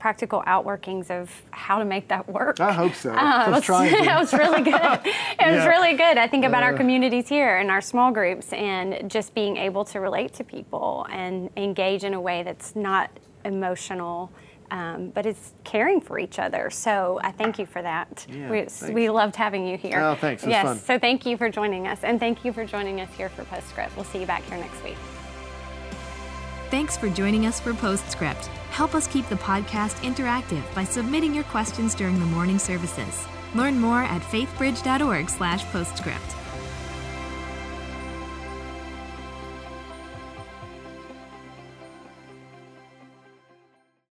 practical 0.00 0.42
outworkings 0.46 1.10
of 1.10 1.30
how 1.50 1.78
to 1.78 1.84
make 1.84 2.08
that 2.08 2.28
work. 2.28 2.58
I 2.58 2.72
hope 2.72 2.94
so. 2.94 3.14
Um, 3.14 3.52
it, 3.52 3.68
was, 3.68 3.68
it 3.68 4.06
was 4.06 4.32
really 4.32 4.62
good. 4.62 4.74
It 5.40 5.46
yeah. 5.46 5.56
was 5.56 5.66
really 5.66 5.96
good. 5.96 6.18
I 6.18 6.26
think 6.26 6.44
about 6.44 6.62
uh, 6.62 6.66
our 6.66 6.74
communities 6.74 7.28
here 7.28 7.56
and 7.56 7.70
our 7.70 7.80
small 7.80 8.10
groups 8.10 8.52
and 8.52 9.10
just 9.10 9.34
being 9.34 9.56
able 9.56 9.84
to 9.86 10.00
relate 10.00 10.34
to 10.34 10.44
people 10.44 11.06
and 11.10 11.50
engage 11.56 12.04
in 12.04 12.14
a 12.14 12.20
way 12.20 12.42
that's 12.42 12.76
not 12.76 13.10
emotional 13.44 14.30
um, 14.70 15.10
but 15.10 15.26
it's 15.26 15.52
caring 15.64 16.00
for 16.00 16.18
each 16.18 16.38
other. 16.38 16.70
So 16.70 17.18
I 17.22 17.32
thank 17.32 17.58
you 17.58 17.66
for 17.66 17.82
that. 17.82 18.26
Yeah, 18.28 18.50
we, 18.50 18.92
we 18.92 19.10
loved 19.10 19.36
having 19.36 19.66
you 19.66 19.76
here. 19.76 20.00
Oh, 20.00 20.14
thanks. 20.14 20.46
yes. 20.46 20.64
Fun. 20.64 20.78
So 20.78 20.98
thank 20.98 21.26
you 21.26 21.36
for 21.36 21.48
joining 21.48 21.88
us, 21.88 22.04
and 22.04 22.20
thank 22.20 22.44
you 22.44 22.52
for 22.52 22.64
joining 22.64 23.00
us 23.00 23.12
here 23.16 23.28
for 23.28 23.44
Postscript. 23.44 23.96
We'll 23.96 24.04
see 24.04 24.20
you 24.20 24.26
back 24.26 24.44
here 24.44 24.58
next 24.58 24.82
week. 24.84 24.96
Thanks 26.70 26.96
for 26.96 27.08
joining 27.08 27.46
us 27.46 27.58
for 27.58 27.74
Postscript. 27.74 28.48
Help 28.70 28.94
us 28.94 29.06
keep 29.06 29.28
the 29.28 29.36
podcast 29.36 30.02
interactive 30.02 30.62
by 30.74 30.84
submitting 30.84 31.34
your 31.34 31.44
questions 31.44 31.94
during 31.94 32.18
the 32.18 32.26
morning 32.26 32.58
services. 32.58 33.26
Learn 33.54 33.78
more 33.78 34.02
at 34.02 34.22
faithbridge.org/postscript. 34.22 36.39